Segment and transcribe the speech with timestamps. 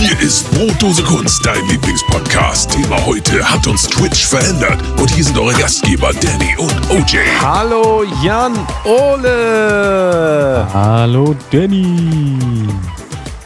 [0.00, 2.70] Hier ist Brotdose Kunst, dein Lieblingspodcast.
[2.70, 4.78] Thema heute hat uns Twitch verändert.
[4.98, 7.18] Und hier sind eure Gastgeber Danny und OJ.
[7.38, 8.54] Hallo Jan
[8.86, 10.66] Ole.
[10.72, 12.66] Hallo Danny.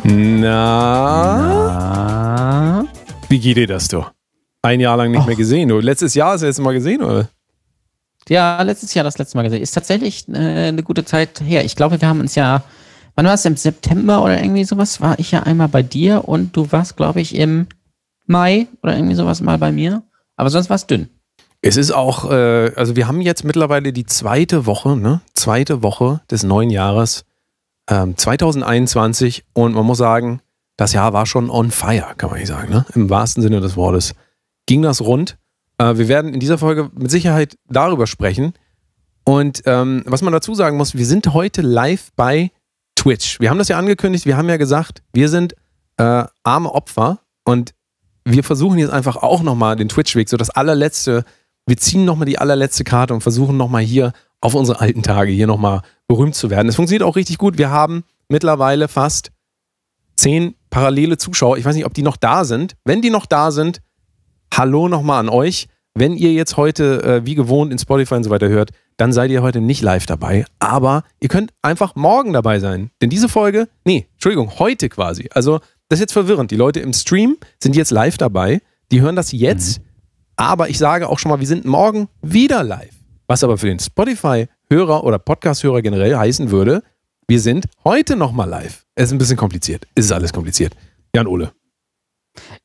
[0.05, 0.55] Na?
[3.29, 4.07] Wie geht dir das, du?
[4.63, 5.69] Ein Jahr lang nicht mehr gesehen.
[5.71, 7.29] Du, letztes Jahr hast du das letzte Mal gesehen, oder?
[8.29, 9.61] Ja, letztes Jahr das letzte Mal gesehen.
[9.61, 11.65] Ist tatsächlich äh, eine gute Zeit her.
[11.65, 12.63] Ich glaube, wir haben uns ja,
[13.15, 16.57] wann war es, im September oder irgendwie sowas, war ich ja einmal bei dir und
[16.57, 17.67] du warst, glaube ich, im
[18.27, 20.03] Mai oder irgendwie sowas mal bei mir.
[20.37, 21.09] Aber sonst war es dünn.
[21.61, 25.23] Es ist auch, äh, also wir haben jetzt mittlerweile die zweite Woche, ne?
[25.33, 27.25] Zweite Woche des neuen Jahres
[27.89, 30.41] ähm, 2021 und man muss sagen,
[30.77, 32.85] das Jahr war schon on fire, kann man nicht sagen, ne?
[32.95, 34.15] Im wahrsten Sinne des Wortes.
[34.67, 35.39] Ging das rund?
[35.79, 38.55] Äh, wir werden in dieser Folge mit Sicherheit darüber sprechen.
[39.25, 42.51] Und ähm, was man dazu sagen muss, wir sind heute live bei
[43.05, 43.39] Twitch.
[43.39, 45.55] Wir haben das ja angekündigt, wir haben ja gesagt, wir sind
[45.99, 47.75] äh, arme Opfer und
[48.25, 51.25] wir versuchen jetzt einfach auch nochmal den Twitch-Weg, so das allerletzte,
[51.67, 55.47] wir ziehen nochmal die allerletzte Karte und versuchen nochmal hier auf unsere alten Tage hier
[55.47, 56.69] nochmal berühmt zu werden.
[56.69, 57.59] Es funktioniert auch richtig gut.
[57.59, 59.33] Wir haben mittlerweile fast
[60.17, 61.59] zehn parallele Zuschauer.
[61.59, 62.75] Ich weiß nicht, ob die noch da sind.
[62.85, 63.83] Wenn die noch da sind,
[64.55, 65.69] Hallo nochmal an euch.
[65.93, 69.31] Wenn ihr jetzt heute äh, wie gewohnt in Spotify und so weiter hört, dann seid
[69.31, 70.45] ihr heute nicht live dabei.
[70.59, 72.91] Aber ihr könnt einfach morgen dabei sein.
[73.03, 75.29] Denn diese Folge, nee, Entschuldigung, heute quasi.
[75.33, 76.51] Also, das ist jetzt verwirrend.
[76.51, 78.61] Die Leute im Stream sind jetzt live dabei.
[78.91, 79.79] Die hören das jetzt.
[79.79, 79.85] Mhm.
[80.37, 82.95] Aber ich sage auch schon mal, wir sind morgen wieder live.
[83.27, 86.83] Was aber für den Spotify-Hörer oder Podcast-Hörer generell heißen würde,
[87.27, 88.85] wir sind heute nochmal live.
[88.95, 89.87] Es ist ein bisschen kompliziert.
[89.95, 90.75] Es ist alles kompliziert.
[91.15, 91.53] Jan Ole.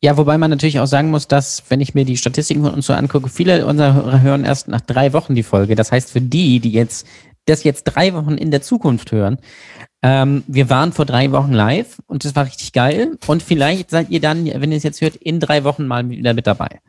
[0.01, 2.85] Ja, wobei man natürlich auch sagen muss, dass, wenn ich mir die Statistiken von uns
[2.85, 5.75] so angucke, viele unserer Hörer hören erst nach drei Wochen die Folge.
[5.75, 7.05] Das heißt, für die, die jetzt
[7.45, 9.39] das jetzt drei Wochen in der Zukunft hören,
[10.01, 13.17] ähm, wir waren vor drei Wochen live und das war richtig geil.
[13.27, 16.33] Und vielleicht seid ihr dann, wenn ihr es jetzt hört, in drei Wochen mal wieder
[16.33, 16.79] mit dabei.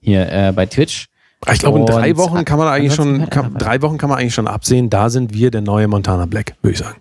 [0.00, 1.06] Hier äh, bei Twitch.
[1.52, 4.34] Ich glaube, in drei Wochen kann man eigentlich schon, kann, drei Wochen kann man eigentlich
[4.34, 7.00] schon absehen, da sind wir der neue Montana Black, würde ich sagen.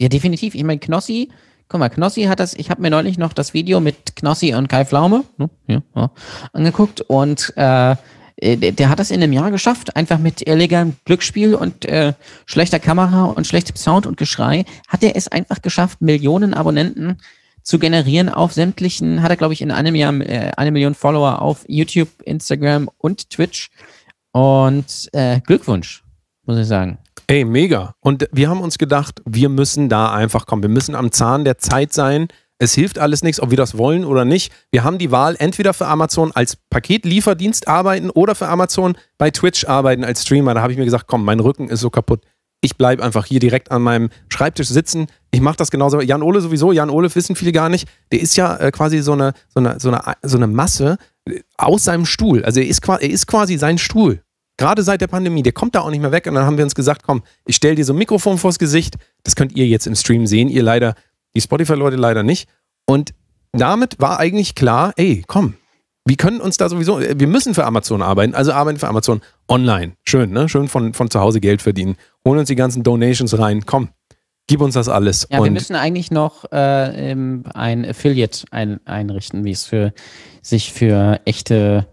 [0.00, 0.56] Ja, definitiv.
[0.56, 1.30] Ich meine, Knossi
[1.68, 4.68] Guck mal, Knossi hat das, ich habe mir neulich noch das Video mit Knossi und
[4.68, 6.10] Kai Pflaume ne, ja, ja,
[6.52, 7.96] angeguckt und äh,
[8.42, 12.12] der, der, hat das in einem Jahr geschafft, einfach mit illegalem Glücksspiel und äh,
[12.44, 17.18] schlechter Kamera und schlechtem Sound und Geschrei, hat er es einfach geschafft, Millionen Abonnenten
[17.62, 21.40] zu generieren auf sämtlichen, hat er, glaube ich, in einem Jahr äh, eine Million Follower
[21.40, 23.70] auf YouTube, Instagram und Twitch.
[24.32, 26.01] Und äh, Glückwunsch,
[26.52, 26.98] muss ich sagen.
[27.26, 27.94] Ey, mega.
[28.00, 30.62] Und wir haben uns gedacht, wir müssen da einfach kommen.
[30.62, 32.28] Wir müssen am Zahn der Zeit sein.
[32.58, 34.52] Es hilft alles nichts, ob wir das wollen oder nicht.
[34.70, 39.66] Wir haben die Wahl, entweder für Amazon als Paketlieferdienst arbeiten oder für Amazon bei Twitch
[39.66, 40.54] arbeiten als Streamer.
[40.54, 42.22] Da habe ich mir gesagt, komm, mein Rücken ist so kaputt.
[42.60, 45.06] Ich bleibe einfach hier direkt an meinem Schreibtisch sitzen.
[45.32, 46.00] Ich mache das genauso.
[46.00, 46.70] Jan Ole sowieso.
[46.70, 47.88] Jan Ole wissen viele gar nicht.
[48.12, 50.98] Der ist ja äh, quasi so eine, so, eine, so, eine, so eine Masse
[51.56, 52.44] aus seinem Stuhl.
[52.44, 54.22] Also er ist, er ist quasi sein Stuhl.
[54.56, 56.26] Gerade seit der Pandemie, der kommt da auch nicht mehr weg.
[56.26, 58.96] Und dann haben wir uns gesagt, komm, ich stelle dir so ein Mikrofon vors Gesicht.
[59.24, 60.48] Das könnt ihr jetzt im Stream sehen.
[60.48, 60.94] Ihr leider,
[61.34, 62.48] die Spotify-Leute leider nicht.
[62.86, 63.14] Und
[63.52, 65.54] damit war eigentlich klar, ey, komm,
[66.04, 69.92] wir können uns da sowieso, wir müssen für Amazon arbeiten, also arbeiten für Amazon online.
[70.04, 70.48] Schön, ne?
[70.48, 71.96] Schön von, von zu Hause Geld verdienen.
[72.26, 73.64] Holen uns die ganzen Donations rein.
[73.66, 73.90] Komm,
[74.48, 75.28] gib uns das alles.
[75.30, 77.14] Ja, Und wir müssen eigentlich noch äh,
[77.54, 79.92] ein Affiliate ein, einrichten, wie es für
[80.42, 81.86] sich für echte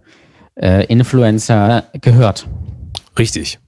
[0.61, 2.47] äh, Influencer gehört.
[3.17, 3.59] Richtig.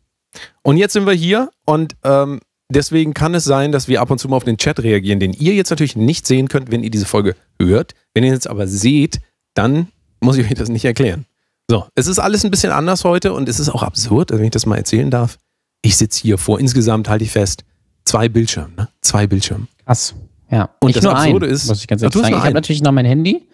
[0.61, 4.19] Und jetzt sind wir hier und ähm, deswegen kann es sein, dass wir ab und
[4.19, 6.91] zu mal auf den Chat reagieren, den ihr jetzt natürlich nicht sehen könnt, wenn ihr
[6.91, 7.93] diese Folge hört.
[8.13, 9.19] Wenn ihr jetzt aber seht,
[9.53, 9.87] dann
[10.21, 11.25] muss ich euch das nicht erklären.
[11.69, 14.51] So, es ist alles ein bisschen anders heute und es ist auch absurd, wenn ich
[14.51, 15.37] das mal erzählen darf.
[15.81, 17.63] Ich sitze hier vor, insgesamt halte ich fest,
[18.03, 18.89] zwei Bildschirme, ne?
[19.01, 19.67] Zwei Bildschirme.
[19.85, 20.13] Krass,
[20.49, 20.69] ja.
[20.79, 22.91] Und ich das Absurde ein, ist, muss ich ganz ehrlich sagen, ich habe natürlich noch
[22.91, 23.47] mein Handy,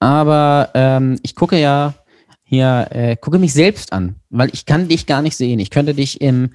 [0.00, 1.94] aber ähm, ich gucke ja
[2.48, 5.58] hier, äh, gucke mich selbst an, weil ich kann dich gar nicht sehen.
[5.58, 6.50] Ich könnte dich im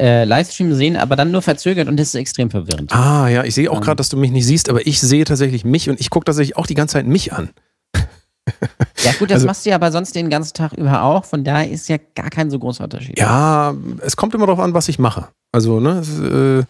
[0.00, 2.92] äh, Livestream sehen, aber dann nur verzögert und das ist extrem verwirrend.
[2.94, 3.82] Ah, ja, ich sehe auch ähm.
[3.82, 6.56] gerade, dass du mich nicht siehst, aber ich sehe tatsächlich mich und ich gucke tatsächlich
[6.56, 7.50] auch die ganze Zeit mich an.
[9.04, 11.24] Ja, gut, das also, machst du ja aber sonst den ganzen Tag über auch.
[11.24, 13.18] Von daher ist ja gar kein so großer Unterschied.
[13.18, 15.28] Ja, es kommt immer darauf an, was ich mache.
[15.52, 16.64] Also, ne, äh,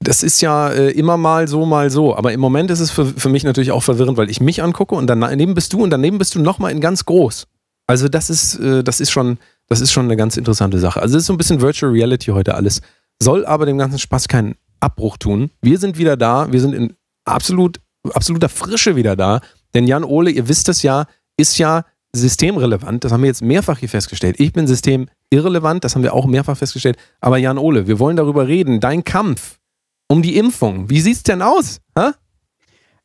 [0.00, 2.16] das ist ja äh, immer mal so, mal so.
[2.16, 4.94] Aber im Moment ist es für, für mich natürlich auch verwirrend, weil ich mich angucke
[4.94, 7.46] und daneben bist du und daneben bist du nochmal in ganz groß.
[7.90, 11.02] Also das ist, äh, das ist schon, das ist schon eine ganz interessante Sache.
[11.02, 12.82] Also es ist so ein bisschen Virtual Reality heute alles.
[13.20, 15.50] Soll aber dem ganzen Spaß keinen Abbruch tun.
[15.60, 16.52] Wir sind wieder da.
[16.52, 16.94] Wir sind in
[17.24, 17.80] absolut,
[18.14, 19.40] absoluter Frische wieder da.
[19.74, 21.06] Denn Jan Ole, ihr wisst es ja,
[21.36, 21.84] ist ja
[22.14, 23.02] systemrelevant.
[23.02, 24.38] Das haben wir jetzt mehrfach hier festgestellt.
[24.38, 25.82] Ich bin systemirrelevant.
[25.82, 26.96] Das haben wir auch mehrfach festgestellt.
[27.20, 28.78] Aber Jan Ole, wir wollen darüber reden.
[28.78, 29.58] Dein Kampf
[30.06, 30.88] um die Impfung.
[30.90, 31.80] Wie sieht's denn aus?
[31.98, 32.14] Ha?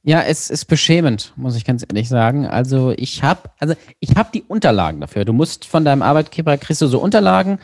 [0.07, 2.45] Ja, es ist beschämend, muss ich ganz ehrlich sagen.
[2.45, 5.25] Also ich habe, also ich habe die Unterlagen dafür.
[5.25, 7.57] Du musst von deinem Arbeitgeber kriegst du so Unterlagen.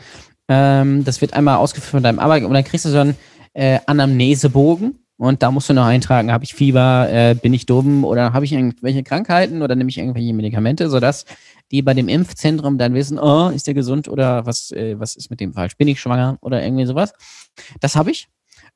[0.48, 3.16] Ähm, das wird einmal ausgeführt von deinem Arbeitgeber und dann kriegst du so einen
[3.54, 8.04] äh, Anamnesebogen und da musst du noch eintragen, habe ich Fieber, äh, bin ich dumm
[8.04, 11.26] oder habe ich irgendwelche Krankheiten oder nehme ich irgendwelche Medikamente, sodass
[11.70, 15.30] die bei dem Impfzentrum dann wissen, oh, ist der gesund oder was, äh, was ist
[15.30, 15.76] mit dem falsch?
[15.76, 17.12] Bin ich schwanger oder irgendwie sowas?
[17.78, 18.26] Das habe ich,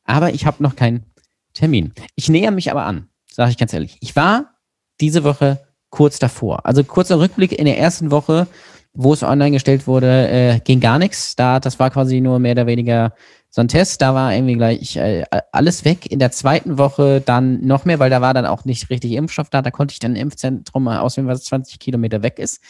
[0.04, 1.06] aber ich habe noch keinen
[1.52, 1.94] Termin.
[2.14, 3.98] Ich näher mich aber an sage ich ganz ehrlich.
[4.00, 4.54] Ich war
[5.00, 6.66] diese Woche kurz davor.
[6.66, 8.46] Also kurzer Rückblick in der ersten Woche,
[8.92, 11.36] wo es online gestellt wurde, äh, ging gar nichts.
[11.36, 13.14] Da, das war quasi nur mehr oder weniger
[13.50, 14.02] so ein Test.
[14.02, 16.10] Da war irgendwie gleich äh, alles weg.
[16.10, 19.50] In der zweiten Woche dann noch mehr, weil da war dann auch nicht richtig Impfstoff
[19.50, 19.62] da.
[19.62, 22.60] Da konnte ich dann ein Impfzentrum auswählen, was 20 Kilometer weg ist.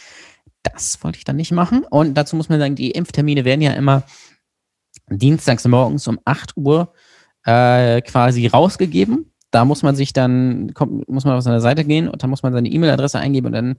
[0.62, 1.84] Das wollte ich dann nicht machen.
[1.84, 4.02] Und dazu muss man sagen, die Impftermine werden ja immer
[5.08, 6.92] dienstags morgens um 8 Uhr
[7.44, 12.08] äh, quasi rausgegeben da muss man sich dann, kommt, muss man auf seine Seite gehen
[12.08, 13.76] und dann muss man seine E-Mail-Adresse eingeben und dann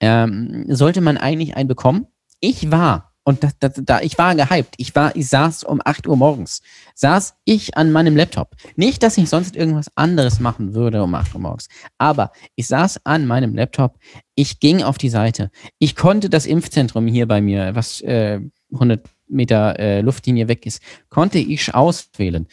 [0.00, 2.06] ähm, sollte man eigentlich einen bekommen.
[2.40, 6.06] Ich war, und das, das, da, ich war gehypt, ich war, ich saß um 8
[6.06, 6.62] Uhr morgens,
[6.94, 8.56] saß ich an meinem Laptop.
[8.76, 11.68] Nicht, dass ich sonst irgendwas anderes machen würde um 8 Uhr morgens,
[11.98, 13.98] aber ich saß an meinem Laptop,
[14.34, 18.40] ich ging auf die Seite, ich konnte das Impfzentrum hier bei mir, was äh,
[18.72, 22.46] 100 Meter äh, Luftlinie weg ist, konnte ich auswählen.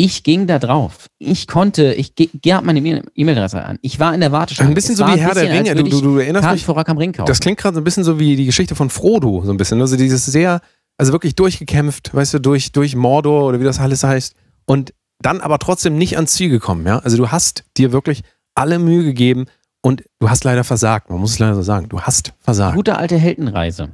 [0.00, 1.08] Ich ging da drauf.
[1.18, 3.80] Ich konnte, ich gehe meine E-Mail-Adresse an.
[3.82, 4.70] Ich war in der Warteschlange.
[4.70, 5.74] Ein bisschen so wie Herr der Ringe.
[5.74, 6.64] Du, du, du erinnerst mich.
[6.64, 7.26] Vor am Ring kaufen.
[7.26, 9.80] Das klingt gerade so ein bisschen so wie die Geschichte von Frodo, so ein bisschen.
[9.80, 10.60] Also dieses sehr,
[10.98, 14.36] also wirklich durchgekämpft, weißt du, durch, durch Mordor oder wie das alles heißt.
[14.66, 17.00] Und dann aber trotzdem nicht ans Ziel gekommen, ja.
[17.00, 18.22] Also du hast dir wirklich
[18.54, 19.46] alle Mühe gegeben
[19.82, 21.10] und du hast leider versagt.
[21.10, 21.88] Man muss es leider so sagen.
[21.88, 22.76] Du hast versagt.
[22.76, 23.88] Gute alte Heldenreise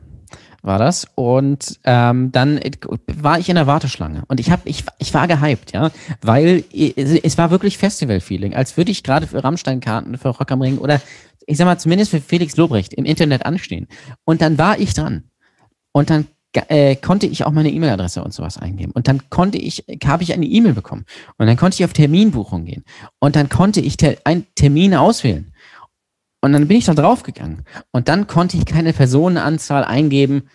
[0.65, 1.07] war das.
[1.15, 2.61] Und ähm, dann
[3.07, 5.91] war ich in der Warteschlange und ich hab, ich, ich war gehypt, ja,
[6.23, 10.79] weil es war wirklich Festival-Feeling, als würde ich gerade für Rammstein-Karten für Rock am Ring
[10.79, 11.01] oder
[11.47, 13.87] ich sag mal zumindest für Felix Lobrecht im Internet anstehen.
[14.25, 15.25] Und dann war ich dran.
[15.93, 16.27] Und dann
[16.69, 18.93] äh, konnte ich auch meine E-Mail-Adresse und sowas eingeben.
[18.93, 21.05] Und dann konnte ich, habe ich eine E-Mail bekommen.
[21.37, 22.85] Und dann konnte ich auf Terminbuchung gehen.
[23.19, 25.53] Und dann konnte ich ter einen Termin auswählen.
[26.45, 27.65] Und dann bin ich da draufgegangen.
[27.91, 30.51] Und dann konnte ich keine Personenanzahl eingeben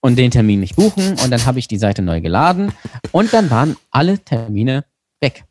[0.00, 1.16] und den Termin nicht buchen.
[1.24, 2.70] Und dann habe ich die Seite neu geladen.
[3.10, 4.84] Und dann waren alle Termine
[5.20, 5.42] weg.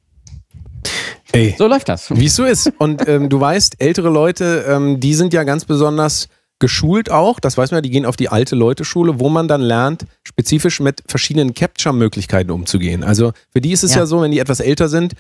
[1.33, 2.09] Ey, so läuft das.
[2.11, 2.71] Wie es so ist.
[2.77, 7.41] Und ähm, du weißt, ältere Leute, ähm, die sind ja ganz besonders geschult auch.
[7.41, 10.79] Das weiß man ja, die gehen auf die alte Leute-Schule, wo man dann lernt, spezifisch
[10.79, 13.03] mit verschiedenen Capture-Möglichkeiten umzugehen.
[13.03, 14.01] Also für die ist es ja.
[14.01, 15.11] ja so, wenn die etwas älter sind,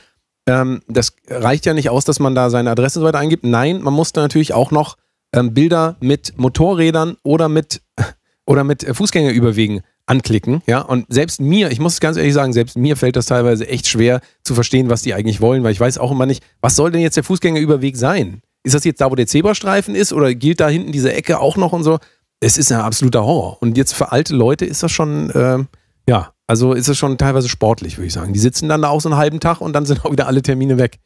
[0.47, 3.43] ähm, das reicht ja nicht aus, dass man da seine Adresse so weiter eingibt.
[3.43, 4.97] Nein, man muss da natürlich auch noch
[5.33, 7.81] ähm, Bilder mit Motorrädern oder mit,
[8.45, 10.61] oder mit Fußgängerüberwegen anklicken.
[10.65, 13.87] Ja, und selbst mir, ich muss ganz ehrlich sagen, selbst mir fällt das teilweise echt
[13.87, 16.91] schwer zu verstehen, was die eigentlich wollen, weil ich weiß auch immer nicht, was soll
[16.91, 18.41] denn jetzt der Fußgängerüberweg sein?
[18.63, 21.57] Ist das jetzt da, wo der Zebrastreifen ist oder gilt da hinten diese Ecke auch
[21.57, 21.99] noch und so?
[22.39, 23.61] Es ist ein absoluter Horror.
[23.61, 25.59] Und jetzt für alte Leute ist das schon, äh,
[26.07, 28.33] ja, also ist es schon teilweise sportlich, würde ich sagen.
[28.33, 30.41] Die sitzen dann da auch so einen halben Tag und dann sind auch wieder alle
[30.41, 30.99] Termine weg.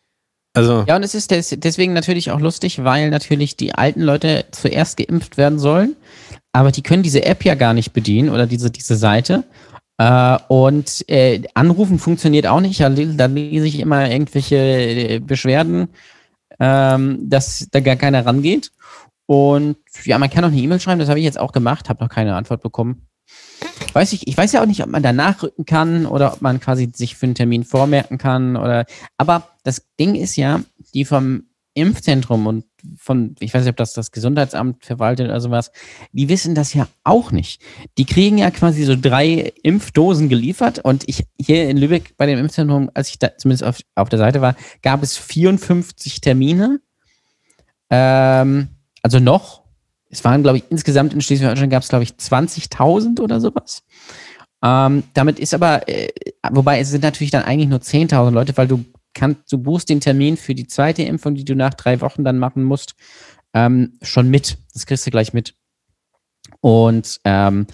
[0.53, 4.97] Also ja, und es ist deswegen natürlich auch lustig, weil natürlich die alten Leute zuerst
[4.97, 5.95] geimpft werden sollen,
[6.51, 9.43] aber die können diese App ja gar nicht bedienen oder diese, diese Seite.
[9.97, 12.79] Äh, und äh, Anrufen funktioniert auch nicht.
[12.79, 15.89] Da, da lese ich immer irgendwelche äh, Beschwerden,
[16.59, 18.71] ähm, dass da gar keiner rangeht.
[19.27, 22.03] Und ja, man kann auch eine E-Mail schreiben, das habe ich jetzt auch gemacht, habe
[22.03, 23.06] noch keine Antwort bekommen.
[23.93, 26.59] Weiß ich, ich weiß ja auch nicht, ob man da nachrücken kann oder ob man
[26.59, 28.85] quasi sich für einen Termin vormerken kann oder,
[29.17, 30.61] aber das Ding ist ja,
[30.93, 31.43] die vom
[31.77, 32.65] Impfzentrum und
[32.97, 35.71] von, ich weiß nicht, ob das das Gesundheitsamt verwaltet oder sowas,
[36.11, 37.61] die wissen das ja auch nicht.
[37.99, 42.39] Die kriegen ja quasi so drei Impfdosen geliefert und ich hier in Lübeck bei dem
[42.39, 46.81] Impfzentrum, als ich da zumindest auf, auf der Seite war, gab es 54 Termine.
[47.91, 48.69] Ähm,
[49.03, 49.66] also noch
[50.09, 53.83] es waren, glaube ich, insgesamt in Schleswig-Holstein gab es, glaube ich, 20.000 oder sowas.
[54.63, 56.09] Ähm, damit ist aber, äh,
[56.49, 58.83] wobei es sind natürlich dann eigentlich nur 10.000 Leute, weil du
[59.13, 62.37] kannst, du buchst den Termin für die zweite Impfung, die du nach drei Wochen dann
[62.37, 62.95] machen musst,
[63.53, 64.57] ähm, schon mit.
[64.73, 65.55] Das kriegst du gleich mit.
[66.61, 67.67] Und ähm,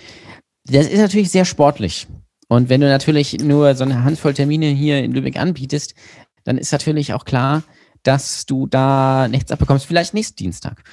[0.66, 2.08] das ist natürlich sehr sportlich.
[2.48, 5.96] Und wenn du natürlich nur so eine Handvoll Termine hier in Lübeck anbietest,
[6.44, 7.64] dann ist natürlich auch klar,
[8.04, 9.86] dass du da nichts abbekommst.
[9.86, 10.84] Vielleicht nächsten Dienstag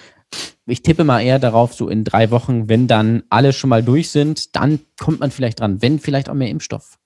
[0.67, 4.11] ich tippe mal eher darauf, so in drei Wochen, wenn dann alle schon mal durch
[4.11, 6.99] sind, dann kommt man vielleicht dran, wenn vielleicht auch mehr Impfstoff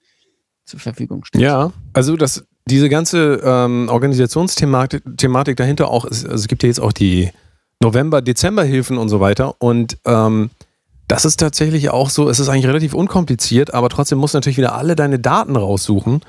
[0.65, 1.41] zur Verfügung steht.
[1.41, 6.81] Ja, also das, diese ganze ähm, Organisationsthematik Thematik dahinter auch, also es gibt ja jetzt
[6.81, 7.31] auch die
[7.81, 10.51] November-Dezember-Hilfen und so weiter und ähm,
[11.09, 14.57] das ist tatsächlich auch so, es ist eigentlich relativ unkompliziert, aber trotzdem musst du natürlich
[14.57, 16.21] wieder alle deine Daten raussuchen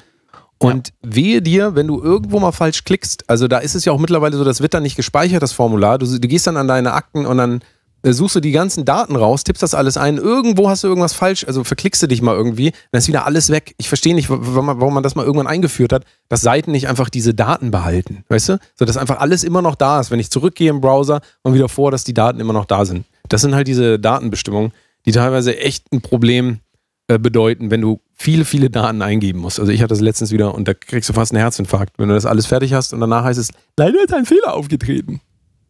[0.57, 3.99] Und wehe dir, wenn du irgendwo mal falsch klickst, also da ist es ja auch
[3.99, 5.97] mittlerweile so, das wird dann nicht gespeichert, das Formular.
[5.97, 7.61] Du, du gehst dann an deine Akten und dann
[8.05, 11.13] äh, suchst du die ganzen Daten raus, tippst das alles ein, irgendwo hast du irgendwas
[11.13, 13.73] falsch, also verklickst du dich mal irgendwie, dann ist wieder alles weg.
[13.77, 16.87] Ich verstehe nicht, warum man, warum man das mal irgendwann eingeführt hat, dass Seiten nicht
[16.87, 18.59] einfach diese Daten behalten, weißt du?
[18.75, 20.11] So, dass einfach alles immer noch da ist.
[20.11, 23.05] Wenn ich zurückgehe im Browser und wieder vor, dass die Daten immer noch da sind.
[23.27, 24.71] Das sind halt diese Datenbestimmungen,
[25.05, 26.59] die teilweise echt ein Problem
[27.07, 29.59] äh, bedeuten, wenn du viele, viele Daten eingeben musst.
[29.59, 32.15] Also ich hatte das letztens wieder und da kriegst du fast einen Herzinfarkt, wenn du
[32.15, 35.21] das alles fertig hast und danach heißt es, leider ist ein Fehler aufgetreten.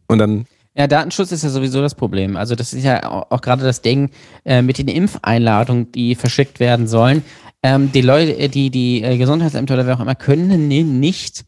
[0.06, 0.46] Und dann
[0.78, 2.36] ja, Datenschutz ist ja sowieso das Problem.
[2.36, 4.10] Also das ist ja auch, gerade das Ding
[4.44, 7.24] äh, mit den Impfeinladungen, die verschickt werden sollen.
[7.62, 11.46] Ähm, die Leute, äh, die, die äh, Gesundheitsämter oder wer auch immer können nicht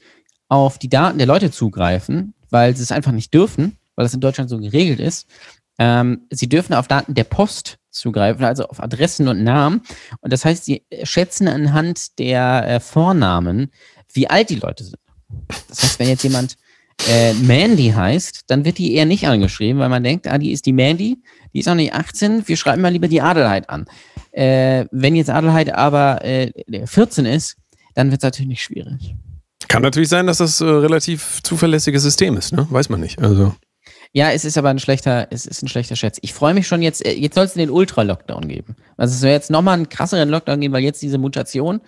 [0.49, 4.21] auf die Daten der Leute zugreifen, weil sie es einfach nicht dürfen, weil das in
[4.21, 5.29] Deutschland so geregelt ist.
[5.79, 9.83] Ähm, sie dürfen auf Daten der Post zugreifen, also auf Adressen und Namen.
[10.21, 13.71] Und das heißt, sie schätzen anhand der äh, Vornamen,
[14.13, 14.99] wie alt die Leute sind.
[15.69, 16.57] Das heißt, wenn jetzt jemand
[17.09, 20.67] äh, Mandy heißt, dann wird die eher nicht angeschrieben, weil man denkt, ah, die ist
[20.67, 23.87] die Mandy, die ist auch nicht 18, wir schreiben mal lieber die Adelheid an.
[24.33, 26.53] Äh, wenn jetzt Adelheid aber äh,
[26.87, 27.57] 14 ist,
[27.95, 29.15] dann wird es natürlich schwierig.
[29.69, 32.67] Kann natürlich sein, dass das äh, relativ zuverlässiges System ist, ne?
[32.71, 33.19] Weiß man nicht.
[33.21, 33.55] Also.
[34.13, 36.19] Ja, es ist aber ein schlechter, es ist ein schlechter Schätz.
[36.23, 38.77] Ich freue mich schon jetzt, äh, jetzt soll es den Ultra-Lockdown geben.
[38.97, 41.81] Also es soll jetzt nochmal einen krasseren Lockdown geben, weil jetzt diese Mutation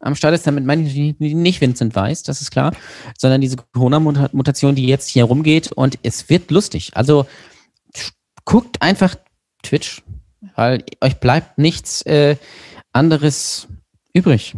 [0.00, 0.46] am Start ist.
[0.46, 2.74] Damit meine ich nicht Vincent Weiß, das ist klar,
[3.16, 6.92] sondern diese Corona-Mutation, die jetzt hier rumgeht und es wird lustig.
[6.94, 7.26] Also
[8.44, 9.14] guckt einfach
[9.62, 10.02] Twitch,
[10.56, 12.36] weil euch bleibt nichts äh,
[12.92, 13.68] anderes
[14.12, 14.54] übrig.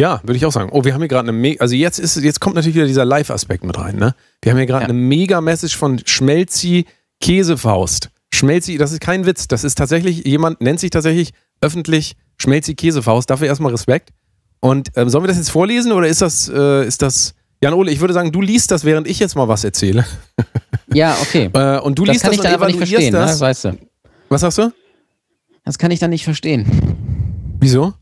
[0.00, 0.70] Ja, würde ich auch sagen.
[0.72, 3.04] Oh, wir haben hier gerade eine Me also jetzt ist jetzt kommt natürlich wieder dieser
[3.04, 4.14] Live-Aspekt mit rein, ne?
[4.40, 4.88] Wir haben hier gerade ja.
[4.88, 6.86] eine Mega-Message von Schmelzi
[7.20, 8.08] Käsefaust.
[8.32, 13.28] Schmelzi, das ist kein Witz, das ist tatsächlich, jemand nennt sich tatsächlich öffentlich Schmelzi Käsefaust.
[13.28, 14.08] Dafür erstmal Respekt.
[14.60, 17.34] Und ähm, sollen wir das jetzt vorlesen oder ist das, äh, ist das.
[17.62, 20.06] Jan Ole, ich würde sagen, du liest das, während ich jetzt mal was erzähle.
[20.92, 21.48] Ja, okay.
[21.52, 23.38] äh, und du das liest kann das ich dann aber nicht verstehen, das.
[23.38, 23.46] Ne?
[23.46, 23.78] weißt du.
[24.28, 24.72] Was sagst du?
[25.64, 26.66] Das kann ich dann nicht verstehen.
[27.60, 27.94] Wieso?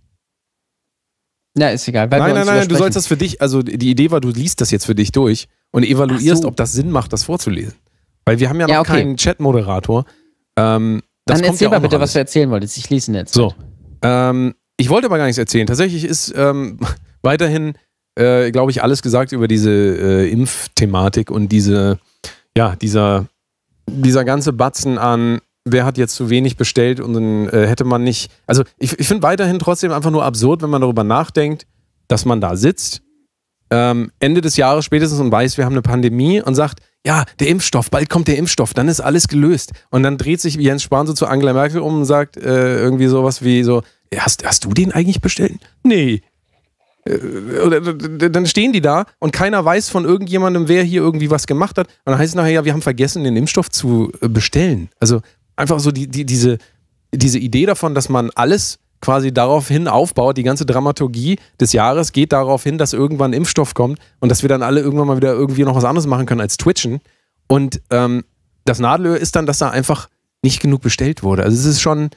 [1.58, 2.06] Na, ist egal.
[2.08, 4.70] nein, nein, nein, du sollst das für dich, also die Idee war, du liest das
[4.70, 6.48] jetzt für dich durch und evaluierst, so.
[6.48, 7.74] ob das Sinn macht, das vorzulesen.
[8.24, 8.92] Weil wir haben ja noch ja, okay.
[8.92, 10.04] keinen Chat-Moderator.
[10.56, 12.76] Ähm, dann erzähl ja mal bitte, was du erzählen wolltest.
[12.78, 13.34] Ich lese ihn jetzt.
[13.34, 13.54] So.
[14.02, 15.66] Ähm, ich wollte aber gar nichts erzählen.
[15.66, 16.78] Tatsächlich ist ähm,
[17.22, 17.74] weiterhin,
[18.14, 21.98] äh, glaube ich, alles gesagt über diese äh, Impfthematik und diese,
[22.56, 23.26] ja, dieser,
[23.88, 25.40] dieser ganze Batzen an,
[25.72, 28.30] wer hat jetzt zu wenig bestellt und dann äh, hätte man nicht.
[28.46, 31.66] Also ich, ich finde weiterhin trotzdem einfach nur absurd, wenn man darüber nachdenkt,
[32.08, 33.02] dass man da sitzt,
[33.70, 37.48] ähm, Ende des Jahres spätestens und weiß, wir haben eine Pandemie und sagt, ja, der
[37.48, 39.72] Impfstoff, bald kommt der Impfstoff, dann ist alles gelöst.
[39.90, 43.06] Und dann dreht sich Jens Spahn so zu Angela Merkel um und sagt äh, irgendwie
[43.06, 43.82] sowas wie so,
[44.16, 45.58] hast, hast du den eigentlich bestellt?
[45.82, 46.22] Nee.
[47.04, 51.78] Äh, dann stehen die da und keiner weiß von irgendjemandem, wer hier irgendwie was gemacht
[51.78, 51.87] hat.
[51.87, 54.88] Und dann heißt es nachher, ja, wir haben vergessen, den Impfstoff zu äh, bestellen.
[54.98, 55.20] Also
[55.58, 56.58] einfach so die, die, diese,
[57.12, 62.12] diese Idee davon, dass man alles quasi darauf hin aufbaut, die ganze Dramaturgie des Jahres
[62.12, 65.32] geht darauf hin, dass irgendwann Impfstoff kommt und dass wir dann alle irgendwann mal wieder
[65.32, 67.00] irgendwie noch was anderes machen können als Twitchen.
[67.46, 68.24] Und ähm,
[68.64, 70.08] das Nadelöhr ist dann, dass da einfach
[70.42, 71.44] nicht genug bestellt wurde.
[71.44, 72.10] Also es ist schon,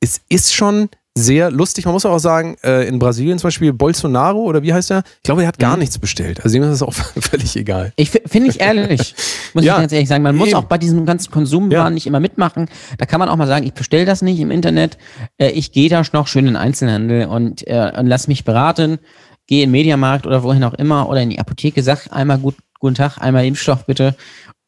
[0.00, 1.86] es ist schon sehr lustig.
[1.86, 5.02] Man muss auch sagen, äh, in Brasilien zum Beispiel Bolsonaro oder wie heißt er?
[5.16, 5.80] Ich glaube, er hat gar mhm.
[5.80, 6.44] nichts bestellt.
[6.44, 7.92] Also ihm ist das auch völlig egal.
[7.96, 9.14] Ich finde ich ehrlich,
[9.54, 9.74] muss ja.
[9.74, 10.22] ich ganz ehrlich sagen.
[10.22, 10.58] Man muss Eben.
[10.58, 11.90] auch bei diesem ganzen Konsumwahn ja.
[11.90, 12.68] nicht immer mitmachen.
[12.98, 14.98] Da kann man auch mal sagen, ich bestelle das nicht im Internet.
[15.38, 18.98] Äh, ich gehe da noch schön in den Einzelhandel und, äh, und lass mich beraten.
[19.46, 22.56] Gehe in den Mediamarkt oder wohin auch immer oder in die Apotheke, sag einmal gut,
[22.86, 24.16] guten Tag, einmal Impfstoff bitte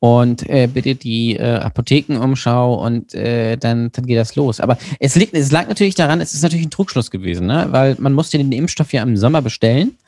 [0.00, 4.60] und äh, bitte die äh, Apothekenumschau und äh, dann, dann geht das los.
[4.60, 7.66] Aber es liegt, es lag natürlich daran, es ist natürlich ein Trugschluss gewesen, ne?
[7.70, 9.98] weil man musste den Impfstoff ja im Sommer bestellen,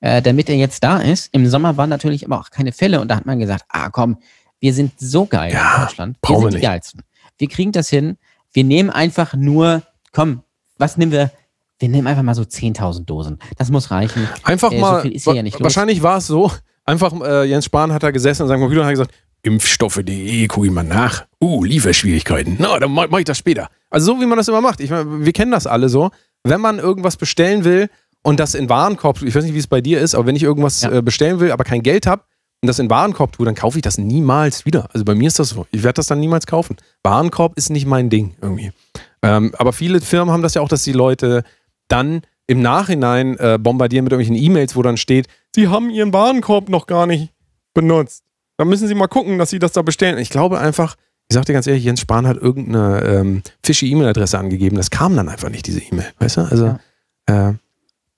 [0.00, 1.28] äh, damit er jetzt da ist.
[1.32, 4.18] Im Sommer waren natürlich aber auch keine Fälle und da hat man gesagt, ah komm,
[4.58, 7.02] wir sind so geil ja, in Deutschland, wir sind die geilsten.
[7.38, 8.16] Wir kriegen das hin,
[8.52, 9.82] wir nehmen einfach nur,
[10.12, 10.42] komm,
[10.78, 11.30] was nehmen wir?
[11.78, 13.38] Wir nehmen einfach mal so 10.000 Dosen.
[13.58, 14.26] Das muss reichen.
[14.44, 16.50] Einfach äh, mal, so ja wahrscheinlich war es so,
[16.86, 19.12] einfach äh, Jens Spahn hat da gesessen und sein Computer hat gesagt,
[19.42, 21.26] Impfstoffe.de, gucke ich mal nach.
[21.40, 22.56] Uh, Lieferschwierigkeiten.
[22.58, 23.68] Na, dann mache mach ich das später.
[23.90, 24.80] Also so wie man das immer macht.
[24.80, 26.10] Ich meine, wir kennen das alle so.
[26.42, 27.88] Wenn man irgendwas bestellen will
[28.22, 30.42] und das in Warenkorb, ich weiß nicht, wie es bei dir ist, aber wenn ich
[30.42, 30.90] irgendwas ja.
[30.90, 32.22] äh, bestellen will, aber kein Geld habe
[32.60, 34.88] und das in Warenkorb tue, dann kaufe ich das niemals wieder.
[34.92, 35.66] Also bei mir ist das so.
[35.70, 36.76] Ich werde das dann niemals kaufen.
[37.04, 38.72] Warenkorb ist nicht mein Ding irgendwie.
[39.22, 41.44] Ähm, aber viele Firmen haben das ja auch, dass die Leute
[41.88, 46.68] dann im Nachhinein äh, bombardieren mit irgendwelchen E-Mails, wo dann steht, sie haben ihren Warenkorb
[46.68, 47.32] noch gar nicht
[47.74, 48.22] benutzt.
[48.58, 50.18] Da müssen Sie mal gucken, dass Sie das da bestellen.
[50.18, 50.96] Ich glaube einfach,
[51.28, 54.76] ich sag dir ganz ehrlich, Jens Spahn hat irgendeine ähm, fishy E-Mail-Adresse angegeben.
[54.76, 56.06] Das kam dann einfach nicht, diese E-Mail.
[56.18, 56.40] Weißt du?
[56.42, 56.76] Also,
[57.28, 57.50] ja.
[57.50, 57.54] äh,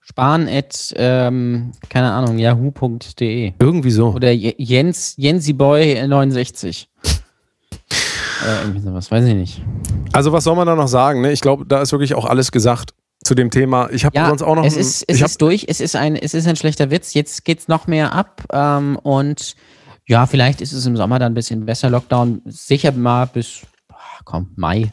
[0.01, 3.53] Spahn at, ähm, keine Ahnung, yahoo.de.
[3.59, 4.15] Irgendwie so.
[4.15, 6.89] Oder Jens, Jensiboy 69.
[7.05, 9.63] äh, irgendwie sowas, weiß ich nicht.
[10.13, 11.21] Also was soll man da noch sagen?
[11.21, 11.33] Ne?
[11.33, 12.95] Ich glaube, da ist wirklich auch alles gesagt
[13.29, 13.89] zu dem Thema.
[13.93, 14.65] Ich habe Ja, sonst auch noch.
[14.65, 17.15] es ein- ist, es ist durch, es ist, ein, es ist ein schlechter Witz.
[17.15, 19.55] Jetzt geht's noch mehr ab ähm, und
[20.07, 21.91] ja, vielleicht ist es im Sommer dann ein bisschen besser.
[21.91, 23.61] Lockdown sicher mal bis,
[23.93, 24.93] ach, komm, Mai.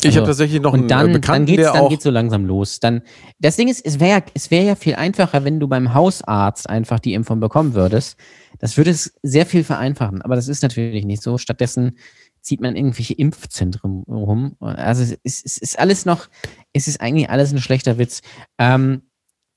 [0.00, 1.88] ich habe also- tatsächlich noch einen Und dann, äh, dann Bekannten, geht's, der dann auch.
[1.90, 2.78] geht's so langsam los.
[2.80, 3.02] Dann,
[3.40, 7.00] das Ding ist, es wäre es wär ja viel einfacher, wenn du beim Hausarzt einfach
[7.00, 8.16] die Impfung bekommen würdest.
[8.60, 10.22] Das würde es sehr viel vereinfachen.
[10.22, 11.36] Aber das ist natürlich nicht so.
[11.38, 11.96] Stattdessen
[12.48, 14.56] zieht man irgendwelche Impfzentren rum.
[14.60, 16.28] Also es ist, es ist alles noch,
[16.72, 18.22] es ist eigentlich alles ein schlechter Witz.
[18.56, 19.02] Ähm,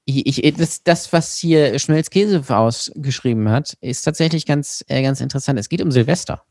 [0.03, 5.57] ich, ich, das, das, was hier Schmelzkäse ausgeschrieben hat, ist tatsächlich ganz, äh, ganz interessant.
[5.57, 6.43] Es geht um Silvester.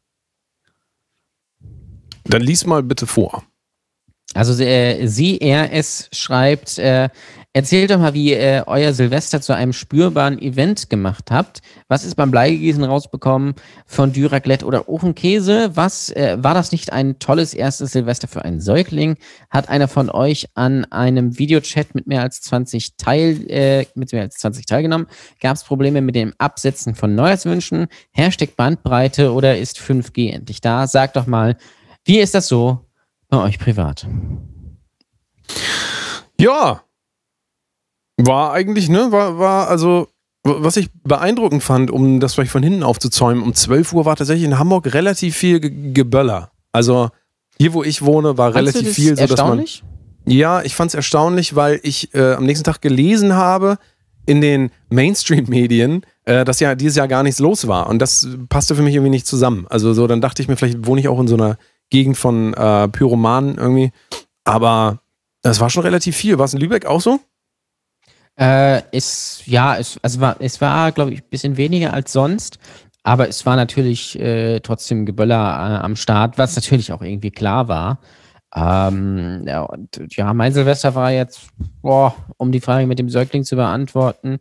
[2.25, 3.45] Dann lies mal bitte vor.
[4.33, 7.11] Also äh, sie, er, es schreibt, äh,
[7.53, 11.61] erzählt doch mal, wie ihr euer Silvester zu einem spürbaren Event gemacht habt.
[11.89, 13.55] Was ist beim Bleigießen rausbekommen
[13.87, 15.71] von Raclette oder Ofenkäse?
[15.75, 19.17] Was äh, war das nicht ein tolles erstes Silvester für einen Säugling?
[19.51, 24.23] Hat einer von euch an einem Videochat mit mehr als 20 Teil, äh, mit mehr
[24.23, 25.07] als 20 teilgenommen?
[25.41, 27.89] Gab es Probleme mit dem Absetzen von Neujahrswünschen?
[28.13, 30.87] Hashtag Bandbreite oder ist 5G endlich da?
[30.87, 31.57] Sagt doch mal,
[32.05, 32.87] wie ist das so
[33.29, 34.07] bei euch privat?
[36.39, 36.83] Ja.
[38.27, 39.13] War eigentlich, ne?
[39.13, 40.09] War, war also,
[40.43, 44.47] was ich beeindruckend fand, um das vielleicht von hinten aufzuzäumen, um 12 Uhr war tatsächlich
[44.47, 46.51] in Hamburg relativ viel Ge Geböller.
[46.73, 47.11] Also
[47.59, 49.39] hier, wo ich wohne, war Fandst du relativ das viel, so dass man.
[49.39, 49.85] erstaunlich?
[50.27, 53.79] Ja, ich fand es erstaunlich, weil ich äh, am nächsten Tag gelesen habe
[54.27, 57.89] in den Mainstream-Medien, äh, dass ja dieses Jahr gar nichts los war.
[57.89, 59.67] Und das passte für mich irgendwie nicht zusammen.
[59.69, 61.59] Also so, dann dachte ich mir, vielleicht wohne ich auch in so einer
[61.91, 63.93] Gegend von äh, Pyromanen irgendwie.
[64.45, 65.01] Aber
[65.43, 66.39] das war schon relativ viel.
[66.39, 67.19] War es in Lübeck auch so?
[68.41, 72.59] Äh, es, ja, es, also war, es war, glaube ich, ein bisschen weniger als sonst.
[73.03, 77.69] Aber es war natürlich äh, trotzdem Geböller äh, am Start, was natürlich auch irgendwie klar
[77.69, 77.99] war.
[78.55, 81.49] Ähm, ja, und ja, mein Silvester war jetzt,
[81.83, 84.39] boah, um die Frage mit dem Säugling zu beantworten,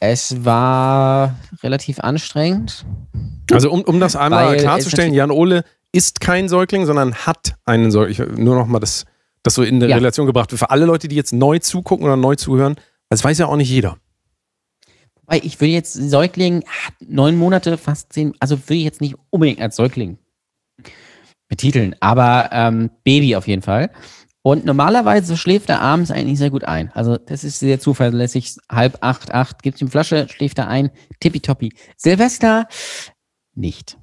[0.00, 2.84] es war relativ anstrengend.
[3.52, 8.28] Also um, um das einmal klarzustellen, Jan Ole ist kein Säugling, sondern hat einen Säugling.
[8.32, 9.04] Ich- Nur nochmal das,
[9.42, 9.96] das so in eine Ja.
[9.96, 10.58] Relation gebracht wird.
[10.58, 12.76] Für alle Leute, die jetzt neu zugucken oder neu zuhören,
[13.14, 13.96] das weiß ja auch nicht jeder.
[15.26, 19.14] Weil ich will jetzt Säugling, ah, neun Monate, fast zehn, also will ich jetzt nicht
[19.30, 20.18] unbedingt als Säugling
[21.48, 23.90] betiteln, aber ähm, Baby auf jeden Fall.
[24.42, 26.90] Und normalerweise schläft er abends eigentlich sehr gut ein.
[26.92, 28.56] Also das ist sehr zuverlässig.
[28.68, 31.72] Halb acht, acht, gibt ihm Flasche, schläft er ein, tippitoppi.
[31.96, 32.66] Silvester
[33.54, 33.96] nicht.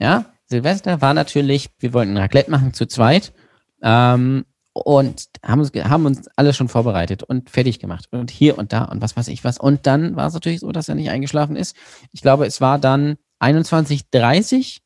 [0.00, 3.34] Ja, Silvester war natürlich, wir wollten Raclette machen zu zweit.
[3.82, 8.72] Ähm, und haben uns, haben uns alles schon vorbereitet und fertig gemacht und hier und
[8.72, 9.58] da und was weiß ich was.
[9.58, 11.74] Und dann war es natürlich so, dass er nicht eingeschlafen ist.
[12.12, 14.80] Ich glaube, es war dann 21.30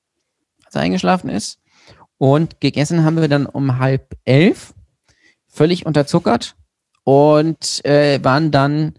[0.68, 1.60] als er eingeschlafen ist.
[2.18, 4.74] Und gegessen haben wir dann um halb elf,
[5.46, 6.56] völlig unterzuckert
[7.04, 8.94] und äh, waren dann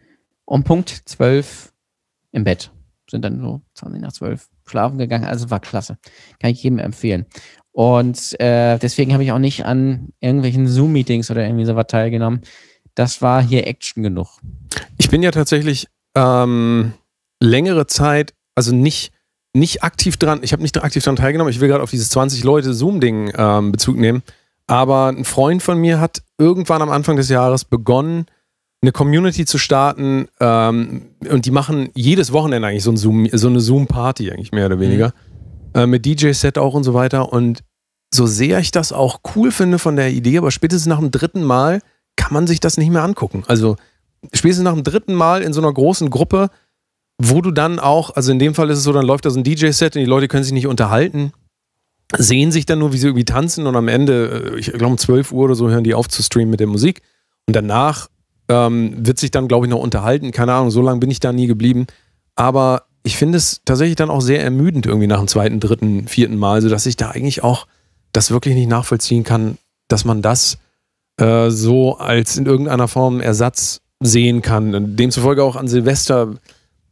[0.45, 1.73] um Punkt zwölf
[2.31, 2.71] im Bett.
[3.09, 5.25] Sind dann so 20 nach zwölf schlafen gegangen.
[5.25, 5.97] Also war klasse.
[6.39, 7.25] Kann ich jedem empfehlen.
[7.71, 12.41] Und äh, deswegen habe ich auch nicht an irgendwelchen Zoom-Meetings oder irgendwie sowas teilgenommen.
[12.95, 14.39] Das war hier Action genug.
[14.97, 16.93] Ich bin ja tatsächlich ähm,
[17.39, 19.11] längere Zeit, also nicht,
[19.53, 23.31] nicht aktiv dran, ich habe nicht aktiv dran teilgenommen, ich will gerade auf dieses 20-Leute-Zoom-Ding
[23.35, 24.23] ähm, Bezug nehmen,
[24.67, 28.25] aber ein Freund von mir hat irgendwann am Anfang des Jahres begonnen,
[28.81, 33.47] eine Community zu starten ähm, und die machen jedes Wochenende eigentlich so, ein Zoom, so
[33.47, 35.13] eine Zoom-Party eigentlich mehr oder weniger.
[35.73, 37.63] Äh, mit DJ-Set auch und so weiter und
[38.13, 41.43] so sehr ich das auch cool finde von der Idee, aber spätestens nach dem dritten
[41.43, 41.81] Mal
[42.15, 43.43] kann man sich das nicht mehr angucken.
[43.47, 43.75] Also
[44.33, 46.49] spätestens nach dem dritten Mal in so einer großen Gruppe,
[47.21, 49.39] wo du dann auch, also in dem Fall ist es so, dann läuft da so
[49.39, 51.33] ein DJ-Set und die Leute können sich nicht unterhalten,
[52.17, 54.97] sehen sich dann nur, wie sie irgendwie tanzen und am Ende, äh, ich glaube um
[54.97, 57.01] 12 Uhr oder so, hören die auf zu streamen mit der Musik.
[57.45, 58.09] Und danach
[58.47, 60.31] ähm, wird sich dann, glaube ich, noch unterhalten.
[60.31, 61.85] Keine Ahnung, so lange bin ich da nie geblieben.
[62.35, 66.37] Aber ich finde es tatsächlich dann auch sehr ermüdend irgendwie nach dem zweiten, dritten, vierten
[66.37, 67.67] Mal, sodass ich da eigentlich auch
[68.11, 69.57] das wirklich nicht nachvollziehen kann,
[69.87, 70.57] dass man das
[71.17, 74.95] äh, so als in irgendeiner Form Ersatz sehen kann.
[74.95, 76.35] Demzufolge auch an Silvester,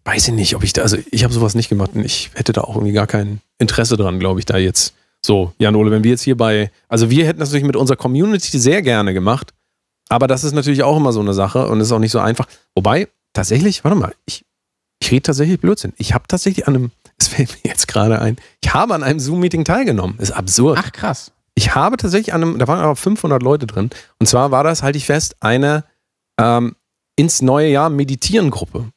[0.05, 2.53] weiß ich nicht, ob ich da, also ich habe sowas nicht gemacht und ich hätte
[2.53, 4.93] da auch irgendwie gar kein Interesse dran, glaube ich, da jetzt.
[5.25, 7.97] So, Jan Ole, wenn wir jetzt hier bei, also wir hätten das natürlich mit unserer
[7.97, 9.53] Community sehr gerne gemacht,
[10.09, 12.47] aber das ist natürlich auch immer so eine Sache und ist auch nicht so einfach.
[12.75, 14.45] Wobei, tatsächlich, warte mal, ich,
[14.99, 15.93] ich rede tatsächlich Blödsinn.
[15.97, 19.19] Ich habe tatsächlich an einem, es fällt mir jetzt gerade ein, ich habe an einem
[19.19, 20.17] Zoom-Meeting teilgenommen.
[20.19, 20.79] Ist absurd.
[20.81, 21.31] Ach, krass.
[21.55, 23.89] Ich habe tatsächlich an einem, da waren aber 500 Leute drin.
[24.19, 25.85] Und zwar war das, halte ich fest, eine,
[26.39, 26.75] ähm,
[27.15, 28.91] ins neue Jahr meditieren Gruppe.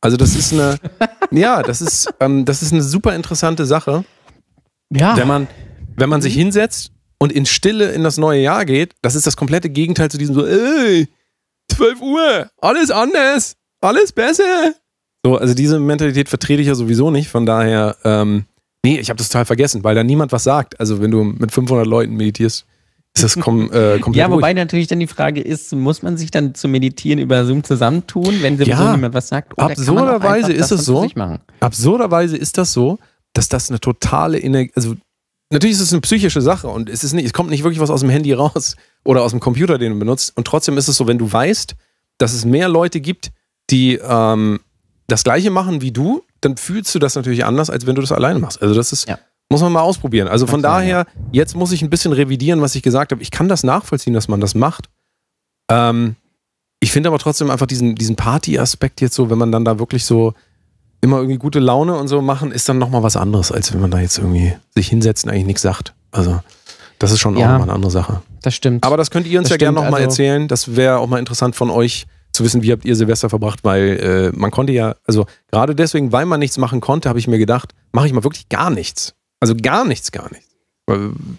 [0.00, 0.78] Also das ist eine,
[1.30, 4.04] ja, das ist, ähm, das ist eine super interessante Sache.
[4.90, 5.16] Ja.
[5.16, 5.46] Wenn man,
[5.96, 9.36] wenn man sich hinsetzt und in Stille in das neue Jahr geht, das ist das
[9.36, 11.08] komplette Gegenteil zu diesem so, ey,
[11.70, 14.74] 12 Uhr, alles anders, alles besser.
[15.24, 18.44] So, also diese Mentalität vertrete ich ja sowieso nicht, von daher, ähm,
[18.84, 20.78] nee, ich habe das total vergessen, weil da niemand was sagt.
[20.80, 22.66] Also wenn du mit 500 Leuten meditierst,
[23.14, 24.56] ist das kom äh, komplett Ja, wobei ruhig.
[24.56, 28.56] natürlich dann die Frage ist, muss man sich dann zum Meditieren über Zoom zusammentun, wenn
[28.56, 29.52] sowieso Ja, niemand was sagt?
[29.56, 31.06] Oder absurderweise ist es so.
[31.60, 32.98] Absurderweise ist das so,
[33.32, 34.96] dass das eine totale Energie, also
[35.50, 37.90] natürlich ist es eine psychische Sache und es ist nicht, es kommt nicht wirklich was
[37.90, 40.36] aus dem Handy raus oder aus dem Computer, den du benutzt.
[40.36, 41.74] Und trotzdem ist es so, wenn du weißt,
[42.18, 43.30] dass es mehr Leute gibt,
[43.70, 44.58] die ähm,
[45.12, 48.12] das Gleiche machen wie du, dann fühlst du das natürlich anders, als wenn du das
[48.12, 48.60] alleine machst.
[48.62, 49.18] Also das ist, Ja.
[49.50, 50.26] muss man mal ausprobieren.
[50.28, 53.22] Also von Klar, daher, jetzt muss ich ein bisschen revidieren, was ich gesagt habe.
[53.22, 54.88] Ich kann das nachvollziehen, dass man das macht.
[55.70, 56.16] Ähm,
[56.80, 60.04] ich finde aber trotzdem einfach diesen, diesen Party-Aspekt jetzt so, wenn man dann da wirklich
[60.04, 60.34] so
[61.00, 63.90] immer irgendwie gute Laune und so machen, ist dann nochmal was anderes, als wenn man
[63.90, 65.94] da jetzt irgendwie sich hinsetzt und eigentlich nichts sagt.
[66.10, 66.40] Also,
[66.98, 67.48] das ist schon auch Ja.
[67.52, 68.22] nochmal eine andere Sache.
[68.42, 68.84] Das stimmt.
[68.84, 70.48] Aber das könnt ihr uns Das ja gerne nochmal also- erzählen.
[70.48, 74.32] Das wäre auch mal interessant von euch zu wissen, wie habt ihr Silvester verbracht, weil
[74.34, 77.38] äh, man konnte ja, also gerade deswegen, weil man nichts machen konnte, habe ich mir
[77.38, 79.14] gedacht, mache ich mal wirklich gar nichts.
[79.40, 80.52] Also gar nichts, gar nichts.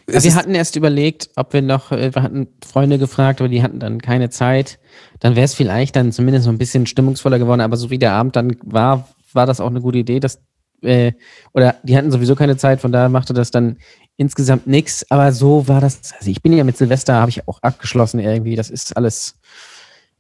[0.08, 3.62] Es wir hatten erst überlegt, ob wir noch, äh, wir hatten Freunde gefragt, aber die
[3.62, 4.80] hatten dann keine Zeit.
[5.20, 8.14] Dann wäre es vielleicht dann zumindest so ein bisschen stimmungsvoller geworden, aber so wie der
[8.14, 10.40] Abend dann war, war das auch eine gute Idee, dass,
[10.82, 11.12] äh,
[11.54, 13.78] oder die hatten sowieso keine Zeit, von daher machte das dann
[14.16, 17.60] insgesamt nichts, aber so war das, also ich bin ja mit Silvester, habe ich auch
[17.62, 19.36] abgeschlossen irgendwie, das ist alles,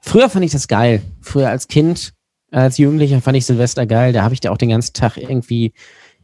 [0.03, 2.13] früher fand ich das geil, früher als Kind,
[2.51, 5.73] als Jugendlicher fand ich Silvester geil, da habe ich da auch den ganzen Tag irgendwie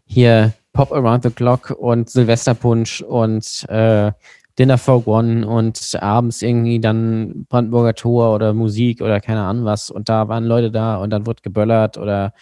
[0.05, 4.11] hier Pop Around the Clock und Silvesterpunsch und äh,
[4.59, 9.89] Dinner for One und abends irgendwie dann Brandenburger Tor oder Musik oder keine Ahnung was.
[9.89, 12.33] Und da waren Leute da und dann wurde geböllert oder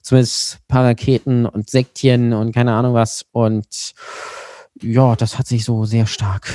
[0.00, 3.26] zumindest ein paar Raketen und Sektchen und keine Ahnung was.
[3.32, 3.94] Und
[4.82, 6.54] ja, das hat sich so sehr stark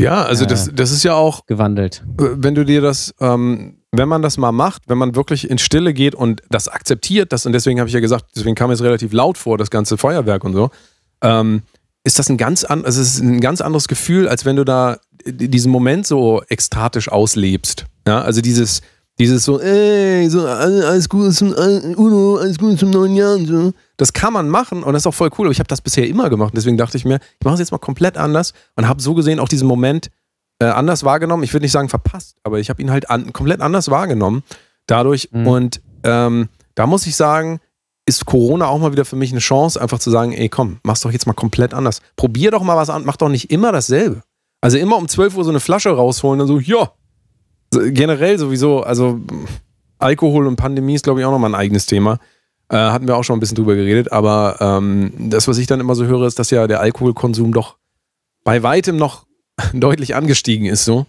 [0.00, 2.02] ja, also äh, das, das ist ja auch, gewandelt.
[2.18, 5.58] äh, wenn du dir das, ähm, wenn man das mal macht, wenn man wirklich in
[5.58, 8.82] Stille geht und das akzeptiert, das, und deswegen habe ich ja gesagt, deswegen kam es
[8.82, 10.70] relativ laut vor, das ganze Feuerwerk und so,
[11.22, 11.62] ähm,
[12.02, 14.98] ist das ein ganz, an, also ist ein ganz anderes Gefühl, als wenn du da
[15.26, 17.84] diesen Moment so ekstatisch auslebst.
[18.06, 18.80] Ja, also dieses,
[19.18, 23.72] dieses so, ey, so, alles Gute zum Uno, alles Gute zum neuen Jahr und so.
[24.00, 26.08] Das kann man machen und das ist auch voll cool, aber ich habe das bisher
[26.08, 26.54] immer gemacht.
[26.56, 29.38] Deswegen dachte ich mir, ich mache es jetzt mal komplett anders und habe so gesehen
[29.38, 30.10] auch diesen Moment
[30.58, 31.42] äh, anders wahrgenommen.
[31.42, 34.42] Ich würde nicht sagen verpasst, aber ich habe ihn halt an, komplett anders wahrgenommen
[34.86, 35.28] dadurch.
[35.32, 35.46] Mhm.
[35.46, 37.60] Und ähm, da muss ich sagen,
[38.06, 41.02] ist Corona auch mal wieder für mich eine Chance, einfach zu sagen, ey komm, mach's
[41.02, 42.00] doch jetzt mal komplett anders.
[42.16, 44.22] Probier doch mal was an, mach doch nicht immer dasselbe.
[44.62, 46.90] Also immer um 12 Uhr so eine Flasche rausholen und so, ja.
[47.70, 49.20] Generell sowieso, also
[49.98, 52.18] Alkohol und Pandemie ist, glaube ich, auch nochmal ein eigenes Thema.
[52.70, 55.80] Äh, hatten wir auch schon ein bisschen drüber geredet, aber ähm, das, was ich dann
[55.80, 57.76] immer so höre, ist, dass ja der Alkoholkonsum doch
[58.44, 59.26] bei weitem noch
[59.74, 61.06] deutlich angestiegen ist, so.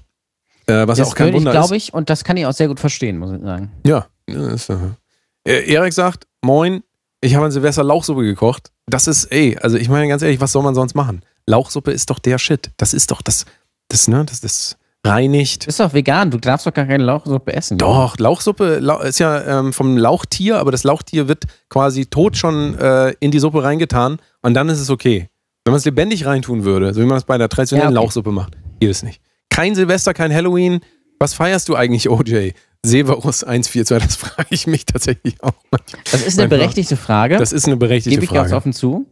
[0.65, 1.58] Äh, was ja Das auch kein ich, Wunder ist.
[1.58, 3.71] glaube ich, und das kann ich auch sehr gut verstehen, muss ich sagen.
[3.86, 4.08] Ja.
[4.28, 6.82] ja ist, äh, Erik sagt, moin,
[7.21, 8.71] ich habe an Silvester Lauchsuppe gekocht.
[8.88, 11.21] Das ist, ey, also ich meine ganz ehrlich, was soll man sonst machen?
[11.45, 12.71] Lauchsuppe ist doch der Shit.
[12.78, 13.45] Das ist doch das,
[13.88, 15.64] das, ne, das, das reinigt.
[15.64, 17.78] Du bist doch vegan, du darfst doch gar keine Lauchsuppe essen.
[17.78, 22.78] Doch, Lauchsuppe Lau ist ja ähm, vom Lauchtier, aber das Lauchtier wird quasi tot schon
[22.78, 25.30] äh, in die Suppe reingetan und dann ist es okay.
[25.66, 28.06] Wenn man es lebendig reintun würde, so wie man es bei der traditionellen Ja, okay.
[28.06, 29.22] Lauchsuppe macht, geht es nicht.
[29.50, 30.80] Kein Silvester, kein Halloween.
[31.20, 32.52] Was feierst du eigentlich, OJ?
[32.84, 35.52] Severus 142, das frage ich mich tatsächlich auch.
[35.70, 36.02] manchmal.
[36.12, 37.38] Das ist eine berechtigte Frage.
[37.38, 38.58] Das ist eine berechtigte Gebe ich ganz Frage.
[38.58, 39.06] offen zu.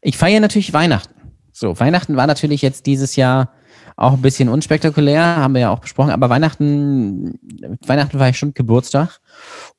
[0.00, 1.12] Ich feiere natürlich Weihnachten.
[1.52, 3.52] So, Weihnachten war natürlich jetzt dieses Jahr
[4.00, 7.38] auch ein bisschen unspektakulär, haben wir ja auch besprochen, aber Weihnachten,
[7.86, 9.20] Weihnachten war ja schon Geburtstag.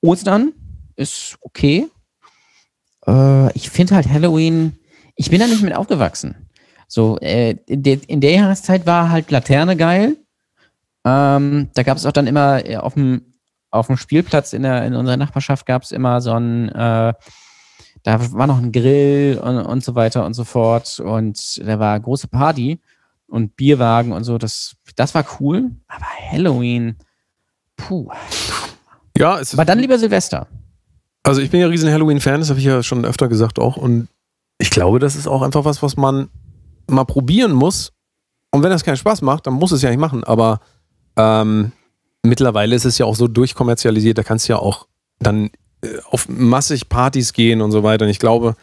[0.01, 0.53] Ostern
[0.95, 1.87] ist okay.
[3.07, 4.77] Äh, ich finde halt Halloween,
[5.15, 6.47] ich bin da nicht mit aufgewachsen.
[6.87, 10.17] So, äh, in, der, in der Jahreszeit war halt Laterne geil.
[11.03, 13.25] Ähm, da gab es auch dann immer äh, auf dem
[13.71, 17.13] auf dem Spielplatz in, der, in unserer Nachbarschaft gab es immer so ein, äh,
[18.03, 20.99] da war noch ein Grill und, und so weiter und so fort.
[20.99, 22.81] Und da war große Party
[23.31, 24.37] und Bierwagen und so.
[24.37, 25.71] Das, das war cool.
[25.87, 26.97] Aber Halloween,
[27.77, 28.09] puh.
[29.17, 30.47] Ja, es ist, Aber dann lieber Silvester.
[31.23, 33.77] also ich bin ja riesen Halloween-Fan, das habe ich ja schon öfter gesagt auch.
[33.77, 34.07] Und
[34.57, 36.29] ich glaube, das ist auch einfach was, was man
[36.89, 37.93] mal probieren muss.
[38.51, 40.23] Und wenn das keinen Spaß macht, dann muss es ja nicht machen.
[40.25, 40.59] Aber
[41.15, 41.71] ähm,
[42.23, 44.87] mittlerweile ist es ja auch so durchkommerzialisiert, da kannst du ja auch
[45.19, 48.05] dann äh, auf massig Partys gehen und so weiter.
[48.05, 48.55] Und ich glaube,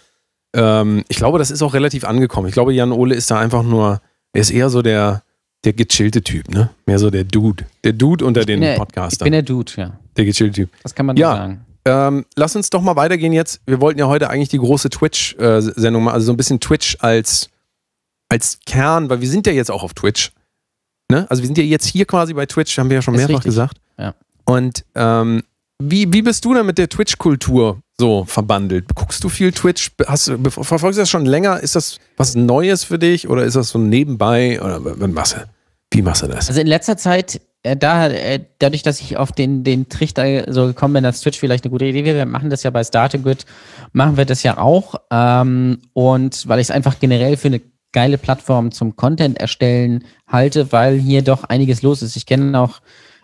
[0.54, 2.48] ähm, ich glaube, das ist auch relativ angekommen.
[2.48, 4.00] Ich glaube, Jan Ole ist da einfach nur,
[4.32, 5.22] er ist eher so der,
[5.64, 6.70] der gechillte Typ, ne?
[6.86, 7.64] Mehr so der Dude.
[7.84, 9.26] Der Dude unter den der, Podcastern.
[9.26, 9.98] Ich bin der Dude, ja.
[10.16, 10.70] der gechillte Typ.
[10.82, 11.34] Das kann man Ja.
[11.36, 11.64] sagen.
[11.84, 13.60] Ähm, lass uns doch mal weitergehen jetzt.
[13.66, 17.48] Wir wollten ja heute eigentlich die große Twitch-Sendung machen, also so ein bisschen Twitch als,
[18.28, 20.32] als Kern, weil wir sind ja jetzt auch auf Twitch.
[21.10, 21.26] Ne?
[21.30, 23.36] Also wir sind ja jetzt hier quasi bei Twitch, haben wir ja schon Ist mehrfach
[23.36, 23.44] richtig.
[23.50, 23.78] gesagt.
[23.98, 24.14] Ja.
[24.44, 25.42] Und ähm,
[25.80, 28.86] wie, wie bist du denn mit der Twitch-Kultur so verbandelt?
[28.94, 29.92] Guckst du viel Twitch?
[30.06, 31.60] Hast, verfolgst du das schon länger?
[31.60, 34.60] Ist das was Neues für dich oder ist das so nebenbei?
[34.60, 35.44] Oder machst du?
[35.92, 36.48] Wie machst du das?
[36.48, 40.66] Also in letzter Zeit, äh, da, äh, dadurch, dass ich auf den, den Trichter so
[40.66, 43.46] gekommen bin, dass Twitch vielleicht eine gute Idee wäre, wir machen das ja bei Startegrid,
[43.92, 44.96] machen wir das ja auch.
[45.10, 47.62] Ähm, und weil ich es einfach generell für eine
[47.92, 52.16] geile Plattform zum Content erstellen halte, weil hier doch einiges los ist.
[52.16, 52.80] Ich kenne auch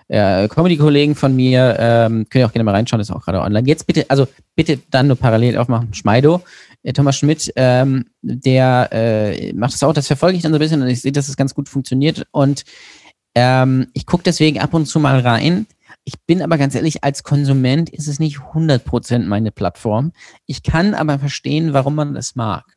[0.08, 3.66] äh, Comedy-Kollegen von mir, ähm, könnt ihr auch gerne mal reinschauen, ist auch gerade online.
[3.66, 6.42] Jetzt bitte, also bitte dann nur parallel aufmachen, Schmeido.
[6.82, 10.60] Äh, Thomas Schmidt, ähm, der äh, macht das auch, das verfolge ich dann so ein
[10.60, 12.64] bisschen und ich sehe, dass es ganz gut funktioniert und
[13.34, 15.66] ähm, ich gucke deswegen ab und zu mal rein.
[16.04, 20.12] Ich bin aber ganz ehrlich, als Konsument ist es nicht 100% meine Plattform.
[20.46, 22.73] Ich kann aber verstehen, warum man das mag.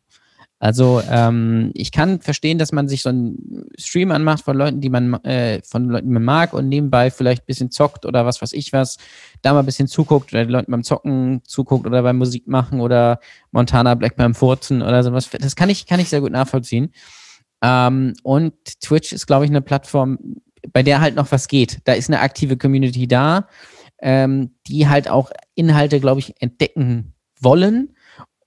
[0.59, 4.89] Also ähm, ich kann verstehen, dass man sich so einen Stream anmacht von Leuten, die
[4.89, 8.41] man äh, von Leuten, die man mag und nebenbei vielleicht ein bisschen zockt oder was
[8.41, 8.97] weiß ich was,
[9.43, 12.81] da mal ein bisschen zuguckt oder die Leute beim Zocken zuguckt oder beim Musik machen
[12.81, 13.19] oder
[13.51, 15.29] Montana Black beim Furzen oder sowas.
[15.29, 16.91] Das kann ich, kann ich sehr gut nachvollziehen.
[17.61, 20.17] Ähm, und Twitch ist, glaube ich, eine Plattform,
[20.73, 21.79] bei der halt noch was geht.
[21.83, 23.47] Da ist eine aktive Community da,
[24.01, 27.95] ähm, die halt auch Inhalte, glaube ich, entdecken wollen.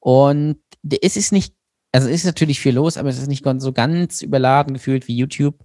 [0.01, 0.59] Und
[1.03, 1.55] es ist nicht,
[1.92, 5.09] also es ist natürlich viel los, aber es ist nicht ganz- so ganz überladen gefühlt
[5.09, 5.57] wie YouTube.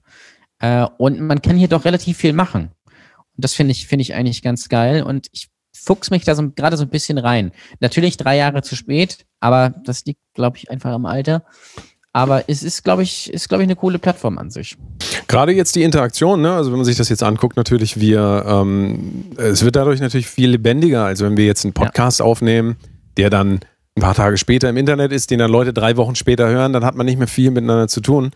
[0.59, 2.71] Äh, und man kann hier doch relativ viel machen.
[2.85, 5.03] Und das finde ich, finde ich eigentlich ganz geil.
[5.03, 7.51] Und ich fuchs mich da so, gerade so ein bisschen rein.
[7.79, 11.43] Natürlich drei Jahre zu spät, aber das liegt, glaube ich, einfach am Alter.
[12.13, 14.77] Aber es ist, glaube ich, ist, glaube ich, eine coole Plattform an sich.
[15.27, 16.53] Gerade jetzt die Interaktion, ne?
[16.53, 20.51] also wenn man sich das jetzt anguckt, natürlich, wir, ähm, es wird dadurch natürlich viel
[20.51, 22.77] lebendiger, als wenn wir jetzt einen Podcast aufnehmen,
[23.17, 23.59] der dann
[23.95, 26.83] ein paar Tage später im Internet ist, den dann Leute drei Wochen später hören, dann
[26.83, 28.31] hat man nicht mehr viel miteinander zu tun.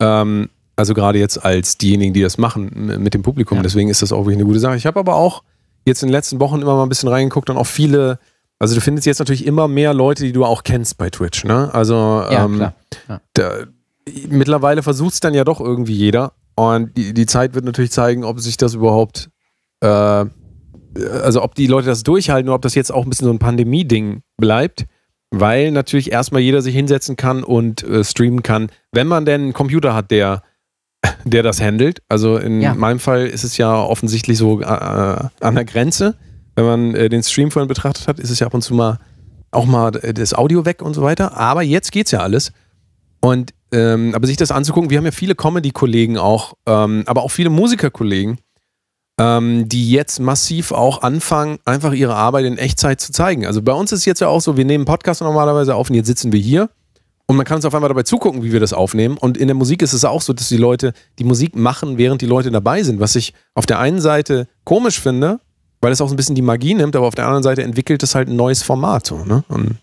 [0.00, 3.58] Ähm, also gerade jetzt als diejenigen, die das machen mit dem Publikum.
[3.58, 3.62] Ja.
[3.62, 4.76] Deswegen ist das auch wirklich eine gute Sache.
[4.76, 5.42] Ich habe aber auch
[5.86, 8.18] jetzt in den letzten Wochen immer mal ein bisschen reingeguckt und auch viele,
[8.58, 11.44] also du findest jetzt natürlich immer mehr Leute, die du auch kennst bei Twitch.
[11.44, 11.72] Ne?
[11.72, 12.72] Also Ja, ähm.
[13.08, 13.20] Ja.
[13.34, 13.52] da,
[14.28, 16.32] mittlerweile versucht es dann ja doch irgendwie jeder.
[16.56, 19.30] Und die, die Zeit wird natürlich zeigen, ob sich das überhaupt,
[19.80, 23.32] äh, also ob die Leute das durchhalten oder ob das jetzt auch ein bisschen so
[23.32, 24.86] ein Pandemie-Ding bleibt.
[25.30, 29.52] Weil natürlich erstmal jeder sich hinsetzen kann und äh, streamen kann, wenn man denn einen
[29.52, 30.42] Computer hat, der,
[31.24, 32.00] der das handelt.
[32.08, 32.74] Also in Ja.
[32.74, 36.16] meinem Fall ist es ja offensichtlich so äh, an der Grenze.
[36.54, 38.98] Wenn man äh, den Stream vorhin betrachtet hat, ist es ja ab und zu mal
[39.50, 41.36] auch mal äh, das Audio weg und so weiter.
[41.36, 42.52] Aber jetzt geht's ja alles.
[43.20, 47.30] Und ähm, aber sich das anzugucken, wir haben ja viele Comedy-Kollegen auch, ähm, aber auch
[47.32, 48.38] viele Musikerkollegen,
[49.18, 53.46] ähm, die jetzt massiv auch anfangen, einfach ihre Arbeit in Echtzeit zu zeigen.
[53.46, 55.96] Also bei uns ist es jetzt ja auch so, wir nehmen Podcast normalerweise auf und
[55.96, 56.68] jetzt sitzen wir hier
[57.26, 59.16] und man kann uns auf einmal dabei zugucken, wie wir das aufnehmen.
[59.18, 62.22] Und in der Musik ist es auch so, dass die Leute die Musik machen, während
[62.22, 65.40] die Leute dabei sind, was ich auf der einen Seite komisch finde,
[65.80, 68.02] weil es auch so ein bisschen die Magie nimmt, aber auf der anderen Seite entwickelt
[68.02, 69.06] es halt ein neues Format.
[69.06, 69.44] So, ne?
[69.48, 69.78] Und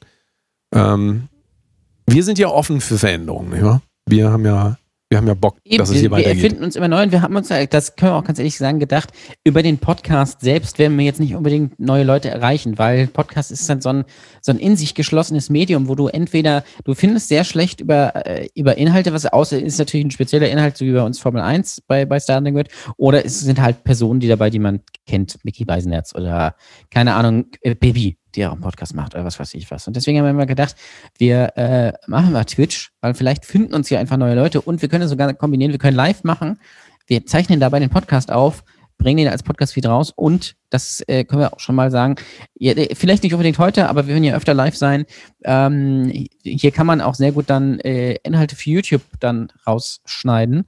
[0.73, 1.27] ähm,
[2.07, 3.81] wir sind ja offen für Veränderungen, nicht?
[4.05, 4.77] Wir haben ja,
[5.13, 6.43] wir haben ja Bock, Eben, dass es hier wir, wir weitergeht.
[6.43, 8.79] erfinden uns immer neu und wir haben uns, das können wir auch ganz ehrlich sagen,
[8.79, 9.11] gedacht,
[9.43, 13.69] über den Podcast selbst werden wir jetzt nicht unbedingt neue Leute erreichen, weil Podcast ist
[13.69, 14.05] dann so ein,
[14.41, 18.47] so ein in sich geschlossenes Medium, wo du entweder, du findest sehr schlecht über, äh,
[18.55, 21.81] über Inhalte, was außer ist natürlich ein spezieller Inhalt, so wie bei uns Formel 1
[21.87, 25.63] bei, bei Starting wird, oder es sind halt Personen, die dabei, die man kennt, Mickey
[25.63, 26.55] Beisenherz oder
[26.89, 29.87] keine Ahnung, äh, Baby, die auch einen Podcast macht oder was weiß ich was.
[29.87, 30.75] Und deswegen haben wir immer gedacht,
[31.17, 34.89] wir äh, machen mal Twitch, weil vielleicht finden uns hier einfach neue Leute und wir
[34.89, 36.59] können es sogar kombinieren, wir können live machen,
[37.07, 38.63] wir zeichnen dabei den Podcast auf,
[38.97, 42.15] bringen den als Podcast-Feed raus und das äh, können wir auch schon mal sagen,
[42.55, 45.05] ja, äh, vielleicht nicht unbedingt heute, aber wir werden ja öfter live sein.
[45.43, 50.65] Ähm, hier kann man auch sehr gut dann äh, Inhalte für YouTube dann rausschneiden.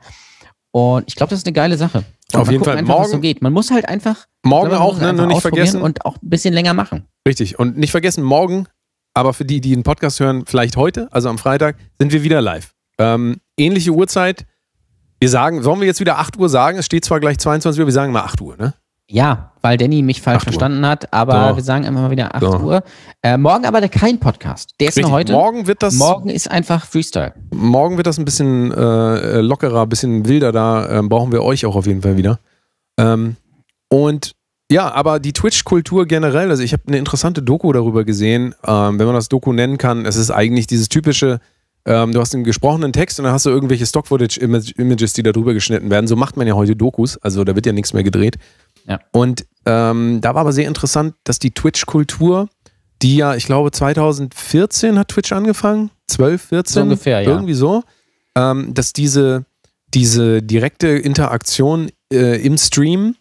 [0.71, 2.03] Und ich glaube, das ist eine geile Sache.
[2.33, 2.77] Und Auf jeden gucken Fall.
[2.79, 3.41] Einfach, Morgen- so geht.
[3.41, 5.81] Man muss halt einfach Morgen auch, ne, einfach nur nicht vergessen.
[5.81, 7.07] Und auch ein bisschen länger machen.
[7.27, 7.57] Richtig.
[7.59, 8.67] Und nicht vergessen, morgen,
[9.13, 12.41] aber für die, die den Podcast hören, vielleicht heute, also am Freitag, sind wir wieder
[12.41, 12.71] live.
[12.99, 14.45] Ähm, ähnliche Uhrzeit.
[15.19, 16.77] Wir sagen, sollen wir jetzt wieder 8 Uhr sagen?
[16.77, 18.73] Es steht zwar gleich 22 Uhr, wir sagen mal 8 Uhr, ne?
[19.07, 20.53] Ja, weil Danny mich falsch 8 Uhr.
[20.53, 21.55] verstanden hat, aber So.
[21.57, 22.57] wir sagen immer mal wieder 8 So.
[22.57, 22.83] Uhr.
[23.21, 24.73] Äh, morgen aber kein Podcast.
[24.79, 25.03] Der ist Richtig.
[25.09, 25.31] nur heute.
[25.33, 27.33] Morgen wird das, Morgen ist einfach Freestyle.
[27.51, 30.51] morgen wird das ein bisschen äh, lockerer, ein bisschen wilder.
[30.51, 32.39] Da ähm, brauchen wir euch auch auf jeden Fall wieder.
[32.99, 33.35] Ähm,
[33.89, 34.33] und
[34.75, 39.05] ja, aber die Twitch-Kultur generell, also ich habe eine interessante Doku darüber gesehen, ähm, wenn
[39.05, 40.05] man das Doku nennen kann.
[40.05, 41.39] Es ist eigentlich dieses typische
[41.85, 45.53] ähm, du hast einen gesprochenen Text und dann hast du irgendwelche Stock-Footage-Images, die da drüber
[45.53, 46.07] geschnitten werden.
[46.07, 48.37] So macht man ja heute Dokus, also da wird ja nichts mehr gedreht.
[48.85, 48.99] Ja.
[49.11, 52.49] Und ähm, da war aber sehr interessant, dass die Twitch-Kultur,
[53.01, 57.29] die ja, ich glaube, 2014 hat Twitch angefangen, 12, 14, So ungefähr, ja.
[57.29, 57.83] irgendwie so,
[58.35, 59.45] ähm, dass diese,
[59.93, 63.15] diese direkte Interaktion äh, im Stream,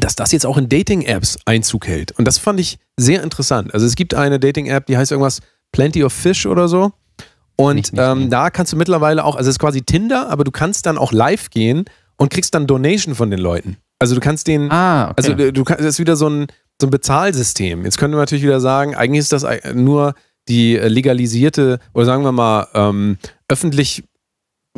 [0.00, 2.12] dass das jetzt auch in Dating-Apps Einzug hält.
[2.12, 3.72] Und das fand ich sehr interessant.
[3.74, 5.40] Also es gibt eine Dating-App, die heißt irgendwas
[5.72, 6.92] Plenty of Fish oder so.
[7.56, 8.28] Und Nicht, nicht, ähm, nee.
[8.28, 11.12] da kannst du mittlerweile auch, also es ist quasi Tinder, aber du kannst dann auch
[11.12, 11.84] live gehen
[12.16, 13.76] und kriegst dann Donation von den Leuten.
[13.98, 15.14] Also du kannst den, Ah, okay.
[15.18, 16.46] also du, du kannst, das ist wieder so ein,
[16.80, 17.84] so ein Bezahlsystem.
[17.84, 20.14] Jetzt können wir natürlich wieder sagen, eigentlich ist das ei- nur
[20.48, 24.02] die äh, legalisierte oder sagen wir mal ähm, öffentlich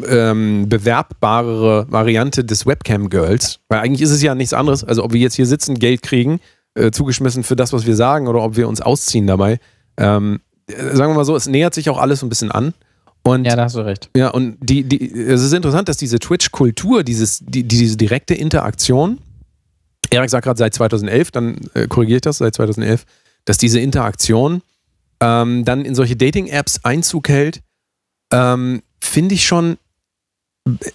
[0.07, 5.13] ähm, bewerbbare Variante des Webcam Girls, weil eigentlich ist es ja nichts anderes, also ob
[5.13, 6.41] wir jetzt hier sitzen, Geld kriegen,
[6.75, 9.61] äh, zugeschmissen für das, was wir sagen oder ob wir uns ausziehen dabei.
[9.97, 12.75] Ähm, äh, sagen wir mal so, es nähert sich auch alles so ein bisschen an.
[13.23, 14.11] Und ja, da hast du recht.
[14.15, 19.19] ja, und die, die, es ist interessant, dass diese Twitch-Kultur, dieses, die, diese direkte Interaktion,
[20.11, 23.07] Erik sagt gerade seit 2011, dann äh, korrigiere ich das, seit 2011,
[23.47, 24.61] dass diese Interaktion
[25.21, 27.63] ähm, dann in solche Dating-Apps Einzug hält,
[28.31, 29.79] ähm, finde ich schon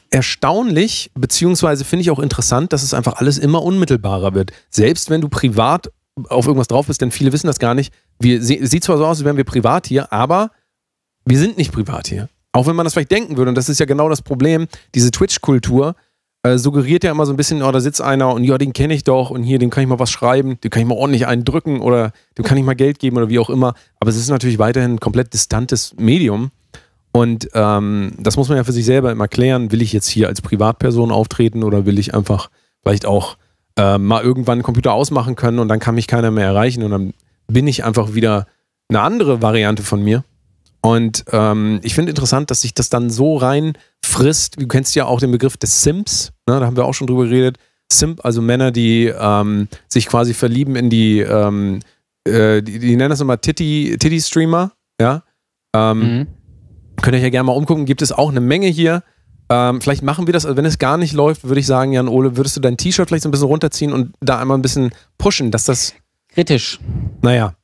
[0.09, 4.51] erstaunlich, beziehungsweise finde ich auch interessant, dass es einfach alles immer unmittelbarer wird.
[4.69, 5.91] Selbst wenn du privat
[6.27, 7.93] auf irgendwas drauf bist, denn viele wissen das gar nicht.
[8.19, 10.51] Wir, sie, sieht zwar so aus, als wären wir privat hier, aber
[11.25, 12.29] wir sind nicht privat hier.
[12.51, 15.11] Auch wenn man das vielleicht denken würde, und das ist ja genau das Problem, diese
[15.11, 15.95] Twitch-Kultur
[16.43, 18.93] äh, suggeriert ja immer so ein bisschen, oh, da sitzt einer und ja, den kenne
[18.93, 21.27] ich doch und hier, dem kann ich mal was schreiben, dem kann ich mal ordentlich
[21.27, 23.75] einen drücken oder dem kann ich mal Geld geben oder wie auch immer.
[23.99, 26.51] Aber es ist natürlich weiterhin ein komplett distantes Medium.
[27.11, 29.71] Und ähm, das muss man ja für sich selber immer klären.
[29.71, 32.49] Will ich jetzt hier als Privatperson auftreten oder will ich einfach
[32.83, 33.37] vielleicht auch
[33.77, 36.91] äh, mal irgendwann den Computer ausmachen können und dann kann mich keiner mehr erreichen und
[36.91, 37.13] dann
[37.47, 38.45] bin ich einfach wieder
[38.89, 40.23] eine andere Variante von mir.
[40.81, 43.73] Und ähm, ich finde interessant, dass sich das dann so rein
[44.05, 44.61] frisst.
[44.61, 46.59] Du kennst ja auch den Begriff des Simps, ne?
[46.59, 47.57] da haben wir auch schon drüber geredet.
[47.91, 51.79] Simp, also Männer, die ähm, sich quasi verlieben in die, ähm,
[52.23, 55.23] äh, die, die nennen das immer Titty- Titty-Streamer, ja.
[55.75, 56.27] Ähm, Mhm.
[57.01, 59.03] Könnt ihr euch ja gerne mal umgucken, gibt es auch eine Menge hier.
[59.49, 62.07] Ähm, vielleicht machen wir das, also wenn es gar nicht läuft, würde ich sagen, Jan
[62.07, 64.91] Ole, würdest du dein T-Shirt vielleicht so ein bisschen runterziehen und da einmal ein bisschen
[65.17, 65.93] pushen, dass das,
[66.29, 66.79] Kritisch.
[67.21, 67.55] naja.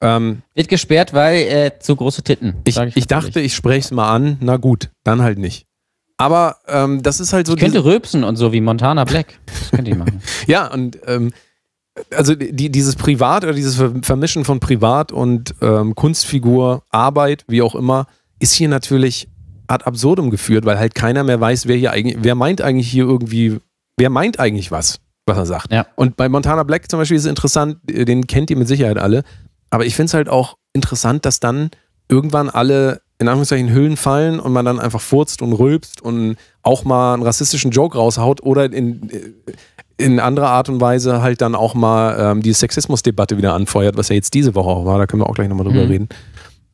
[0.00, 2.54] Ähm, Wird gesperrt, weil äh, zu große Titten.
[2.64, 3.06] ich, ich, natürlich.
[3.06, 5.66] dachte, ich spreche es mal an, na gut, dann halt nicht.
[6.16, 9.38] Aber ähm, das ist halt so Ich könnte rülpsen und so wie Montana Black.
[9.46, 10.20] Das könnte ich machen.
[10.46, 11.32] Ja, und ähm,
[12.16, 17.62] also die, dieses Privat oder dieses Ver- Vermischen von Privat und ähm, Kunstfigur, Arbeit, wie
[17.62, 18.06] auch immer,
[18.42, 19.28] ist hier natürlich
[19.68, 23.04] ad absurdum geführt, weil halt keiner mehr weiß, wer hier eigentlich, wer meint eigentlich hier
[23.04, 23.58] irgendwie,
[23.96, 25.72] wer meint eigentlich was, was er sagt.
[25.72, 25.86] Ja.
[25.96, 28.98] Und bei Montana Black zum Beispiel ist es interessant, äh, den kennt ihr mit Sicherheit
[28.98, 29.22] alle,
[29.70, 31.70] aber ich finde es halt auch interessant, dass dann
[32.08, 36.84] irgendwann alle in Anführungszeichen Hüllen fallen und man dann einfach furzt und rülpst und auch
[36.84, 39.08] mal einen rassistischen Joke raushaut oder in,
[39.96, 44.08] in anderer Art und Weise halt dann auch mal ähm, die Sexismusdebatte wieder anfeuert, was
[44.08, 45.90] ja jetzt diese Woche auch war, da können wir auch gleich nochmal drüber Mhm.
[45.90, 46.08] reden.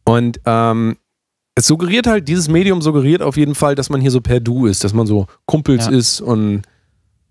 [0.05, 0.97] Und ähm,
[1.59, 4.67] es suggeriert halt, dieses Medium suggeriert auf jeden Fall, dass man hier so per Du
[4.67, 5.93] ist, dass man so Kumpels Ja.
[5.93, 6.63] ist und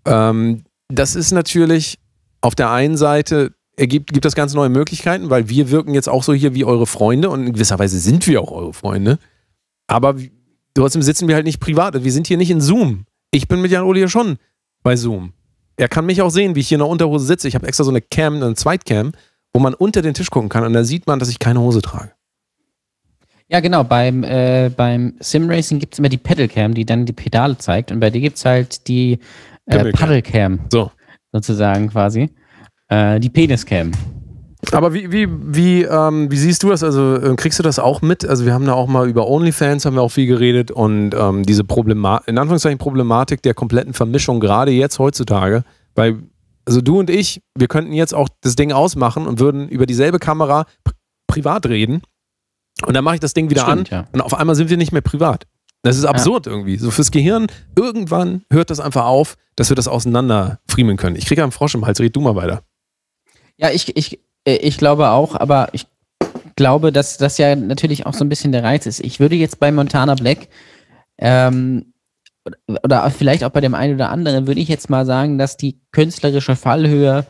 [0.04, 1.98] ähm, das ist natürlich
[2.40, 6.22] auf der einen Seite ergibt, gibt das ganz neue Möglichkeiten, weil wir wirken jetzt auch
[6.22, 9.18] so hier wie eure Freunde und in gewisser Weise sind wir auch eure Freunde.
[9.86, 10.16] Aber
[10.74, 12.02] trotzdem sitzen wir halt nicht privat.
[12.02, 13.04] Wir sind hier nicht in Zoom.
[13.30, 14.38] Ich bin mit Jan Ole hier schon
[14.82, 15.32] bei Zoom.
[15.76, 17.46] Er kann mich auch sehen, wie ich hier in der Unterhose sitze.
[17.48, 19.12] Ich habe extra so eine Cam, eine Zweitcam,
[19.52, 21.80] wo man unter den Tisch gucken kann und da sieht man, dass ich keine Hose
[21.82, 22.12] trage.
[23.48, 23.82] Ja, genau.
[23.82, 27.90] Beim, äh, beim Simracing gibt es immer die Pedalcam, die dann die Pedale zeigt.
[27.90, 29.18] Und bei dir gibt es halt die
[29.66, 29.92] äh.
[29.92, 30.90] Paddlecam, So.
[31.32, 32.30] sozusagen quasi.
[32.88, 33.92] Äh, die Peniscam.
[34.72, 36.82] Aber wie, wie, wie, ähm, wie siehst du das?
[36.82, 38.26] Also äh, kriegst du das auch mit?
[38.26, 41.44] Also wir haben da auch mal über OnlyFans haben wir auch viel geredet und ähm,
[41.44, 45.62] diese Problema in Anführungszeichen Problematik der kompletten Vermischung, gerade jetzt heutzutage,
[45.94, 46.18] weil
[46.66, 50.18] also du und ich, wir könnten jetzt auch das Ding ausmachen und würden über dieselbe
[50.18, 50.94] Kamera pri
[51.28, 52.02] privat reden
[52.86, 54.08] und dann mache ich das Ding wieder Stimmt, an ja.
[54.12, 55.46] und auf einmal sind wir nicht mehr privat.
[55.82, 56.76] Das ist absurd irgendwie.
[56.76, 61.16] So fürs Gehirn, irgendwann hört das einfach auf, dass wir das auseinander friemeln können.
[61.16, 62.62] Ich kriege einen Frosch im Hals, red du mal weiter.
[63.56, 65.86] Ja, ich, ich, äh, ich glaube auch, aber ich
[66.56, 69.00] glaube, dass das ja natürlich auch so ein bisschen der Reiz ist.
[69.00, 70.48] Ich würde jetzt bei Montana Black
[71.18, 71.92] ähm,
[72.82, 75.78] oder vielleicht auch bei dem einen oder anderen, würde ich jetzt mal sagen, dass die
[75.92, 77.26] künstlerische Fallhöhe,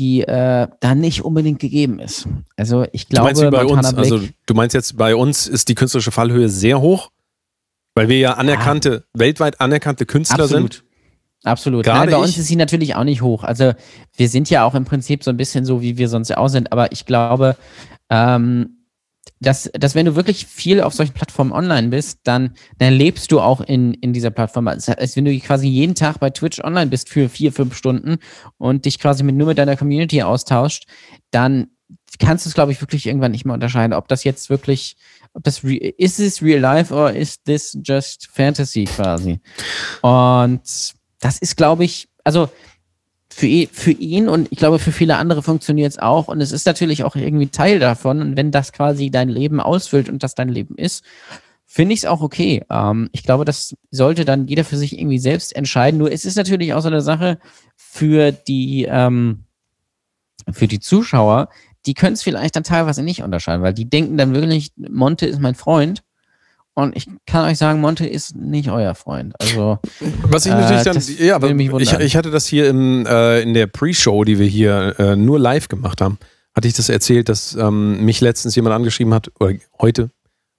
[0.00, 2.26] die äh, da nicht unbedingt gegeben ist.
[2.56, 5.74] Also ich Du meinst glaube, bei uns, also du meinst jetzt, bei uns ist die
[5.74, 7.10] künstlerische Fallhöhe sehr hoch,
[7.94, 10.74] weil wir ja anerkannte, weltweit anerkannte Künstler absolut.
[10.74, 10.84] sind.
[11.44, 11.84] Absolut.
[11.84, 13.44] Gerade Nein, bei uns ist sie natürlich auch nicht hoch.
[13.44, 13.74] Also
[14.16, 16.72] wir sind ja auch im Prinzip so ein bisschen so, wie wir sonst auch sind,
[16.72, 17.56] aber ich glaube,
[18.08, 18.79] ähm,
[19.40, 23.40] dass, dass wenn du wirklich viel auf solchen Plattformen online bist, dann, dann lebst du
[23.40, 24.66] auch in, in dieser Plattform.
[24.66, 28.18] Das heißt, wenn du quasi jeden Tag bei Twitch online bist für vier, fünf Stunden
[28.58, 30.84] und dich quasi mit, nur mit deiner Community austauscht,
[31.30, 31.68] dann
[32.18, 34.96] kannst du es, glaube ich, wirklich irgendwann nicht mehr unterscheiden, ob das jetzt wirklich,
[35.32, 39.40] ob das ist es real life or is this just fantasy quasi?
[40.02, 40.60] Und
[41.20, 42.50] das ist, glaube ich, also
[43.40, 46.52] für, ihn, für ihn und ich glaube für viele andere funktioniert es auch und es
[46.52, 50.34] ist natürlich auch irgendwie Teil davon und wenn das quasi dein Leben ausfüllt und das
[50.34, 51.02] dein Leben ist,
[51.64, 52.62] finde ich es auch okay.
[52.68, 55.96] Ähm, ich glaube, das sollte dann jeder für sich irgendwie selbst entscheiden.
[55.96, 57.38] Nur es ist natürlich auch so eine Sache
[57.76, 59.44] für die ähm,
[60.52, 61.48] für die Zuschauer,
[61.86, 65.40] die können es vielleicht dann teilweise nicht unterscheiden, weil die denken dann wirklich, Monte ist
[65.40, 66.02] mein Freund
[66.74, 69.34] und ich kann euch sagen, Monte ist nicht euer Freund.
[69.40, 69.78] Also,
[70.22, 71.50] was ich natürlich äh, dann, ja, aber
[71.80, 75.38] ich, ich, hatte das hier in, äh, in der Pre-Show, die wir hier äh, nur
[75.38, 76.18] live gemacht haben,
[76.54, 80.10] hatte ich das erzählt, dass ähm, mich letztens jemand angeschrieben hat, oder heute,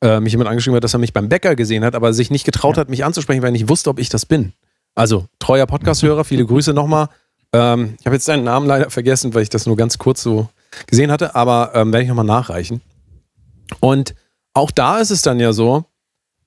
[0.03, 2.45] äh, mich jemand angeschrieben hat, dass er mich beim Bäcker gesehen hat, aber sich nicht
[2.45, 2.82] getraut ja.
[2.82, 4.53] hat, mich anzusprechen, weil er nicht wusste, ob ich das bin.
[4.95, 7.07] Also, treuer Podcast-Hörer, viele Grüße nochmal.
[7.53, 10.49] Ähm, ich habe jetzt deinen Namen leider vergessen, weil ich das nur ganz kurz so
[10.88, 12.82] gesehen hatte, aber ähm, werde ich nochmal nachreichen.
[13.80, 14.16] Und
[14.53, 15.86] auch da ist es dann ja so,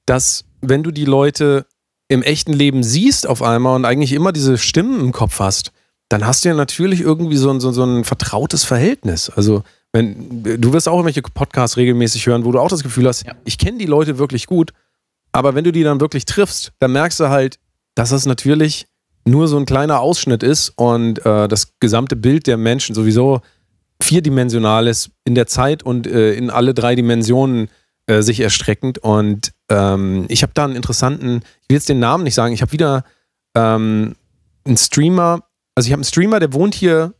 [0.07, 1.67] dass wenn du die Leute
[2.09, 5.73] im echten Leben siehst auf einmal und eigentlich immer diese Stimmen im Kopf hast,
[6.09, 9.31] dann hast du ja natürlich irgendwie so ein, so, so ein vertrautes Verhältnis.
[9.31, 13.27] Also, wenn du wirst auch irgendwelche Podcasts regelmäßig hören, wo du auch das Gefühl hast,
[13.27, 13.35] ja.
[13.45, 14.73] ich kenne die Leute wirklich gut,
[15.33, 17.59] aber wenn du die dann wirklich triffst, dann merkst du halt,
[17.95, 18.87] dass das natürlich
[19.25, 23.41] nur so ein kleiner Ausschnitt ist und äh, das gesamte Bild der Menschen sowieso
[24.01, 27.69] vierdimensional ist in der Zeit und äh, in alle drei Dimensionen
[28.07, 28.99] äh, sich erstreckend.
[28.99, 32.62] Und ähm, ich habe da einen interessanten, ich will jetzt den Namen nicht sagen, ich
[32.62, 33.05] habe wieder
[33.55, 34.15] ähm,
[34.65, 35.41] einen Streamer,
[35.75, 37.15] also ich habe einen Streamer, der wohnt hier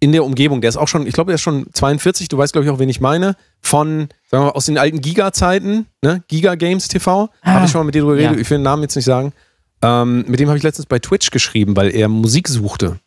[0.00, 2.52] in der Umgebung, der ist auch schon, ich glaube, der ist schon 42, du weißt,
[2.52, 6.24] glaube ich, auch, wen ich meine, von, sagen wir mal, aus den alten Giga-Zeiten, ne?
[6.26, 8.40] Giga Games TV, ah, habe ich schon mal mit dir drüber geredet, ja.
[8.40, 9.32] ich will den Namen jetzt nicht sagen.
[9.80, 12.98] Ähm, mit dem habe ich letztens bei Twitch geschrieben, weil er Musik suchte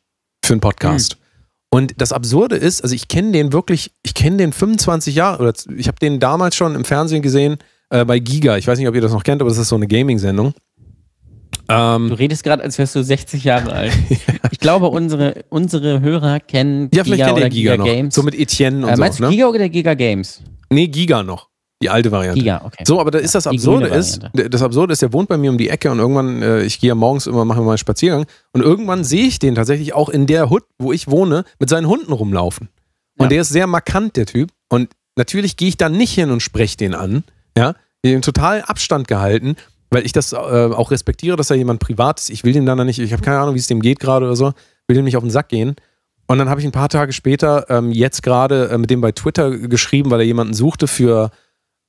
[0.44, 1.18] für einen Podcast.
[1.18, 1.26] Mhm.
[1.78, 5.54] Und das Absurde ist, also ich kenne den wirklich, ich kenne den 25 Jahre, oder
[5.76, 7.58] ich habe den damals schon im Fernsehen gesehen
[7.90, 8.58] äh, bei Giga.
[8.58, 10.54] Ich weiß nicht, ob ihr das noch kennt, aber das ist so eine Gaming-Sendung.
[11.68, 13.94] Ähm, du redest gerade, als wärst du 60 Jahre alt.
[14.10, 14.18] ja.
[14.52, 18.14] Ich glaube, unsere, unsere Hörer kennen ja, Giga oder Giga, Giga Games.
[18.14, 19.02] So mit Etienne und äh, meinst so.
[19.02, 19.30] Meinst du ne?
[19.32, 20.42] Giga oder Giga Games?
[20.70, 21.50] Nee, Giga noch.
[21.82, 22.40] Die alte Variante.
[22.40, 22.84] Giga, okay.
[22.88, 25.58] So, aber da ist das Absurde ist, das Absurde ist, der wohnt bei mir um
[25.58, 28.62] die Ecke und irgendwann, äh, ich gehe ja morgens immer, mache mal einen Spaziergang und
[28.62, 32.14] irgendwann sehe ich den tatsächlich auch in der Hut, wo ich wohne, mit seinen Hunden
[32.14, 32.70] rumlaufen.
[33.18, 33.30] Und ja.
[33.30, 34.52] der ist sehr markant, der Typ.
[34.70, 37.24] Und natürlich gehe ich dann nicht hin und spreche den an.
[37.58, 39.56] Ja, den total Abstand gehalten,
[39.90, 42.30] weil ich das äh, auch respektiere, dass er jemand privat ist.
[42.30, 44.36] Ich will den dann nicht, ich habe keine Ahnung, wie es dem geht gerade oder
[44.36, 44.54] so,
[44.88, 45.76] will dem nicht auf den Sack gehen.
[46.28, 49.12] Und dann habe ich ein paar Tage später ähm, jetzt gerade äh, mit dem bei
[49.12, 51.32] Twitter geschrieben, weil er jemanden suchte für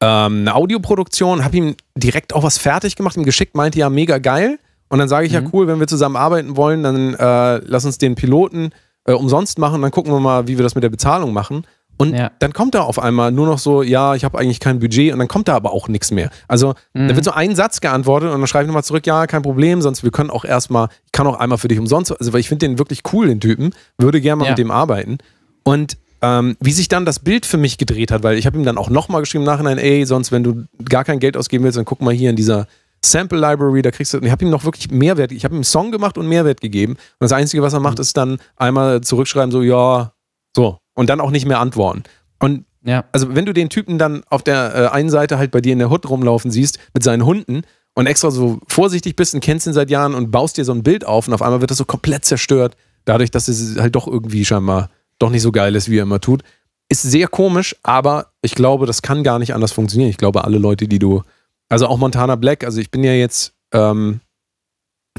[0.02, 4.18] ähm, eine Audioproduktion, habe ihm direkt auch was fertig gemacht, ihm geschickt, meinte ja mega
[4.18, 4.58] geil.
[4.88, 5.44] Und dann sage ich mhm.
[5.44, 8.70] ja cool, wenn wir zusammen arbeiten wollen, dann äh, lass uns den Piloten
[9.04, 11.66] äh, umsonst machen, dann gucken wir mal, wie wir das mit der Bezahlung machen.
[11.98, 12.30] Und ja.
[12.38, 15.18] dann kommt da auf einmal nur noch so, ja, ich habe eigentlich kein Budget und
[15.18, 16.30] dann kommt da aber auch nichts mehr.
[16.46, 17.08] Also mhm.
[17.08, 19.80] da wird so ein Satz geantwortet und dann schreibe ich nochmal zurück, ja, kein Problem,
[19.80, 22.48] sonst wir können auch erstmal, ich kann auch einmal für dich umsonst, also weil ich
[22.48, 24.50] finde den wirklich cool, den Typen, würde gerne mal ja.
[24.50, 25.18] mit dem arbeiten.
[25.64, 28.64] Und ähm, wie sich dann das Bild für mich gedreht hat, weil ich habe ihm
[28.64, 31.78] dann auch nochmal geschrieben im Nachhinein, ey, sonst wenn du gar kein Geld ausgeben willst,
[31.78, 32.66] dann guck mal hier in dieser
[33.04, 35.64] Sample Library, da kriegst du, ich habe ihm noch wirklich Mehrwert, ich habe ihm einen
[35.64, 38.02] Song gemacht und Mehrwert gegeben und das Einzige, was er macht, mhm.
[38.02, 40.12] ist dann einmal zurückschreiben, so, ja,
[40.54, 42.02] so, und dann auch nicht mehr antworten.
[42.40, 43.04] Und ja.
[43.12, 45.78] also wenn du den Typen dann auf der äh, einen Seite halt bei dir in
[45.78, 47.62] der Hut rumlaufen siehst mit seinen Hunden
[47.94, 50.82] und extra so vorsichtig bist und kennst ihn seit Jahren und baust dir so ein
[50.82, 54.06] Bild auf und auf einmal wird das so komplett zerstört, dadurch, dass es halt doch
[54.06, 56.42] irgendwie scheinbar doch nicht so geil ist, wie er immer tut.
[56.88, 60.10] Ist sehr komisch, aber ich glaube, das kann gar nicht anders funktionieren.
[60.10, 61.22] Ich glaube, alle Leute, die du,
[61.68, 64.20] also auch Montana Black, also ich bin ja jetzt ähm,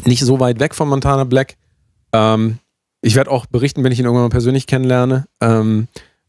[0.05, 1.57] nicht so weit weg von Montana Black.
[2.13, 2.59] Ähm,
[3.07, 5.87] ich werde auch berichten, wenn ich ihn irgendwann mal persönlich kennenlerne, ähm,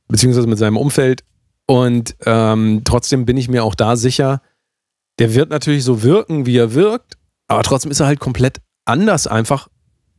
[0.09, 1.24] beziehungsweise mit seinem Umfeld.
[1.66, 4.41] Und ähm, trotzdem bin ich mir auch da sicher,
[5.18, 7.18] der wird natürlich so wirken, wie er wirkt,
[7.49, 9.68] aber trotzdem ist er halt komplett anders einfach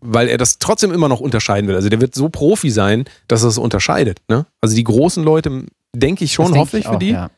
[0.01, 1.75] weil er das trotzdem immer noch unterscheiden will.
[1.75, 4.21] Also der wird so Profi sein, dass er es unterscheidet.
[4.29, 4.45] Ne?
[4.61, 7.11] Also die großen Leute, denke ich schon, hoffe ich, für die.
[7.11, 7.31] Ja.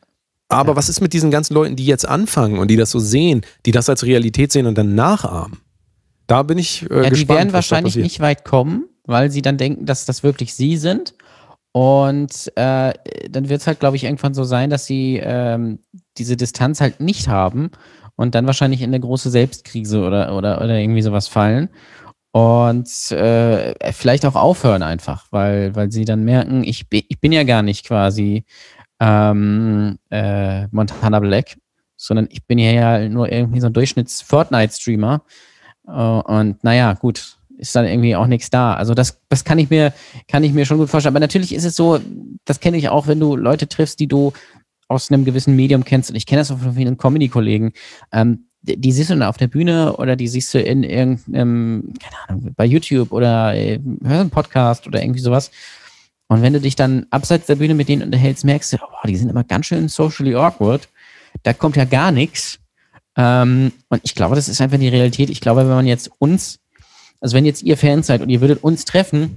[0.48, 0.76] Aber ja.
[0.76, 3.72] was ist mit diesen ganzen Leuten, die jetzt anfangen und die das so sehen, die
[3.72, 5.58] das als Realität sehen und dann nachahmen?
[6.26, 7.16] Da bin ich äh, ja, gespannt.
[7.16, 11.14] Die werden wahrscheinlich nicht weit kommen, weil sie dann denken, dass das wirklich sie sind.
[11.72, 12.92] Und äh,
[13.30, 15.78] dann wird es halt, glaube ich, irgendwann so sein, dass sie ähm,
[16.18, 17.70] diese Distanz halt nicht haben
[18.16, 21.70] und dann wahrscheinlich in eine große Selbstkrise oder, oder, oder irgendwie sowas fallen
[22.32, 27.44] und äh, vielleicht auch aufhören einfach, weil, weil sie dann merken, ich, ich bin ja
[27.44, 28.44] gar nicht quasi
[29.00, 31.58] ähm, äh, Montana Black,
[31.96, 35.22] sondern ich bin ja nur irgendwie so ein Durchschnitts-Fortnite-Streamer.
[35.86, 38.74] Äh, und naja, gut, ist dann irgendwie auch nichts da.
[38.74, 39.94] Also das, das kann ich mir,
[40.26, 41.14] kann ich mir schon gut vorstellen.
[41.14, 42.00] Aber natürlich ist es so,
[42.44, 44.32] das kenne ich auch, wenn du Leute triffst, die du
[44.88, 46.10] aus einem gewissen Medium kennst.
[46.10, 47.72] Und ich kenne das auch von vielen Comedy-Kollegen.
[48.12, 52.16] Ähm, die siehst du dann auf der Bühne oder die siehst du in irgendeinem, keine
[52.28, 55.50] Ahnung, bei YouTube oder äh, hörst einen Podcast oder irgendwie sowas.
[56.28, 59.16] Und wenn du dich dann abseits der Bühne mit denen unterhältst, merkst du, oh, die
[59.16, 60.88] sind immer ganz schön socially awkward.
[61.44, 62.58] Da kommt ja gar nichts.
[63.16, 65.30] Ähm, und ich glaube, das ist einfach die Realität.
[65.30, 66.58] Ich glaube, wenn man jetzt uns,
[67.22, 69.36] also wenn jetzt ihr Fans seid und ihr würdet uns treffen,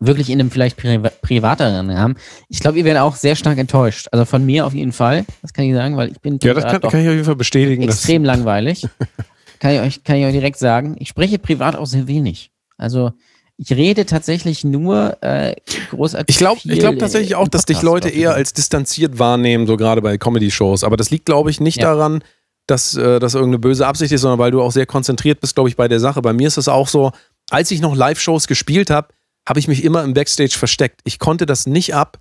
[0.00, 2.16] wirklich in einem vielleicht Pri privateren Rahmen,
[2.48, 4.08] ich glaube, ihr werdet auch sehr stark enttäuscht.
[4.10, 6.64] Also von mir auf jeden Fall, das kann ich sagen, weil ich bin ja, das
[6.64, 7.82] kann, kann ich auf jeden Fall bestätigen.
[7.82, 8.88] Extrem langweilig.
[9.60, 10.96] kann ich euch, kann ich euch direkt sagen.
[10.98, 12.50] Ich spreche privat auch sehr wenig.
[12.78, 13.12] Also
[13.58, 15.56] ich rede tatsächlich nur äh,
[15.90, 16.34] großartig.
[16.34, 20.00] Ich glaube ich glaub tatsächlich auch, dass dich Leute eher als distanziert wahrnehmen, so gerade
[20.00, 20.84] bei Comedy-Shows.
[20.84, 21.92] Aber das liegt, glaube ich, nicht ja.
[21.92, 22.22] daran,
[22.68, 25.68] dass äh, das irgendeine böse Absicht ist, sondern weil du auch sehr konzentriert bist, glaube
[25.68, 26.22] ich, bei der Sache.
[26.22, 27.10] Bei mir ist es auch so,
[27.50, 29.08] als ich noch Live-Shows gespielt habe,
[29.48, 31.00] habe ich mich immer im Backstage versteckt.
[31.04, 32.18] Ich konnte das nicht ab,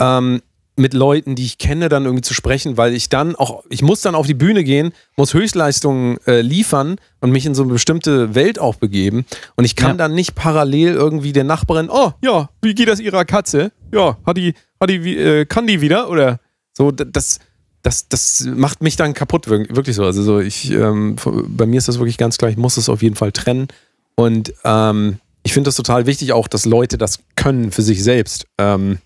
[0.00, 0.42] ähm,
[0.76, 4.00] mit Leuten, die ich kenne, dann irgendwie zu sprechen, weil ich dann auch, ich muss
[4.00, 8.34] dann auf die Bühne gehen, muss Höchstleistungen äh, liefern und mich in so eine bestimmte
[8.34, 9.24] Welt auch begeben.
[9.54, 9.96] Und ich kann ja.
[9.98, 13.70] dann nicht parallel irgendwie der Nachbarin, oh ja, wie geht das ihrer Katze?
[13.92, 16.10] Ja, hat die, hat die, äh, kann die wieder?
[16.10, 16.40] Oder
[16.72, 17.38] so, das,
[17.84, 20.04] das, das macht mich dann kaputt, wirklich so.
[20.04, 21.16] Also so, ich, ähm,
[21.48, 23.68] bei mir ist das wirklich ganz klar, ich muss es auf jeden Fall trennen.
[24.16, 28.46] Und ähm, ich finde das total wichtig auch, dass Leute das können für sich selbst.
[28.56, 28.98] Ähm,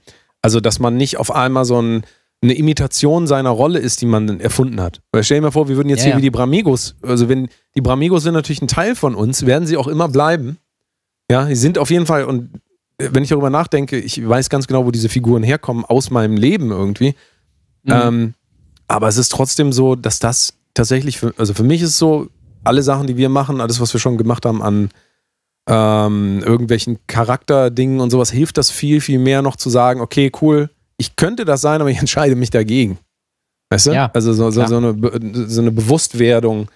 [0.42, 2.04] also, dass man nicht auf einmal so ein,
[2.40, 5.00] eine Imitation seiner Rolle ist, die man erfunden hat.
[5.10, 6.18] Weil stell dir mal vor, wir würden jetzt ja, hier ja.
[6.18, 9.76] wie die Bramigos, also wenn die Bramigos sind natürlich ein Teil von uns, werden sie
[9.76, 10.58] auch immer bleiben.
[11.28, 12.50] Ja, sie sind auf jeden Fall, und
[12.98, 16.70] wenn ich darüber nachdenke, ich weiß ganz genau, wo diese Figuren herkommen, aus meinem Leben
[16.70, 17.16] irgendwie.
[17.82, 17.92] Mhm.
[17.92, 18.34] Ähm,
[18.89, 22.28] aber es ist trotzdem so, dass das tatsächlich, für, also für mich ist es so,
[22.64, 24.91] alle Sachen, die wir machen, alles, was wir schon gemacht haben an
[25.68, 30.70] ähm, irgendwelchen Charakterdingen und sowas, hilft das viel, viel mehr noch zu sagen, okay, cool,
[30.97, 32.99] ich könnte das sein, aber ich entscheide mich dagegen.
[33.70, 33.93] Weißt du?
[33.93, 34.97] Ja, also so, so, so, eine,
[35.47, 36.68] so eine Bewusstwerdung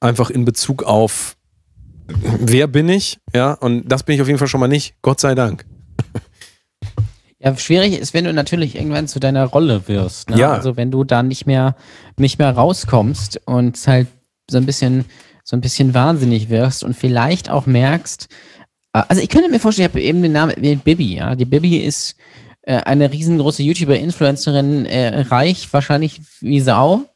[0.00, 1.36] einfach in Bezug auf,
[2.40, 3.18] wer bin ich?
[3.34, 5.66] Ja, und das bin ich auf jeden Fall schon mal nicht, Gott sei Dank.
[7.40, 10.30] Ja, schwierig ist, wenn du natürlich irgendwann zu deiner Rolle wirst.
[10.30, 10.38] Ne?
[10.38, 10.52] Ja.
[10.52, 11.76] Also wenn du da nicht mehr,
[12.16, 14.08] nicht mehr rauskommst und halt
[14.50, 15.04] so ein bisschen
[15.44, 18.28] so ein bisschen wahnsinnig wirst und vielleicht auch merkst,
[18.92, 21.34] äh, also ich könnte mir vorstellen, ich habe eben den Namen Bibi, ja.
[21.36, 22.16] Die Bibi ist
[22.62, 27.06] äh, eine riesengroße YouTuber-Influencerin, äh, reich, wahrscheinlich wie Sau,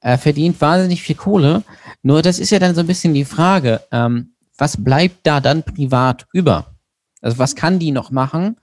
[0.00, 1.62] äh, verdient wahnsinnig viel Kohle.
[2.02, 5.62] Nur das ist ja dann so ein bisschen die Frage, ähm, was bleibt da dann
[5.62, 6.74] privat über?
[7.20, 8.56] Also was kann die noch machen?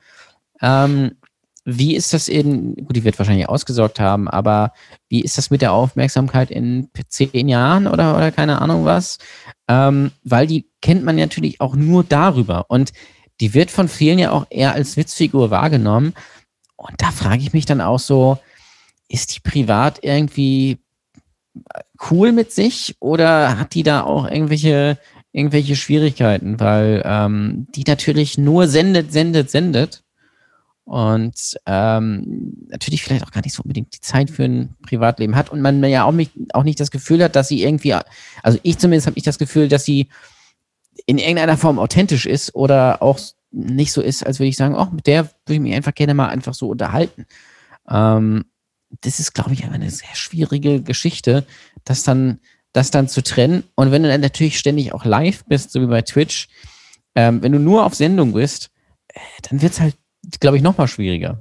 [0.64, 1.12] Ähm,
[1.66, 4.74] wie ist das in, gut, die wird wahrscheinlich ausgesorgt haben, aber
[5.08, 9.20] wie ist das mit der Aufmerksamkeit in zehn Jahren oder, oder keine Ahnung was?
[9.70, 12.92] Ähm, weil die kennt man natürlich auch nur darüber und
[13.40, 16.14] die wird von vielen ja auch eher als Witzfigur wahrgenommen.
[16.76, 18.40] Und da frage ich mich dann auch so,
[19.08, 20.80] ist die privat irgendwie
[22.10, 24.98] cool mit sich oder hat die da auch irgendwelche,
[25.32, 26.60] irgendwelche Schwierigkeiten?
[26.60, 30.03] Weil ähm, die natürlich nur sendet, sendet, sendet
[30.86, 35.50] und ähm, natürlich vielleicht auch gar nicht so unbedingt die Zeit für ein Privatleben hat
[35.50, 37.96] und man ja auch nicht, auch nicht das Gefühl hat, dass sie irgendwie,
[38.42, 40.10] also ich zumindest habe ich das Gefühl, dass sie
[41.06, 43.20] in irgendeiner Form authentisch ist oder auch
[43.52, 46.14] nicht so ist, als würde ich sagen, oh, mit der würde ich mich einfach gerne
[46.14, 47.26] mal einfach so unterhalten.
[47.90, 48.46] Ähm,
[49.02, 51.46] das ist, glaube ich, eine sehr schwierige Geschichte,
[51.84, 52.40] das dann,
[52.74, 53.64] das dann zu trennen.
[53.76, 56.48] Und wenn du dann natürlich ständig auch live bist, so wie bei Twitch,
[57.16, 58.70] ähm, wenn du nur auf Sendung bist,
[59.08, 59.20] äh,
[59.50, 59.96] dann wird es halt
[60.40, 61.38] glaube ich, noch mal schwieriger.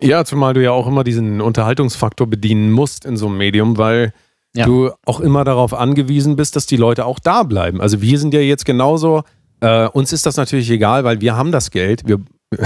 [0.00, 4.12] Ja, zumal du ja auch immer diesen Unterhaltungsfaktor bedienen musst in so einem Medium, weil
[4.54, 4.66] ja.
[4.66, 7.80] du auch immer darauf angewiesen bist, dass die Leute auch da bleiben.
[7.80, 9.22] Also wir sind ja jetzt genauso,
[9.60, 12.20] äh, uns ist das natürlich egal, weil wir haben das Geld, wir,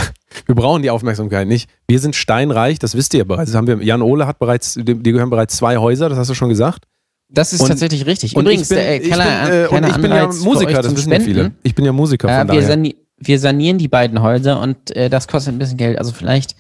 [0.46, 1.70] wir brauchen die Aufmerksamkeit nicht.
[1.86, 3.50] Wir sind steinreich, das wisst ihr ja bereits.
[3.50, 6.34] Das haben wir, Jan Ole hat bereits, dir gehören bereits zwei Häuser, das hast du
[6.34, 6.84] schon gesagt.
[7.30, 8.34] Das ist und, tatsächlich richtig.
[8.34, 11.20] Übrigens, ich bin, äh, keine, ich bin, äh, ich bin ja Musiker, das wissen ja
[11.20, 11.52] viele.
[11.62, 12.76] Ich bin ja Musiker von äh, daher
[13.20, 15.98] wir sanieren die beiden Häuser und äh, das kostet ein bisschen Geld.
[15.98, 16.56] Also vielleicht,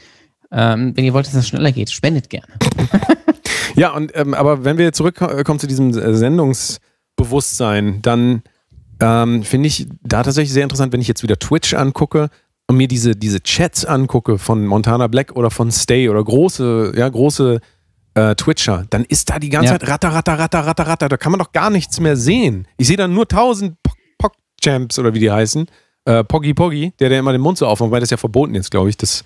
[0.50, 2.48] ähm, wenn ihr wollt, dass es schneller geht, spendet gerne.
[3.76, 8.42] ja, und ähm, aber wenn wir zurückkommen zu diesem äh, Sendungsbewusstsein, dann
[9.00, 12.30] ähm, finde ich da tatsächlich sehr interessant, wenn ich jetzt wieder Twitch angucke
[12.66, 17.08] und mir diese, diese Chats angucke von Montana Black oder von Stay oder große, ja,
[17.08, 17.60] große
[18.14, 19.78] äh, Twitcher, dann ist da die ganze ja.
[19.78, 21.08] Zeit ratter, ratter, ratter, ratter, ratter.
[21.08, 22.66] Da kann man doch gar nichts mehr sehen.
[22.76, 23.76] Ich sehe dann nur tausend
[24.18, 25.66] Pock-Champs oder wie die heißen
[26.08, 28.70] äh, Poggy Poggy, der, der immer den Mund so aufmacht, weil das ja verboten ist,
[28.70, 28.96] glaube ich.
[28.96, 29.24] Das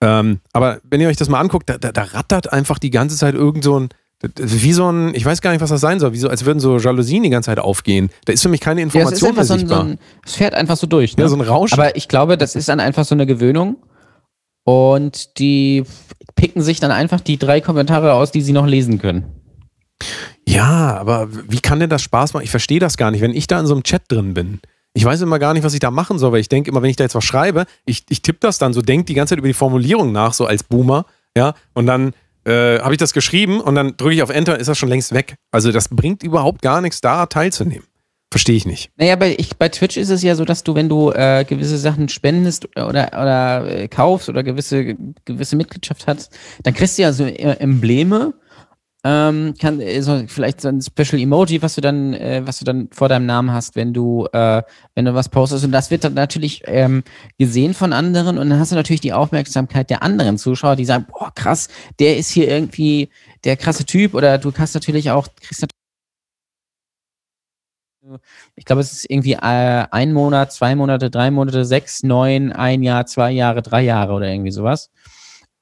[0.00, 3.16] Ähm, aber wenn ihr euch das mal anguckt, da, da, da rattert einfach die ganze
[3.16, 3.88] Zeit irgend so ein,
[4.36, 6.58] wie so ein, ich weiß gar nicht, was das sein soll, wie so, als würden
[6.58, 8.10] so Jalousien die ganze Zeit aufgehen.
[8.24, 10.34] Da ist für mich keine Information ja, es, ist mehr so ein, so ein, es
[10.34, 11.16] fährt einfach so durch.
[11.16, 11.22] Ne?
[11.22, 11.72] Ja, so ein Rausch.
[11.72, 13.76] Aber ich glaube, das ist dann einfach so eine Gewöhnung.
[14.64, 15.84] Und die
[16.34, 19.26] picken sich dann einfach die drei Kommentare aus, die sie noch lesen können.
[20.48, 22.44] Ja, aber wie kann denn das Spaß machen?
[22.44, 24.60] Ich verstehe das gar nicht, wenn ich da in so einem Chat drin bin.
[24.94, 26.90] Ich weiß immer gar nicht, was ich da machen soll, weil ich denke immer, wenn
[26.90, 29.38] ich da jetzt was schreibe, ich, ich tippe das dann so, denke die ganze Zeit
[29.38, 31.04] über die Formulierung nach, so als Boomer,
[31.36, 32.12] ja, und dann
[32.44, 35.12] äh, habe ich das geschrieben und dann drücke ich auf Enter, ist das schon längst
[35.12, 35.34] weg.
[35.50, 37.86] Also das bringt überhaupt gar nichts, da teilzunehmen.
[38.30, 38.90] Verstehe ich nicht.
[38.96, 41.78] Naja, bei, ich, bei Twitch ist es ja so, dass du, wenn du äh, gewisse
[41.78, 47.12] Sachen spendest oder, oder äh, kaufst oder gewisse, gewisse Mitgliedschaft hast, dann kriegst du ja
[47.12, 48.34] so äh, Embleme
[49.04, 52.88] ähm, kann, so vielleicht so ein Special Emoji, was du dann, äh, was du dann
[52.90, 54.62] vor deinem Namen hast, wenn du, äh,
[54.94, 55.64] wenn du was postest.
[55.64, 57.04] Und das wird dann natürlich ähm,
[57.38, 61.06] gesehen von anderen und dann hast du natürlich die Aufmerksamkeit der anderen Zuschauer, die sagen,
[61.10, 63.10] boah, krass, der ist hier irgendwie
[63.44, 65.74] der krasse Typ oder du kannst natürlich auch, kriegst natürlich
[68.54, 72.82] ich glaube, es ist irgendwie äh, ein Monat, zwei Monate, drei Monate, sechs, neun, ein
[72.82, 74.90] Jahr, zwei Jahre, drei Jahre oder irgendwie sowas.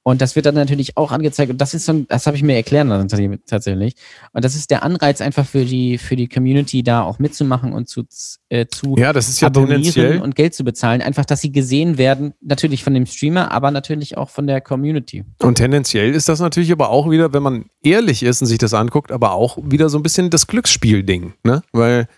[0.05, 1.53] Und das wird dann natürlich auch angezeigt.
[1.53, 3.09] Und das ist so, das habe ich mir erklären lassen
[3.47, 3.95] tatsächlich.
[4.33, 7.89] Und das ist der Anreiz einfach für die, für die Community da auch mitzumachen und
[7.89, 8.03] zu,
[8.49, 11.03] äh, zu ja, das ist ja abonnieren und Geld zu bezahlen.
[11.03, 15.25] Einfach, dass sie gesehen werden, natürlich von dem Streamer, aber natürlich auch von der Community.
[15.39, 18.75] Und tendenziell ist das natürlich aber auch wieder, wenn man ehrlich ist und sich das
[18.75, 21.63] anguckt, aber auch wieder so ein bisschen das Glücksspiel-Ding, ne?
[21.73, 22.09] Weil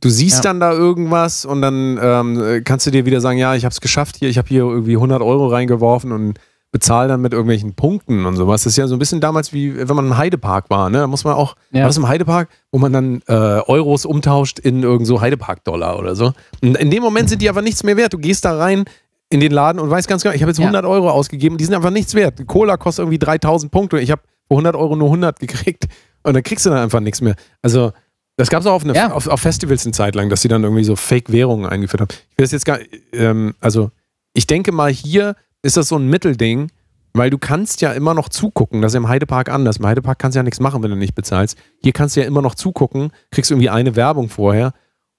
[0.00, 0.50] Du siehst ja.
[0.50, 3.80] dann da irgendwas und dann ähm, kannst du dir wieder sagen, ja, ich habe es
[3.80, 6.38] geschafft hier, ich habe hier irgendwie 100 Euro reingeworfen und
[6.74, 8.64] bezahle dann mit irgendwelchen Punkten und sowas.
[8.64, 10.90] Das ist ja so ein bisschen damals wie wenn man im Heidepark war.
[10.90, 10.98] Ne?
[10.98, 11.82] Da muss man auch, ja.
[11.82, 16.16] war das im Heidepark, wo man dann äh, Euros umtauscht in irgend so Heidepark-Dollar oder
[16.16, 16.32] so.
[16.62, 18.12] Und in dem Moment sind die aber nichts mehr wert.
[18.12, 18.86] Du gehst da rein
[19.30, 20.90] in den Laden und weißt ganz genau, ich habe jetzt 100 ja.
[20.90, 22.44] Euro ausgegeben, die sind einfach nichts wert.
[22.48, 24.00] Cola kostet irgendwie 3000 Punkte.
[24.00, 25.84] Ich habe für 100 Euro nur 100 gekriegt
[26.24, 27.36] und dann kriegst du dann einfach nichts mehr.
[27.62, 27.92] Also
[28.36, 29.12] das gab es auch auf, eine, ja.
[29.12, 32.08] auf, auf, Festivals eine Zeit lang, dass sie dann irgendwie so Fake-Währungen eingeführt haben.
[32.10, 32.80] Ich will das jetzt gar
[33.12, 33.92] ähm, also
[34.32, 36.70] ich denke mal, hier ist das so ein Mittelding,
[37.14, 38.82] weil du kannst ja immer noch zugucken.
[38.82, 39.78] Das ist im Heidepark anders.
[39.78, 41.56] Im Heidepark kannst du ja nichts machen, wenn du nicht bezahlst.
[41.82, 44.72] Hier kannst du ja immer noch zugucken, kriegst irgendwie eine Werbung vorher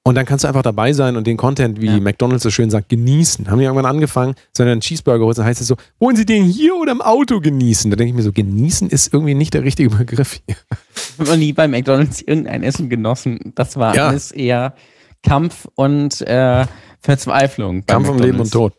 [0.04, 2.00] und dann kannst du einfach dabei sein und den Content, wie ja.
[2.00, 3.50] McDonalds so schön sagt, genießen.
[3.50, 6.44] Haben die irgendwann angefangen, sondern einen Cheeseburger holen, dann heißt es so, wollen Sie den
[6.44, 7.90] hier oder im Auto genießen?
[7.90, 10.58] Da denke ich mir so, genießen ist irgendwie nicht der richtige Begriff hier.
[10.96, 13.54] Ich habe noch nie bei McDonalds irgendein Essen genossen.
[13.56, 14.10] Das war ja.
[14.10, 14.76] alles eher
[15.24, 16.68] Kampf und äh,
[17.00, 17.86] Verzweiflung.
[17.88, 18.74] Kampf um Leben und Tod.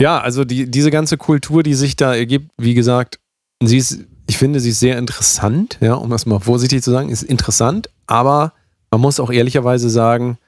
[0.00, 3.20] Ja, also die, diese ganze Kultur, die sich da ergibt, wie gesagt,
[3.62, 7.10] sie ist, ich finde, sie ist sehr interessant, ja, um das mal vorsichtig zu sagen,
[7.10, 8.52] ist interessant, aber
[8.90, 10.38] man muss auch ehrlicherweise sagen,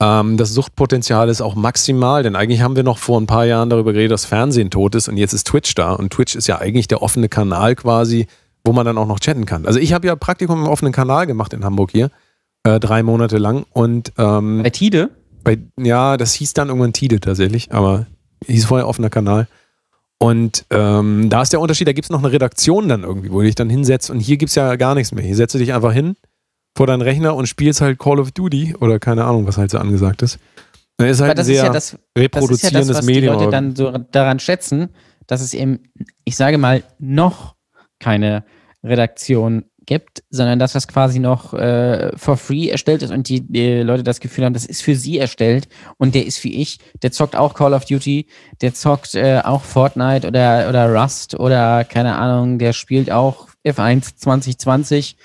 [0.00, 3.70] ähm, das Suchtpotenzial ist auch maximal, denn eigentlich haben wir noch vor ein paar Jahren
[3.70, 6.58] darüber geredet, dass Fernsehen tot ist und jetzt ist Twitch da und Twitch ist ja
[6.58, 8.26] eigentlich der offene Kanal quasi,
[8.64, 9.66] wo man dann auch noch chatten kann.
[9.66, 12.10] Also ich habe ja Praktikum im offenen Kanal gemacht in Hamburg hier,
[12.64, 15.10] äh, drei Monate lang und ähm, bei Tide?
[15.42, 18.06] Bei, ja, das hieß dann irgendwann Tide tatsächlich, aber
[18.46, 19.48] hieß vorher offener Kanal.
[20.18, 23.40] Und ähm, da ist der Unterschied, da gibt es noch eine Redaktion dann irgendwie, wo
[23.40, 25.24] du dich dann hinsetzt und hier gibt es ja gar nichts mehr.
[25.24, 26.16] Hier setzt du dich einfach hin
[26.76, 29.78] vor deinen Rechner und spielst halt Call of Duty oder keine Ahnung, was halt so
[29.78, 30.38] angesagt ist.
[30.98, 33.38] Das ist halt ein sehr ja das, reproduzierendes das ist ja das, was Medium.
[33.38, 34.90] Die Leute dann so daran schätzen,
[35.26, 35.80] dass es eben,
[36.24, 37.54] ich sage mal, noch
[37.98, 38.44] keine
[38.84, 43.80] Redaktion gibt, sondern dass das quasi noch äh, for free erstellt ist und die, die,
[43.80, 45.68] Leute das Gefühl haben, das ist für sie erstellt
[45.98, 48.28] und der ist wie ich, der zockt auch Call of Duty,
[48.60, 54.14] der zockt äh, auch Fortnite oder, oder Rust oder keine Ahnung, der spielt auch F1
[54.14, 55.16] 2020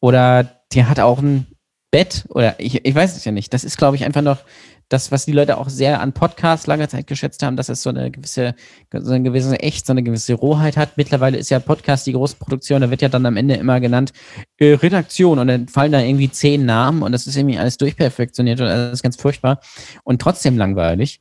[0.00, 0.44] oder
[0.74, 1.46] der hat auch ein
[1.90, 3.54] Bett oder ich, ich weiß es ja nicht.
[3.54, 4.40] Das ist, glaube ich, einfach noch
[4.88, 7.90] das, was die Leute auch sehr an Podcasts lange Zeit geschätzt haben, dass es so
[7.90, 8.54] eine gewisse,
[8.92, 10.96] so eine gewisse Echt, so eine gewisse Rohheit hat.
[10.96, 14.12] Mittlerweile ist ja Podcast die große Produktion, da wird ja dann am Ende immer genannt
[14.58, 18.60] äh, Redaktion und dann fallen da irgendwie zehn Namen und das ist irgendwie alles durchperfektioniert
[18.60, 19.60] und ist ganz furchtbar
[20.04, 21.20] und trotzdem langweilig.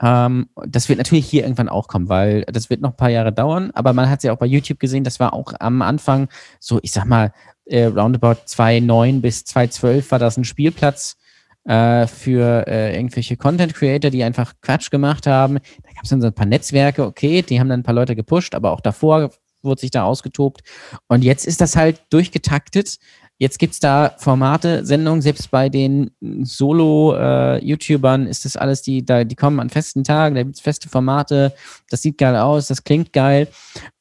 [0.00, 3.32] Ähm, das wird natürlich hier irgendwann auch kommen, weil das wird noch ein paar Jahre
[3.32, 6.28] dauern, aber man hat es ja auch bei YouTube gesehen, das war auch am Anfang
[6.60, 7.32] so, ich sag mal,
[7.66, 11.16] äh, roundabout 2009 bis 2012 war das ein Spielplatz
[11.64, 15.54] äh, für äh, irgendwelche Content Creator, die einfach Quatsch gemacht haben.
[15.54, 18.16] Da gab es dann so ein paar Netzwerke, okay, die haben dann ein paar Leute
[18.16, 19.30] gepusht, aber auch davor
[19.62, 20.62] wurde sich da ausgetobt.
[21.08, 22.98] Und jetzt ist das halt durchgetaktet.
[23.38, 29.04] Jetzt gibt es da Formate, Sendungen, selbst bei den Solo-YouTubern äh, ist das alles, die,
[29.04, 31.52] da, die kommen an festen Tagen, da gibt es feste Formate,
[31.90, 33.48] das sieht geil aus, das klingt geil.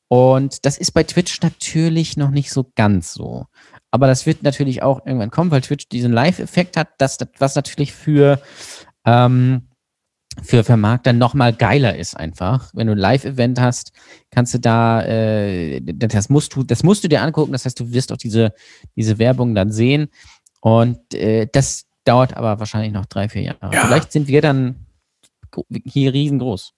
[0.07, 3.45] Und das ist bei Twitch natürlich noch nicht so ganz so.
[3.91, 7.93] Aber das wird natürlich auch irgendwann kommen, weil Twitch diesen Live-Effekt hat, das, was natürlich
[7.93, 8.41] für,
[9.05, 9.67] ähm,
[10.41, 12.71] für Vermarkter nochmal geiler ist einfach.
[12.73, 13.91] Wenn du ein Live-Event hast,
[14.31, 17.51] kannst du da, äh, das musst du, das musst du dir angucken.
[17.51, 18.53] Das heißt, du wirst auch diese,
[18.95, 20.07] diese Werbung dann sehen.
[20.61, 23.73] Und äh, das dauert aber wahrscheinlich noch drei, vier Jahre.
[23.73, 23.85] Ja.
[23.85, 24.85] Vielleicht sind wir dann
[25.83, 26.73] hier riesengroß.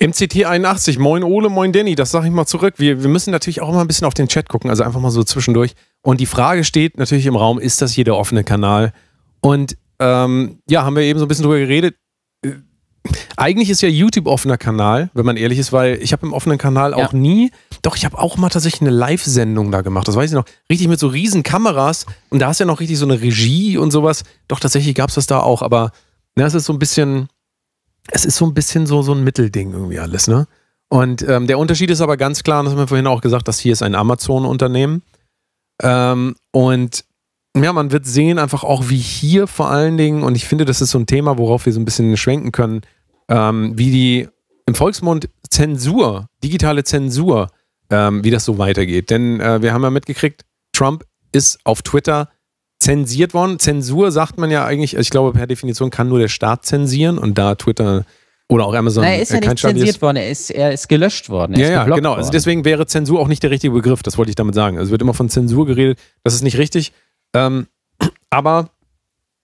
[0.00, 2.74] MCT 81, moin Ole, moin Danny, das sage ich mal zurück.
[2.78, 5.10] Wir, wir müssen natürlich auch immer ein bisschen auf den Chat gucken, also einfach mal
[5.10, 5.74] so zwischendurch.
[6.02, 8.92] Und die Frage steht natürlich im Raum, ist das hier der offene Kanal?
[9.40, 11.96] Und ähm, ja, haben wir eben so ein bisschen drüber geredet.
[12.44, 12.52] Äh,
[13.36, 16.58] Eigentlich ist ja YouTube offener Kanal, wenn man ehrlich ist, weil ich habe im offenen
[16.58, 17.18] Kanal auch Ja.
[17.18, 17.50] nie,
[17.82, 20.88] doch ich habe auch mal tatsächlich eine Live-Sendung da gemacht, das weiß ich noch, richtig
[20.88, 24.24] mit so riesen Kameras und da ist ja noch richtig so eine Regie und sowas.
[24.46, 25.92] Doch tatsächlich gab es das da auch, aber
[26.36, 27.28] ne, es ist so ein bisschen,
[28.10, 30.46] es ist so ein bisschen so, so ein Mittelding irgendwie alles, ne?
[30.90, 33.46] Und ähm, der Unterschied ist aber ganz klar, und das haben wir vorhin auch gesagt,
[33.48, 35.02] das hier ist ein Amazon-Unternehmen.
[35.82, 37.04] Ähm, und
[37.56, 40.80] ja, man wird sehen, einfach auch wie hier vor allen Dingen, und ich finde, das
[40.80, 42.82] ist so ein Thema, worauf wir so ein bisschen schwenken können,
[43.28, 44.28] ähm, wie die
[44.66, 47.48] im Volksmund Zensur, digitale Zensur,
[47.90, 49.10] ähm, wie das so weitergeht.
[49.10, 52.28] Denn äh, wir haben ja mitgekriegt, Trump ist auf Twitter
[52.78, 53.58] zensiert worden.
[53.58, 57.18] Zensur sagt man ja eigentlich, also ich glaube, per Definition kann nur der Staat zensieren
[57.18, 58.04] und da Twitter
[58.48, 60.50] oder auch Amazon Nein, er ist ja äh, nicht Staat ist- zensiert worden, er ist,
[60.50, 61.54] er ist gelöscht worden.
[61.54, 62.14] Er ja, ja, genau.
[62.14, 64.02] Also deswegen wäre Zensur auch nicht der richtige Begriff.
[64.02, 64.78] Das wollte ich damit sagen.
[64.78, 65.98] Also es wird immer von Zensur geredet.
[66.24, 66.92] Das ist nicht richtig.
[67.34, 67.66] Ähm,
[68.30, 68.70] aber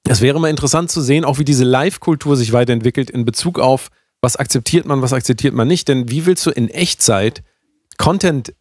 [0.09, 3.91] es wäre mal interessant zu sehen, auch wie diese Live-Kultur sich weiterentwickelt in Bezug auf,
[4.23, 5.89] was akzeptiert man, was akzeptiert man nicht.
[5.89, 7.43] Denn wie willst du in Echtzeit
[7.99, 8.55] Content,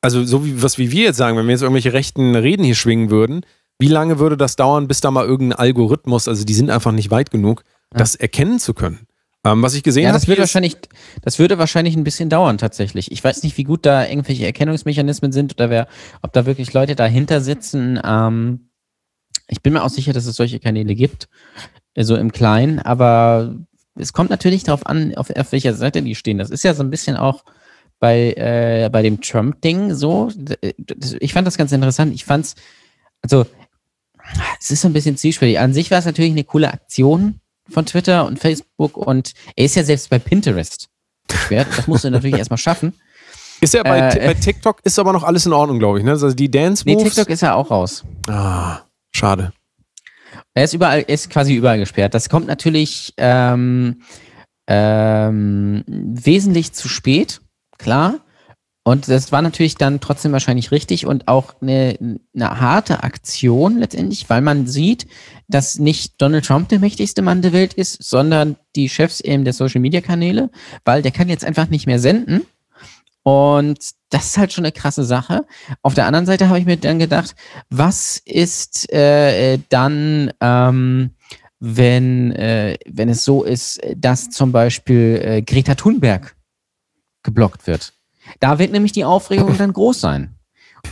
[0.00, 2.76] also so wie was wie wir jetzt sagen, wenn wir jetzt irgendwelche rechten Reden hier
[2.76, 3.44] schwingen würden,
[3.80, 7.10] wie lange würde das dauern, bis da mal irgendein Algorithmus, also die sind einfach nicht
[7.10, 9.06] weit genug, das erkennen zu können?
[9.52, 10.76] Ähm, was ich gesehen Ja, habe, das wird wahrscheinlich,
[11.22, 13.10] das würde wahrscheinlich ein bisschen dauern tatsächlich.
[13.12, 15.88] Ich weiß nicht, wie gut da irgendwelche Erkennungsmechanismen sind oder wer,
[16.22, 18.00] ob da wirklich Leute dahinter sitzen.
[18.04, 18.70] Ähm,
[19.48, 21.28] ich bin mir auch sicher, dass es solche Kanäle gibt,
[21.94, 23.54] äh, so im Kleinen, aber
[23.96, 26.38] es kommt natürlich darauf an, auf, auf welcher Seite die stehen.
[26.38, 27.44] Das ist ja so ein bisschen auch
[27.98, 30.30] bei, äh, bei dem Trump-Ding so.
[30.36, 32.14] Das- Ich fand das ganz interessant.
[32.14, 32.54] Ich fand's,
[33.22, 33.44] also,
[34.60, 35.58] es ist so ein bisschen zwiespältig.
[35.58, 37.40] An sich war es natürlich eine coole Aktion
[37.70, 40.88] von Twitter und Facebook und er ist ja selbst bei Pinterest.
[41.46, 42.94] Schwer, das musst du natürlich erstmal schaffen.
[43.60, 46.04] Ist ja bei, Äh, bei TikTok ist aber noch alles in Ordnung, glaube ich.
[46.04, 46.12] Ne?
[46.12, 47.14] Also die Dance Nee, Moves.
[47.14, 48.04] TikTok ist ja auch raus.
[48.28, 48.80] ah,
[49.12, 49.52] schade.
[50.54, 52.14] Er ist überall, er ist quasi überall gesperrt.
[52.14, 54.00] Das kommt natürlich ähm,
[54.68, 57.40] ähm, wesentlich zu spät,
[57.78, 58.20] klar.
[58.88, 61.98] Und das war natürlich dann trotzdem wahrscheinlich richtig und auch eine,
[62.34, 65.06] eine harte Aktion letztendlich, weil man sieht,
[65.46, 69.52] dass nicht Donald Trump der mächtigste Mann der Welt ist, sondern die Chefs eben der
[69.52, 70.48] Social Media Kanäle,
[70.86, 72.46] weil der kann jetzt einfach nicht mehr senden.
[73.22, 73.78] Und
[74.08, 75.44] das ist halt schon eine krasse Sache.
[75.82, 77.34] Auf der anderen Seite habe ich mir dann gedacht,
[77.68, 81.10] was ist äh, äh, dann, ähm,
[81.60, 86.34] wenn, äh, wenn es so ist, dass zum Beispiel äh, Greta Thunberg
[87.22, 87.92] geblockt wird?
[88.40, 90.34] Da wird nämlich die Aufregung dann groß sein.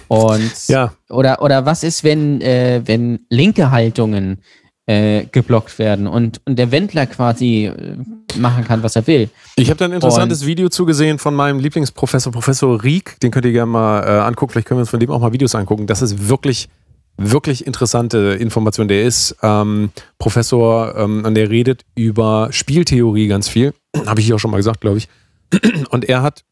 [0.09, 4.43] Und Ja, oder, oder was ist, wenn, äh, wenn linke Haltungen
[4.87, 7.97] äh, geblockt werden und, und der Wendler quasi äh,
[8.39, 9.29] machen kann, was er will?
[9.57, 13.19] ich habe da ein interessantes Video zugesehen von meinem Lieblingsprofessor, Professor Rieck.
[13.21, 14.53] Den könnt ihr gerne mal äh, angucken.
[14.53, 15.87] Vielleicht können wir uns von dem auch mal Videos angucken.
[15.87, 16.69] Das ist wirklich,
[17.17, 18.87] wirklich interessante Information.
[18.89, 23.75] Der ist ähm, Professor ähm, und der redet über Spieltheorie ganz viel.
[24.07, 25.09] habe ich hier auch schon mal gesagt, glaube ich.
[25.91, 26.43] Und er hat,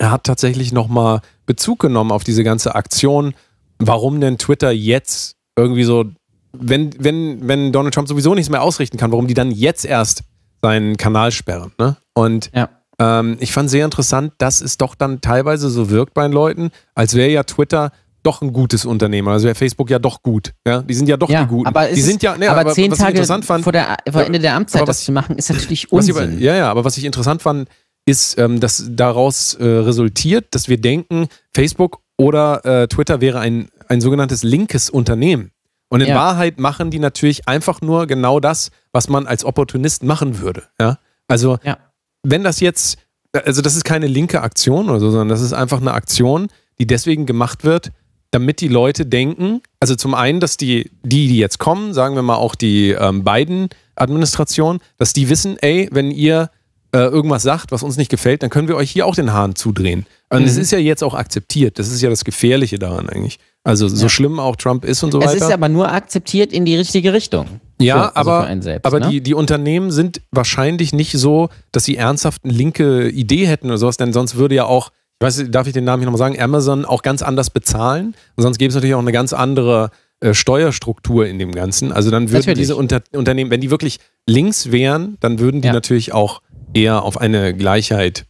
[0.00, 3.34] er hat tatsächlich nochmal Bezug genommen auf diese ganze Aktion,
[3.78, 6.06] warum denn Twitter jetzt irgendwie so,
[6.52, 10.22] wenn, wenn, wenn Donald Trump sowieso nichts mehr ausrichten kann, warum die dann jetzt erst
[10.62, 11.72] seinen Kanal sperren.
[11.78, 11.96] Ne?
[12.14, 12.68] Und Ja.
[12.98, 16.70] ähm, ich fand sehr interessant, dass es doch dann teilweise so wirkt bei den Leuten,
[16.94, 17.92] als wäre ja Twitter
[18.22, 19.28] doch ein gutes Unternehmen.
[19.28, 20.52] Also wäre Facebook ja doch gut.
[20.66, 20.82] Ja?
[20.82, 21.66] Die sind ja doch Ja, die Guten.
[21.66, 24.22] aber, die sind ja, nee, aber, aber zehn was ich Tage fand, vor, der, vor
[24.22, 26.38] Ende der Amtszeit was- das zu machen, ist natürlich was ich, Unsinn.
[26.40, 27.68] ja, ja, aber was ich interessant fand,
[28.10, 33.68] ist, ähm, dass daraus äh, resultiert, dass wir denken, Facebook oder äh, Twitter wäre ein,
[33.88, 35.50] ein sogenanntes linkes Unternehmen.
[35.88, 36.14] Und in Ja.
[36.16, 40.64] Wahrheit machen die natürlich einfach nur genau das, was man als Opportunist machen würde.
[40.80, 40.98] Ja?
[41.28, 41.78] Also, Ja.
[42.22, 42.98] wenn das jetzt,
[43.32, 46.48] also das ist keine linke Aktion oder so, sondern das ist einfach eine Aktion,
[46.78, 47.90] die deswegen gemacht wird,
[48.30, 52.22] damit die Leute denken, also zum einen, dass die, die, die jetzt kommen, sagen wir
[52.22, 56.50] mal auch die ähm, Biden-Administration, dass die wissen, ey, wenn ihr
[56.92, 59.54] äh, irgendwas sagt, was uns nicht gefällt, dann können wir euch hier auch den Hahn
[59.54, 60.06] zudrehen.
[60.28, 60.60] Und es Mhm.
[60.62, 61.78] ist ja jetzt auch akzeptiert.
[61.78, 63.38] Das ist ja das Gefährliche daran eigentlich.
[63.62, 64.08] Also so Ja.
[64.08, 65.46] schlimm auch Trump ist und so es weiter.
[65.46, 67.46] ist aber nur akzeptiert in die richtige Richtung.
[67.80, 69.08] Ja, Für- also aber, selbst, aber ne?
[69.08, 73.78] die, die Unternehmen sind wahrscheinlich nicht so, dass sie ernsthaft eine linke Idee hätten oder
[73.78, 76.40] sowas, denn sonst würde ja auch, ich weiß, darf ich den Namen hier nochmal sagen,
[76.40, 78.14] Amazon auch ganz anders bezahlen.
[78.36, 79.90] Und sonst gäbe es natürlich auch eine ganz andere
[80.22, 81.92] äh, Steuerstruktur in dem Ganzen.
[81.92, 82.58] Also dann würden Natürlich.
[82.58, 85.72] diese Unter Unternehmen, wenn die wirklich links wären, dann würden die Ja.
[85.72, 86.42] natürlich auch
[86.74, 88.26] eher auf eine Gleichheit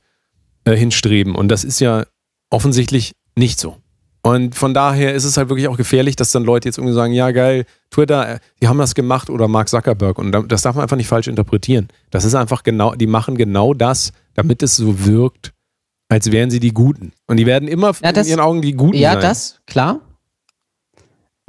[0.64, 1.34] äh, hinstreben.
[1.34, 2.04] Und das ist ja
[2.50, 3.76] offensichtlich nicht so.
[4.22, 7.14] Und von daher ist es halt wirklich auch gefährlich, dass dann Leute jetzt irgendwie sagen,
[7.14, 10.18] ja geil, Twitter, äh, die haben das gemacht oder Mark Zuckerberg.
[10.18, 11.88] Und da- das darf man einfach nicht falsch interpretieren.
[12.10, 15.52] Das ist einfach genau, die machen genau das, damit es so wirkt,
[16.10, 17.12] als wären sie die Guten.
[17.28, 19.22] Und die werden immer Ja, das- in ihren Augen die Guten Ja, sein.
[19.22, 20.00] das, klar.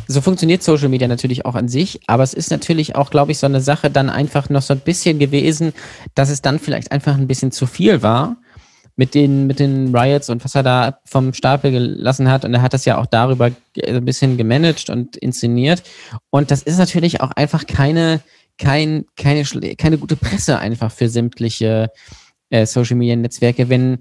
[0.08, 3.40] So funktioniert Social Media natürlich auch an sich, aber es ist natürlich auch, glaube ich,
[3.40, 5.74] so eine Sache dann einfach noch so ein bisschen gewesen,
[6.16, 8.38] dass es dann vielleicht einfach ein bisschen zu viel war
[8.96, 12.46] mit den, mit den Riots und was er da vom Stapel gelassen hat.
[12.46, 13.50] Und er hat das ja auch darüber
[13.84, 15.84] ein bisschen gemanagt und inszeniert.
[16.30, 18.22] Und das ist natürlich auch einfach keine,
[18.58, 19.44] kein, keine,
[19.76, 21.90] keine gute Presse einfach für sämtliche
[22.50, 24.00] äh, Social Media Netzwerke, wenn,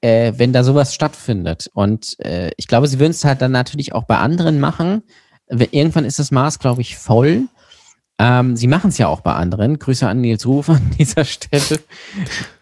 [0.00, 1.70] äh, wenn da sowas stattfindet.
[1.72, 5.04] Und äh, ich glaube, sie würden es halt dann natürlich auch bei anderen machen.
[5.48, 7.48] Irgendwann ist das Maß, glaube ich, voll.
[8.18, 9.78] Ähm, sie machen es ja auch bei anderen.
[9.78, 11.80] Grüße an Nils Ruf an dieser Stelle.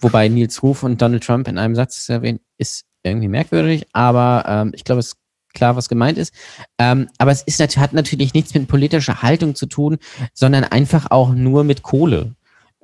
[0.01, 4.73] Wobei Nils Ruf und Donald Trump in einem Satz erwähnt, ist irgendwie merkwürdig, aber ähm,
[4.75, 5.17] ich glaube, es ist
[5.55, 6.33] klar, was gemeint ist.
[6.79, 9.99] Ähm, aber es ist, hat natürlich nichts mit politischer Haltung zu tun,
[10.33, 12.35] sondern einfach auch nur mit Kohle.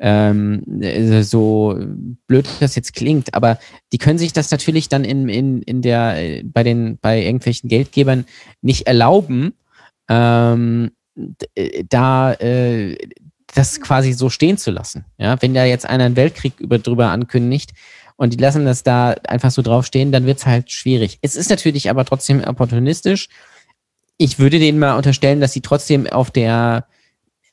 [0.00, 1.76] Ähm, äh, so
[2.28, 3.58] blöd das jetzt klingt, aber
[3.92, 7.68] die können sich das natürlich dann in, in, in der, äh, bei den, bei irgendwelchen
[7.68, 8.24] Geldgebern
[8.60, 9.54] nicht erlauben,
[10.08, 10.90] ähm,
[11.54, 12.96] äh, da äh,
[13.54, 15.04] das quasi so stehen zu lassen.
[15.18, 17.72] Ja, wenn da jetzt einer einen Weltkrieg über, drüber ankündigt
[18.16, 21.18] und die lassen das da einfach so draufstehen, dann wird es halt schwierig.
[21.22, 23.28] Es ist natürlich aber trotzdem opportunistisch.
[24.16, 26.86] Ich würde denen mal unterstellen, dass sie trotzdem auf der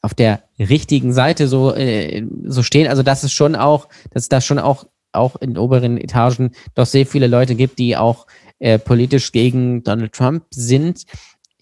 [0.06, 2.88] auf der richtigen Seite so, äh, so stehen.
[2.88, 7.08] Also dass es schon auch, dass da schon auch, auch in oberen Etagen doch sehr
[7.08, 8.28] viele Leute gibt, die auch
[8.60, 11.06] äh, politisch gegen Donald Trump sind.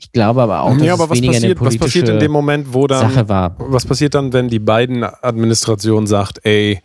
[0.03, 2.19] Ich glaube aber auch, dass ja, aber es was weniger passiert, eine was passiert in
[2.19, 3.55] dem politische Moment, wo dann Sache war.
[3.57, 6.81] Was passiert dann, wenn die beiden Administration sagt, ey,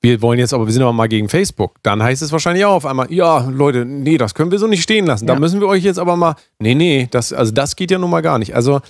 [0.00, 1.76] wir wollen jetzt aber, wir sind aber mal gegen Facebook.
[1.82, 4.82] Dann heißt es wahrscheinlich auch auf einmal, ja, Leute, nee, das können wir so nicht
[4.82, 5.26] stehen lassen.
[5.26, 5.40] Da Ja.
[5.40, 8.20] müssen wir euch jetzt aber mal, nee, nee, das, also das geht ja nun mal
[8.20, 8.54] gar nicht.
[8.54, 8.80] Also,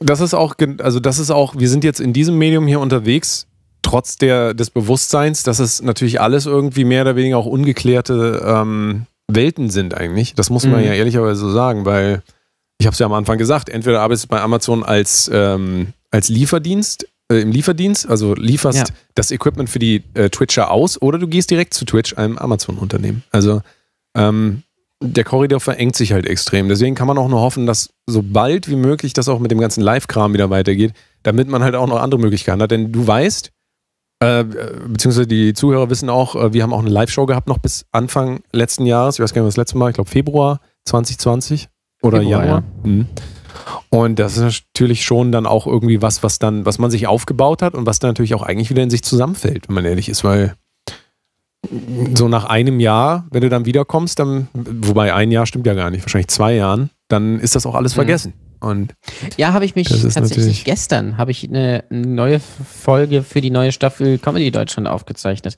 [0.00, 3.46] das ist auch, also das ist auch, wir sind jetzt in diesem Medium hier unterwegs,
[3.82, 9.06] trotz der, des Bewusstseins, dass es natürlich alles irgendwie mehr oder weniger auch ungeklärte ähm,
[9.28, 10.34] Welten sind eigentlich.
[10.34, 10.86] Das muss man Mhm.
[10.86, 12.22] ja ehrlicherweise so sagen, weil
[12.78, 16.28] ich habe es ja am Anfang gesagt, entweder arbeitest du bei Amazon als, ähm, als
[16.28, 18.94] Lieferdienst, äh, im Lieferdienst, also lieferst Ja.
[19.14, 23.24] das Equipment für die äh, Twitcher aus, oder du gehst direkt zu Twitch, einem Amazon-Unternehmen.
[23.30, 23.62] Also
[24.16, 24.62] ähm,
[25.02, 26.68] der Korridor verengt sich halt extrem.
[26.68, 29.58] Deswegen kann man auch nur hoffen, dass so bald wie möglich das auch mit dem
[29.60, 32.70] ganzen Live-Kram wieder weitergeht, damit man halt auch noch andere Möglichkeiten hat.
[32.70, 33.50] Denn du weißt,
[34.20, 37.84] äh, beziehungsweise die Zuhörer wissen auch, äh, wir haben auch eine Live-Show gehabt noch bis
[37.92, 39.16] Anfang letzten Jahres.
[39.16, 41.68] Ich weiß gar nicht, was das letzte Mal, ich glaube Februar 2020
[42.06, 42.62] oder Februar, Januar.
[42.84, 43.06] Mhm.
[43.90, 47.62] Und das ist natürlich schon dann auch irgendwie was, was dann, was man sich aufgebaut
[47.62, 50.24] hat und was dann natürlich auch eigentlich wieder in sich zusammenfällt, wenn man ehrlich ist,
[50.24, 50.54] weil
[52.14, 55.90] so nach einem Jahr, wenn du dann wiederkommst, dann, wobei ein Jahr stimmt ja gar
[55.90, 57.96] nicht, wahrscheinlich zwei Jahren, dann ist das auch alles Mhm.
[57.96, 58.32] vergessen.
[58.60, 58.94] Und
[59.36, 64.18] Ja, habe ich mich tatsächlich gestern habe ich eine neue Folge für die neue Staffel
[64.18, 65.56] Comedy Deutschland aufgezeichnet.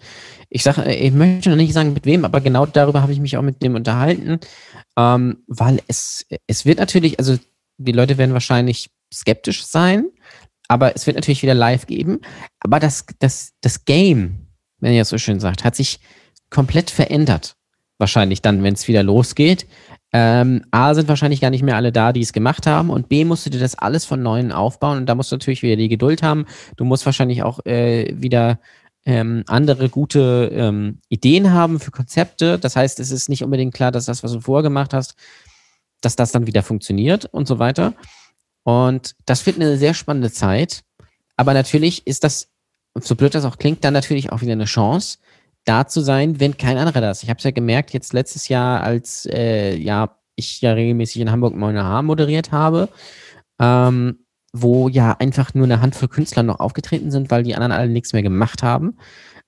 [0.49, 3.37] Ich sage, ich möchte noch nicht sagen mit wem, aber genau darüber habe ich mich
[3.37, 4.41] auch mit dem unterhalten,
[4.99, 7.39] ähm, weil es es wird natürlich, also
[7.79, 10.07] die Leute werden wahrscheinlich skeptisch sein,
[10.67, 12.21] aber es wird natürlich wieder live geben.
[12.59, 14.49] Aber das das das Game,
[14.81, 16.01] wenn ihr das so schön sagt, hat sich
[16.51, 17.55] komplett verändert.
[17.99, 19.67] Wahrscheinlich dann, wenn es wieder losgeht.
[20.13, 22.91] Ähm, A, sind wahrscheinlich gar nicht mehr alle da, die es gemacht haben.
[22.91, 24.99] Und B, musst du dir das alles von Neuem aufbauen.
[24.99, 26.47] Und da musst du natürlich wieder die Geduld haben.
[26.77, 28.61] Du musst wahrscheinlich auch äh, wieder
[29.09, 32.59] ähm, andere gute ähm, Ideen haben für Konzepte.
[32.59, 35.15] Das heißt, es ist nicht unbedingt klar, dass das, was du vorher gemacht hast,
[36.03, 37.95] dass das dann wieder funktioniert und so weiter.
[38.65, 40.83] Und das wird eine sehr spannende Zeit.
[41.39, 42.51] Aber natürlich ist das,
[43.01, 45.17] so blöd das auch klingt, dann natürlich auch wieder eine Chance,
[45.65, 47.23] da zu sein, wenn kein anderer da ist.
[47.23, 51.31] Ich habe es ja gemerkt, jetzt letztes Jahr, als äh, ja, ich ja regelmäßig in
[51.31, 52.91] Hamburg Moin moderiert habe,
[53.59, 54.19] ähm,
[54.53, 58.13] wo ja einfach nur eine Handvoll Künstler noch aufgetreten sind, weil die anderen alle nichts
[58.13, 58.97] mehr gemacht haben.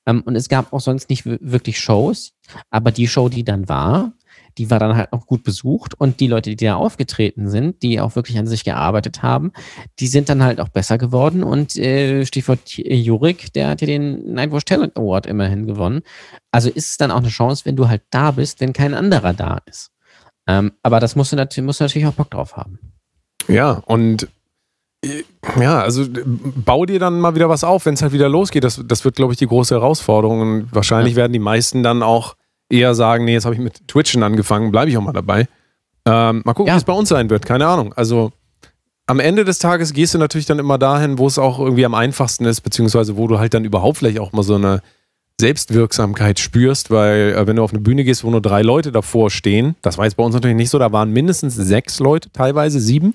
[0.06, 2.32] Ähm, und es gab auch sonst nicht wirklich Shows,
[2.70, 4.12] aber die Show, die dann war,
[4.58, 8.00] die war dann halt auch gut besucht und die Leute, die da aufgetreten sind, die
[8.00, 9.52] auch wirklich an sich gearbeitet haben,
[9.98, 14.34] die sind dann halt auch besser geworden und äh, Stichwort Jurik, der hat ja den
[14.34, 16.02] Nightwatch Talent Award immerhin gewonnen.
[16.50, 19.32] Also ist es dann auch eine Chance, wenn du halt da bist, wenn kein anderer
[19.32, 19.92] da ist.
[20.46, 22.78] Ähm, aber das musst du, natürlich, musst du natürlich auch Bock drauf haben.
[23.48, 24.28] ja, und
[25.58, 28.64] ja, also äh, bau dir dann mal wieder was auf, wenn es halt wieder losgeht.
[28.64, 30.40] Das, das wird, glaube ich, die große Herausforderung.
[30.40, 32.36] Und wahrscheinlich werden die meisten dann auch
[32.68, 35.48] eher sagen, nee, jetzt habe ich mit Twitchen angefangen, bleibe ich auch mal dabei.
[36.06, 36.74] Ähm, mal gucken, Ja.
[36.74, 37.92] wie es bei uns sein wird, keine Ahnung.
[37.94, 38.32] Also
[39.06, 41.94] am Ende des Tages gehst du natürlich dann immer dahin, wo es auch irgendwie am
[41.94, 44.82] einfachsten ist, beziehungsweise wo du halt dann überhaupt vielleicht auch mal so eine
[45.40, 49.30] Selbstwirksamkeit spürst, weil äh, wenn du auf eine Bühne gehst, wo nur drei Leute davor
[49.30, 52.78] stehen, das war jetzt bei uns natürlich nicht so, da waren mindestens sechs Leute, teilweise
[52.78, 53.14] sieben.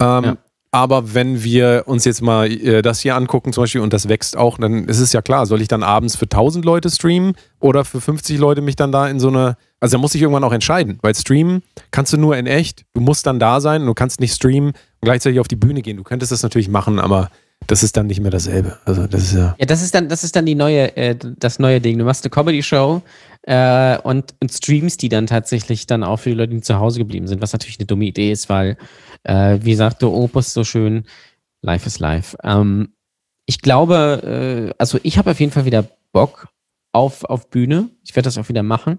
[0.00, 0.36] Ähm, ja.
[0.70, 4.36] Aber wenn wir uns jetzt mal äh, das hier angucken, zum Beispiel, und das wächst
[4.36, 7.86] auch, dann ist es ja klar, soll ich dann abends für 1000 Leute streamen oder
[7.86, 9.56] für 50 Leute mich dann da in so eine.
[9.80, 11.62] Also da muss ich irgendwann auch entscheiden, weil streamen
[11.92, 15.02] kannst du nur in echt, du musst dann da sein, du kannst nicht streamen und
[15.02, 15.96] gleichzeitig auf die Bühne gehen.
[15.96, 17.30] Du könntest das natürlich machen, aber
[17.68, 18.78] das ist dann nicht mehr dasselbe.
[18.86, 19.54] Also das ist ja.
[19.58, 21.98] Ja, das ist dann, das ist dann die neue, äh, das neue Ding.
[21.98, 23.02] Du machst eine Comedy-Show
[23.42, 26.98] äh, und, und streamst die dann tatsächlich dann auch für die Leute, die zu Hause
[26.98, 28.78] geblieben sind, was natürlich eine dumme Idee ist, weil
[29.24, 31.04] äh, wie sagte Opus so schön,
[31.60, 32.38] life is life.
[32.42, 32.94] Ähm,
[33.44, 36.48] ich glaube, äh, also ich habe auf jeden Fall wieder Bock
[36.92, 37.90] auf, auf Bühne.
[38.02, 38.98] Ich werde das auch wieder machen.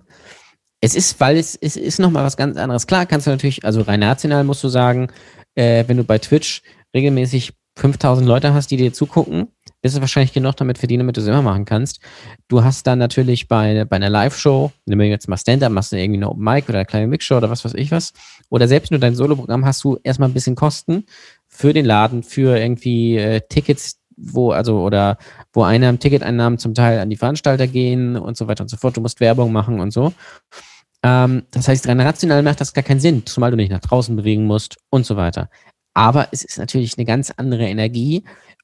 [0.80, 2.86] Es ist, weil es, es ist nochmal was ganz anderes.
[2.86, 5.08] Klar kannst du natürlich, also rein national musst du sagen,
[5.56, 6.62] äh, wenn du bei Twitch
[6.94, 9.48] regelmäßig 5000 Leute hast, die dir zugucken,
[9.82, 12.02] bist du wahrscheinlich genug damit verdienen, damit du es immer machen kannst.
[12.48, 16.20] Du hast dann natürlich bei, bei einer Live-Show, wenn du jetzt mal Stand-Up machst, irgendwie
[16.20, 18.14] eine Open Mic oder eine kleine Mix-Show oder was weiß ich was,
[18.50, 21.06] oder selbst nur dein Solo-Programm hast du erstmal ein bisschen Kosten
[21.48, 25.18] für den Laden, für irgendwie äh, Tickets, wo, also, oder
[25.54, 28.98] wo Einnahmen, Ticketeinnahmen zum Teil an die Veranstalter gehen und so weiter und so fort.
[28.98, 30.14] Du musst Werbung machen und so.
[31.02, 34.16] Ähm, das heißt, rein rational macht das gar keinen Sinn, zumal du nicht nach draußen
[34.16, 35.50] bewegen musst und so weiter.
[36.00, 38.24] Aber es ist natürlich eine ganz andere Energie,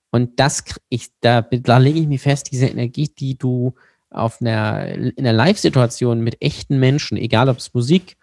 [0.10, 3.76] und das, ich, da, da lege ich mir fest, diese Energie, die du
[4.10, 8.16] auf einer, in einer Live-Situation mit echten Menschen, egal ob es Musik,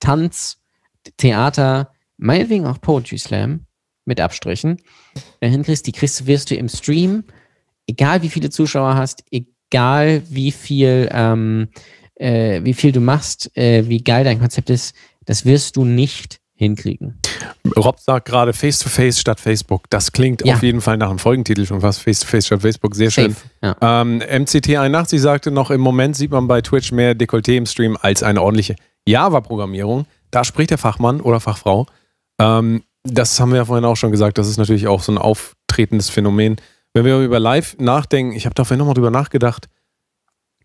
[0.00, 0.62] Tanz,
[1.18, 3.66] Theater, meinetwegen auch Poetry Slam
[4.06, 4.80] mit Abstrichen,
[5.42, 7.24] hinkriegst, die kriegst, wirst du im Stream,
[7.86, 11.68] egal wie viele Zuschauer hast, egal wie viel, ähm,
[12.14, 14.96] äh, wie viel du machst, äh, wie geil dein Konzept ist,
[15.26, 17.18] das wirst du nicht hinkriegen.
[17.76, 19.88] Rob sagt gerade Face-to-Face statt Facebook.
[19.90, 20.54] Das klingt ja.
[20.54, 22.00] auf jeden Fall nach einem Folgentitel schon fast.
[22.02, 22.94] Face-to-Face statt Facebook.
[22.94, 23.30] Sehr Safe.
[23.30, 23.36] schön.
[23.62, 24.02] Ja.
[24.02, 28.22] Ähm, MCT81 sagte noch, im Moment sieht man bei Twitch mehr Dekolleté im Stream als
[28.22, 30.06] eine ordentliche Java-Programmierung.
[30.30, 31.86] Da spricht der Fachmann oder Fachfrau.
[32.40, 34.38] Ähm, das haben wir ja vorhin auch schon gesagt.
[34.38, 36.56] Das ist natürlich auch so ein auftretendes Phänomen.
[36.94, 39.68] Wenn wir über Live nachdenken, ich habe da vorhin nochmal drüber nachgedacht,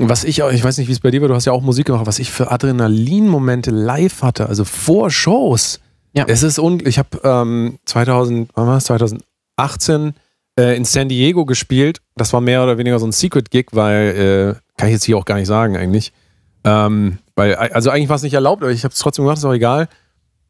[0.02, 1.62] was ich auch, ich weiß nicht, wie es bei dir war, du hast ja auch
[1.62, 5.82] Musik gemacht, was ich für Adrenalin-Momente live hatte, also vor Shows.
[6.14, 6.26] Ja.
[6.28, 8.86] Es ist un ich habe ähm, 2000, wann war es?
[8.86, 10.14] 2018
[10.60, 12.02] äh, in San Diego gespielt.
[12.16, 15.26] Das war mehr oder weniger so ein Secret-Gig, weil, äh, kann ich jetzt hier auch
[15.26, 16.12] gar nicht sagen eigentlich.
[16.64, 19.46] Ähm, weil, also eigentlich war es nicht erlaubt, aber ich habe es trotzdem gemacht, ist
[19.46, 19.88] auch egal.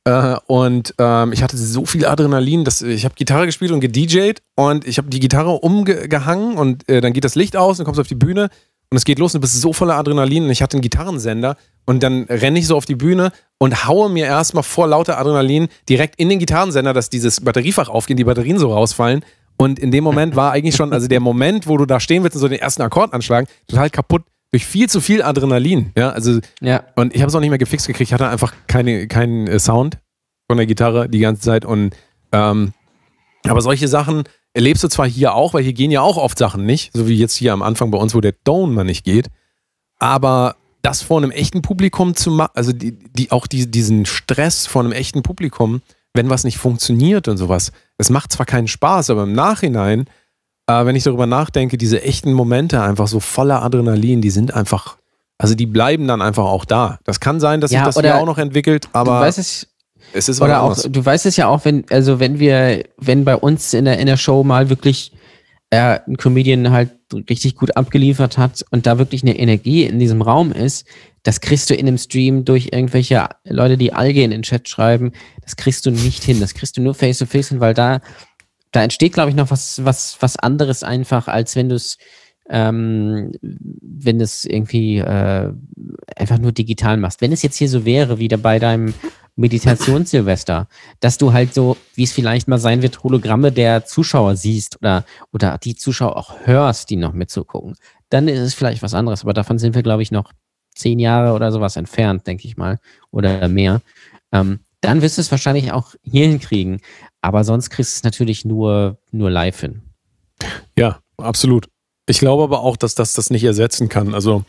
[0.05, 4.41] Äh, und ähm, ich hatte so viel Adrenalin, dass ich habe Gitarre gespielt und gedjed
[4.55, 7.99] und ich habe die Gitarre umgehangen und äh, dann geht das Licht aus und kommst
[7.99, 8.49] auf die Bühne
[8.91, 11.57] und es geht los und du bist so voller Adrenalin und ich hatte einen Gitarrensender
[11.85, 15.67] und dann renne ich so auf die Bühne und haue mir erstmal vor lauter Adrenalin
[15.87, 19.23] direkt in den Gitarrensender, dass dieses Batteriefach aufgeht, die Batterien so rausfallen.
[19.57, 22.35] Und in dem Moment war eigentlich schon, also der Moment, wo du da stehen willst
[22.35, 25.91] und so den ersten Akkord anschlagen, total kaputt durch viel zu viel Adrenalin.
[25.97, 26.83] Ja, also, ja.
[26.95, 28.09] und ich habe es auch nicht mehr gefixt gekriegt.
[28.09, 29.99] Ich hatte einfach keine, keinen äh, Sound
[30.47, 31.65] von der Gitarre die ganze Zeit.
[31.65, 31.95] Und,
[32.31, 32.73] ähm,
[33.47, 34.23] aber solche Sachen,
[34.59, 37.15] erlebst du zwar hier auch, weil hier gehen ja auch oft Sachen nicht, so wie
[37.15, 39.29] jetzt hier am Anfang bei uns, wo der Dome mal nicht geht,
[39.99, 44.67] aber das vor einem echten Publikum zu machen, also die, die, auch die, diesen Stress
[44.67, 45.81] vor einem echten Publikum,
[46.13, 50.07] wenn was nicht funktioniert und sowas, es macht zwar keinen Spaß, aber im Nachhinein,
[50.67, 54.97] äh, wenn ich darüber nachdenke, diese echten Momente einfach so voller Adrenalin, die sind einfach,
[55.37, 56.99] also die bleiben dann einfach auch da.
[57.05, 59.19] Das kann sein, dass ja, sich das hier auch noch entwickelt, aber.
[59.19, 59.68] Du weißt
[60.13, 63.35] es, ist Oder auch, du weißt es ja auch, wenn, also wenn wir, wenn bei
[63.35, 65.11] uns in der, in der Show mal wirklich
[65.69, 66.91] äh, ein Comedian halt
[67.29, 70.85] richtig gut abgeliefert hat und da wirklich eine Energie in diesem Raum ist,
[71.23, 75.11] das kriegst du in einem Stream durch irgendwelche Leute, die Alge in den Chat schreiben,
[75.41, 76.39] das kriegst du nicht hin.
[76.39, 77.99] Das kriegst du nur face to face hin, weil da,
[78.71, 81.97] da entsteht, glaube ich, noch was, was, was anderes einfach, als wenn du es
[82.49, 85.53] ähm, wenn es irgendwie äh,
[86.15, 87.21] einfach nur digital machst.
[87.21, 88.93] Wenn es jetzt hier so wäre, wie da bei deinem
[89.39, 90.67] Meditationssilvester,
[90.99, 95.05] dass du halt so, wie es vielleicht mal sein wird, Hologramme der Zuschauer siehst oder,
[95.31, 97.75] oder die Zuschauer auch hörst, die noch mitzugucken,
[98.09, 99.21] dann ist es vielleicht was anderes.
[99.23, 100.33] Aber davon sind wir, glaube ich, noch
[100.75, 102.79] zehn Jahre oder sowas entfernt, denke ich mal,
[103.11, 103.81] oder mehr.
[104.33, 106.81] Ähm, dann wirst du es wahrscheinlich auch hier hinkriegen.
[107.21, 109.81] Aber sonst kriegst du es natürlich nur, nur live hin.
[110.77, 111.69] Ja, absolut.
[112.07, 114.13] Ich glaube aber auch, dass das das nicht ersetzen kann.
[114.13, 114.43] Also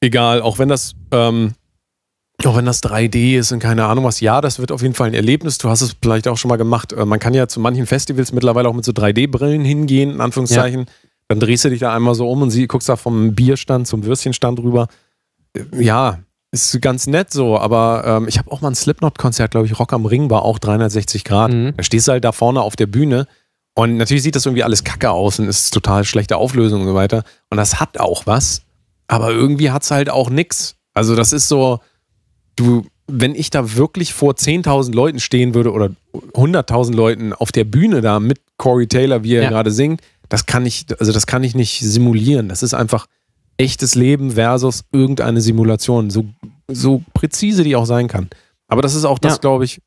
[0.00, 1.54] egal, auch wenn das ähm,
[2.46, 5.08] auch wenn das 3D ist und keine Ahnung was, ja, das wird auf jeden Fall
[5.08, 5.58] ein Erlebnis.
[5.58, 6.92] Du hast es vielleicht auch schon mal gemacht.
[6.92, 10.80] Äh, man kann ja zu manchen Festivals mittlerweile auch mit so 3D-Brillen hingehen, in Anführungszeichen.
[10.80, 10.92] Ja.
[11.28, 14.04] Dann drehst du dich da einmal so um und sie, guckst da vom Bierstand zum
[14.04, 14.88] Würstchenstand rüber.
[15.54, 16.18] Äh, ja,
[16.52, 19.92] ist ganz nett so, aber ähm, ich habe auch mal ein Slipknot-Konzert, glaube ich, Rock
[19.92, 21.52] am Ring war auch 360 Grad.
[21.52, 21.74] Mhm.
[21.76, 23.26] Da stehst du halt da vorne auf der Bühne
[23.74, 26.94] und natürlich sieht das irgendwie alles kacke aus und ist total schlechte Auflösung und so
[26.94, 27.22] weiter.
[27.50, 28.62] Und das hat auch was,
[29.06, 30.76] aber irgendwie hat es halt auch nix.
[30.92, 31.78] Also das ist so,
[32.60, 35.90] du, wenn ich da wirklich vor 10.000 Leuten stehen würde oder
[36.34, 39.48] 100.000 Leuten auf der Bühne da mit Corey Taylor, wie er Ja.
[39.50, 42.48] gerade singt, das kann ich, also das kann ich nicht simulieren.
[42.48, 43.06] Das ist einfach
[43.56, 46.24] echtes Leben versus irgendeine Simulation, so,
[46.68, 48.28] so präzise die auch sein kann.
[48.68, 49.38] Aber das ist auch das, Ja.
[49.38, 49.80] glaube ich,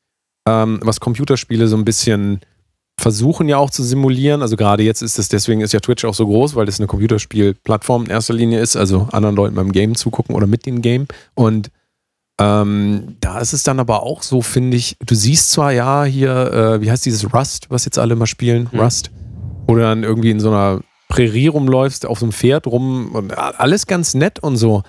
[0.46, 2.40] ähm, was Computerspiele so ein bisschen
[3.00, 4.42] versuchen ja auch zu simulieren.
[4.42, 6.86] Also gerade jetzt ist es, deswegen ist ja Twitch auch so groß, weil das eine
[6.86, 11.06] Computerspielplattform in erster Linie ist, also anderen Leuten beim Game zugucken oder mit dem Game.
[11.34, 11.70] Und
[12.40, 16.30] ähm, da ist es dann aber auch so, finde ich, du siehst zwar ja hier,
[16.52, 18.80] äh, wie heißt dieses Rust, was jetzt alle mal spielen, Hm.
[18.80, 19.10] Rust,
[19.66, 23.36] wo du dann irgendwie in so einer Prärie rumläufst, auf so einem Pferd rum und
[23.38, 24.82] alles ganz nett und so.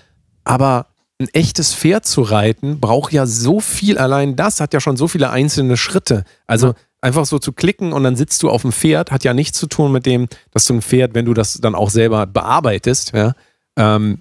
[0.44, 0.88] Aber
[1.22, 3.98] ein echtes Pferd zu reiten, braucht ja so viel.
[3.98, 6.24] Allein das hat ja schon so viele einzelne Schritte.
[6.48, 6.74] Also Ja.
[7.02, 9.68] einfach so zu klicken und dann sitzt du auf dem Pferd, hat ja nichts zu
[9.68, 13.34] tun mit dem, dass du ein Pferd, wenn du das dann auch selber bearbeitest, ja,
[13.78, 14.20] ähm,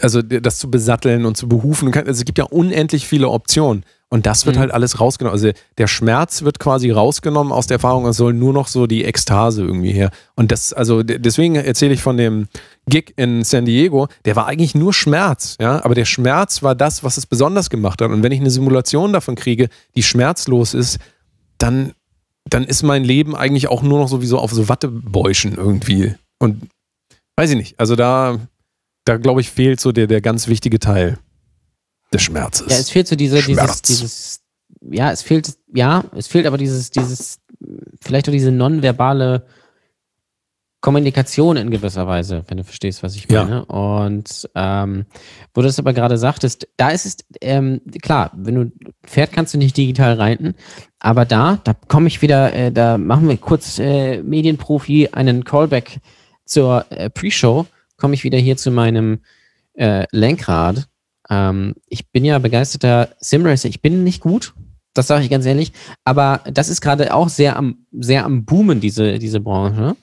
[0.00, 1.92] also das zu besatteln und zu behufen.
[1.92, 3.84] Also es gibt ja unendlich viele Optionen.
[4.10, 4.60] Und das wird Mhm.
[4.60, 5.34] halt alles rausgenommen.
[5.34, 8.06] Also der Schmerz wird quasi rausgenommen aus der Erfahrung.
[8.06, 10.10] Es soll nur noch so die Ekstase irgendwie her.
[10.34, 12.48] Und das, also deswegen erzähle ich von dem
[12.88, 14.08] Gig in San Diego.
[14.24, 15.84] Der war eigentlich nur Schmerz, ja.
[15.84, 18.10] Aber der Schmerz war das, was es besonders gemacht hat.
[18.10, 20.98] Und wenn ich eine Simulation davon kriege, die schmerzlos ist,
[21.58, 21.92] dann,
[22.48, 26.14] dann ist mein Leben eigentlich auch nur noch sowieso auf so Wattebäuschen irgendwie.
[26.38, 26.62] Und
[27.36, 27.78] weiß ich nicht.
[27.78, 28.38] Also da,
[29.08, 31.18] da glaube ich, fehlt so der, der ganz wichtige Teil
[32.12, 32.66] des Schmerzes.
[32.70, 33.82] Ja, es fehlt so diese, dieses, Schmerz.
[33.82, 34.40] dieses,
[34.90, 37.38] ja, es fehlt, ja, es fehlt aber dieses, dieses,
[38.00, 39.46] vielleicht auch diese nonverbale
[40.80, 43.44] Kommunikation in gewisser Weise, wenn du verstehst, was ich Ja.
[43.44, 43.64] meine.
[43.64, 45.06] Und ähm,
[45.52, 48.72] wo du das aber gerade sagtest, da ist es, ähm, klar, wenn du
[49.04, 50.54] Pferd kannst du nicht digital reiten,
[51.00, 55.98] aber da, da komme ich wieder, äh, da machen wir kurz äh, Medienprofi einen Callback
[56.44, 57.66] zur äh, Pre-Show,
[57.98, 59.20] komme ich wieder hier zu meinem
[59.74, 60.88] äh, Lenkrad.
[61.28, 63.68] Ähm, ich bin ja begeisterter Simracer.
[63.68, 64.54] Ich bin nicht gut,
[64.94, 65.72] das sage ich ganz ehrlich,
[66.04, 69.96] aber das ist gerade auch sehr am, sehr am Boomen, diese, diese Branche.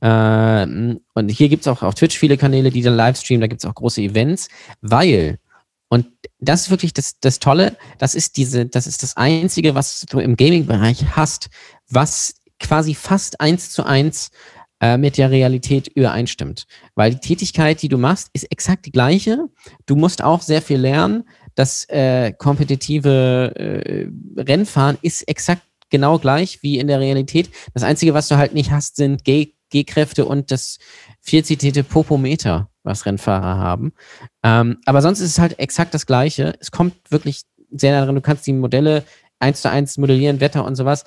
[0.00, 3.46] Ähm, und hier gibt es auch auf Twitch viele Kanäle, die dann live streamen, da
[3.48, 4.48] gibt es auch große Events,
[4.80, 5.38] weil,
[5.88, 6.06] und
[6.38, 10.20] das ist wirklich das, das Tolle, das ist diese, das ist das Einzige, was du
[10.20, 11.50] im Gaming-Bereich hast,
[11.88, 14.30] was quasi fast eins zu eins
[14.80, 16.66] äh, mit der Realität übereinstimmt.
[16.94, 19.46] Weil die Tätigkeit, die du machst, ist exakt die gleiche.
[19.86, 21.24] Du musst auch sehr viel lernen.
[21.54, 27.50] Das äh, kompetitive äh, Rennfahren ist exakt genau gleich wie in der Realität.
[27.74, 30.78] Das Einzige, was du halt nicht hast, sind G-Kräfte und das
[31.20, 33.92] viel zitierte Popometer, was Rennfahrer haben.
[34.42, 36.54] Ähm, aber sonst ist es halt exakt das Gleiche.
[36.60, 38.14] Es kommt wirklich sehr nah dran.
[38.14, 39.04] Du kannst die Modelle
[39.40, 41.04] eins zu eins modellieren, Wetter und sowas.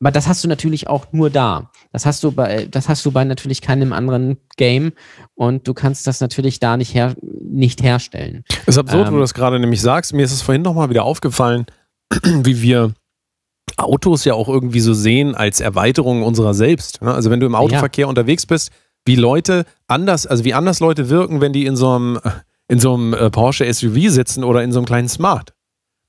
[0.00, 1.70] Aber das hast du natürlich auch nur da.
[1.92, 4.92] Das hast du bei, das hast du bei natürlich keinem anderen Game
[5.34, 8.44] und du kannst das natürlich da nicht, her, nicht herstellen.
[8.66, 10.12] Es ist absurd, Ähm, wo du das gerade nämlich sagst.
[10.12, 11.66] Mir ist es vorhin nochmal wieder aufgefallen,
[12.22, 12.92] wie wir
[13.76, 17.02] Autos ja auch irgendwie so sehen als Erweiterung unserer selbst.
[17.02, 17.12] ne?
[17.12, 18.70] Also wenn du im Autoverkehr unterwegs bist,
[19.04, 22.20] wie Leute anders, also wie anders Leute wirken, wenn die in so einem,
[22.68, 25.54] in so einem äh, Porsche SUV sitzen oder in so einem kleinen Smart.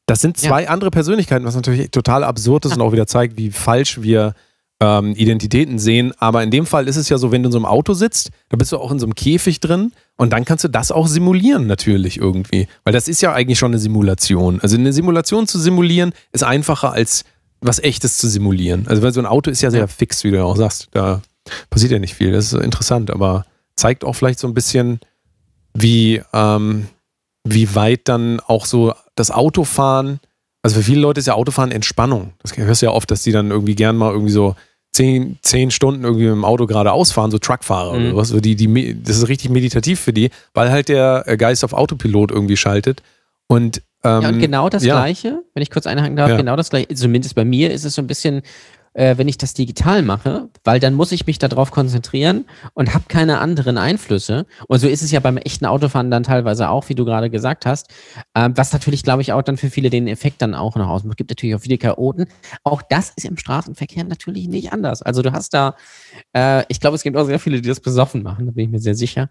[0.07, 3.49] Das sind zwei andere Persönlichkeiten, was natürlich total absurd ist und auch wieder zeigt, wie
[3.51, 4.33] falsch wir
[4.81, 6.11] ähm, Identitäten sehen.
[6.17, 8.31] Aber in dem Fall ist es ja so, wenn du in so einem Auto sitzt,
[8.49, 11.07] da bist du auch in so einem Käfig drin und dann kannst du das auch
[11.07, 12.67] simulieren natürlich irgendwie.
[12.83, 14.59] Weil das ist ja eigentlich schon eine Simulation.
[14.59, 17.23] Also eine Simulation zu simulieren ist einfacher als
[17.61, 18.87] was echtes zu simulieren.
[18.87, 20.89] Also weil so ein Auto ist ja sehr fix, wie du ja auch sagst.
[20.91, 21.21] Da
[21.69, 22.31] passiert ja nicht viel.
[22.31, 23.45] Das ist interessant, aber
[23.75, 24.99] zeigt auch vielleicht so ein bisschen,
[25.75, 26.87] wie, ähm,
[27.43, 30.19] wie weit dann auch so das Autofahren,
[30.63, 32.33] also für viele Leute ist ja Autofahren Entspannung.
[32.41, 34.55] Das hörst du ja oft, dass die dann irgendwie gern mal irgendwie so
[34.91, 38.05] zehn, zehn Stunden irgendwie mit dem Auto geradeaus fahren, so Truckfahrer Mhm.
[38.07, 38.31] oder was.
[38.31, 42.31] Die, die, das ist richtig meditativ für die, weil halt der äh, Geist auf Autopilot
[42.31, 43.01] irgendwie schaltet.
[43.47, 44.95] Und, ähm, Ja, und genau das ja.
[44.95, 46.37] Gleiche, wenn ich kurz einhaken darf, Ja.
[46.37, 48.41] genau das Gleiche, zumindest bei mir ist es so ein bisschen,
[48.93, 53.05] äh, wenn ich das digital mache, weil dann muss ich mich darauf konzentrieren und habe
[53.07, 54.45] keine anderen Einflüsse.
[54.67, 57.65] Und so ist es ja beim echten Autofahren dann teilweise auch, wie du gerade gesagt
[57.65, 57.89] hast,
[58.35, 61.13] ähm, was natürlich, glaube ich, auch dann für viele den Effekt dann auch noch ausmacht.
[61.13, 62.27] Es gibt natürlich auch viele Chaoten.
[62.63, 65.01] Auch das ist im Straßenverkehr natürlich nicht anders.
[65.01, 65.75] Also du hast da,
[66.35, 68.71] äh, ich glaube, es gibt auch sehr viele, die das besoffen machen, da bin ich
[68.71, 69.29] mir sehr sicher.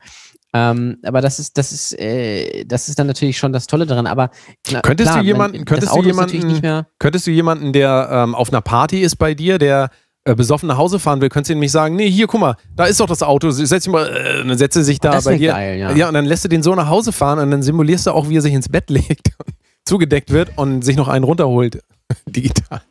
[0.52, 4.06] Ähm, aber das ist, das ist, äh, das ist dann natürlich schon das Tolle daran.
[4.06, 4.30] Aber
[4.64, 6.62] klar, Könntest du klar, jemanden- man, könntest du jemanden- nicht.
[6.98, 9.90] Könntest du jemanden, der ähm, auf einer Party ist bei dir, der
[10.24, 12.84] äh, besoffen nach Hause fahren will, könntest du nämlich sagen, nee, hier, guck mal, da
[12.84, 15.38] ist doch das Auto, setz dich mal, äh, dann setzt er sich da das bei
[15.38, 15.52] dir.
[15.52, 15.92] geil, ja.
[15.92, 18.28] ja, und dann lässt du den so nach Hause fahren und dann simulierst du auch,
[18.28, 19.54] wie er sich ins Bett legt und
[19.86, 21.80] zugedeckt wird und sich noch einen runterholt.
[22.26, 22.82] Digital.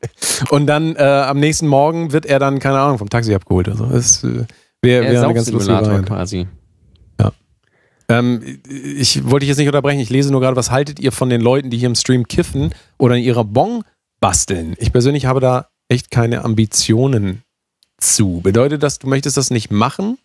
[0.49, 3.68] Und dann äh, am nächsten Morgen wird er dann, keine Ahnung, vom Taxi abgeholt.
[3.68, 4.45] Also das äh,
[4.81, 6.48] wäre Der wär eine ganz lustige quasi.
[8.10, 11.30] Ähm, ich wollte dich jetzt nicht unterbrechen, ich lese nur gerade, was haltet ihr von
[11.30, 13.84] den Leuten, die hier im Stream kiffen oder in ihrer Bong
[14.19, 14.76] basteln?
[14.80, 17.44] Ich persönlich habe da echt keine Ambitionen
[17.99, 18.41] zu.
[18.41, 20.18] Bedeutet das, du möchtest das nicht machen?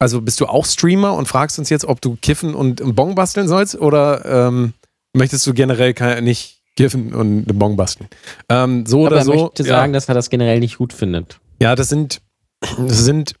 [0.00, 3.14] Also bist du auch Streamer und fragst uns jetzt, ob du kiffen und einen Bong
[3.14, 4.72] basteln sollst oder ähm,
[5.12, 8.08] möchtest du generell kein, nicht kiffen und einen Bong basteln?
[8.48, 9.34] Ähm, so Aber oder er so.
[9.34, 11.38] möchte sagen, dass er das generell nicht gut findet.
[11.60, 12.22] Ja, das sind,
[12.78, 13.34] das sind,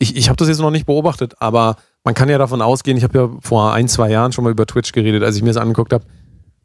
[0.00, 3.04] ich, ich habe das jetzt noch nicht beobachtet, aber man kann ja davon ausgehen, ich
[3.04, 5.56] habe ja vor ein, zwei Jahren schon mal über Twitch geredet, als ich mir das
[5.58, 6.04] angeguckt habe,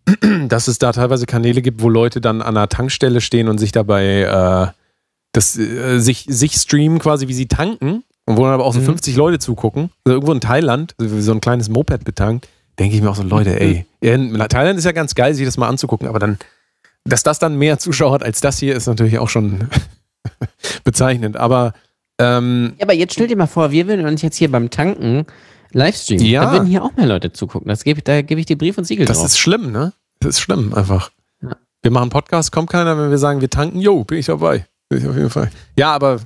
[0.47, 3.71] dass es da teilweise Kanäle gibt, wo Leute dann an einer Tankstelle stehen und sich
[3.71, 4.67] dabei äh,
[5.33, 8.79] das, äh, sich, sich streamen quasi, wie sie tanken und wo dann aber auch so
[8.79, 8.85] Mhm.
[8.85, 9.89] 50 Leute zugucken.
[10.05, 12.47] Also irgendwo in Thailand, so so ein kleines Moped betankt,
[12.79, 15.57] denke ich mir auch so, Leute, ey, in Thailand ist ja ganz geil, sich das
[15.57, 16.37] mal anzugucken, aber dann,
[17.03, 19.67] dass das dann mehr Zuschauer hat als das hier, ist natürlich auch schon
[20.83, 21.37] bezeichnend.
[21.37, 21.73] Aber
[22.19, 25.25] ähm, Ja, aber jetzt stell dir mal vor, wir würden uns jetzt hier beim Tanken
[25.71, 26.25] Livestreamen.
[26.25, 26.45] Ja.
[26.45, 27.67] Da würden hier auch mehr Leute zugucken.
[27.67, 29.27] Das gebe, da gebe ich dir Brief und Siegel Das drauf.
[29.27, 29.93] ist schlimm, ne?
[30.19, 31.11] Das ist schlimm, einfach.
[31.41, 31.55] Ja.
[31.81, 34.65] Wir machen Podcast, kommt keiner, wenn wir sagen, wir tanken, jo, bin ich dabei.
[34.89, 35.49] Bin ich auf jeden Fall.
[35.77, 36.21] Ja, aber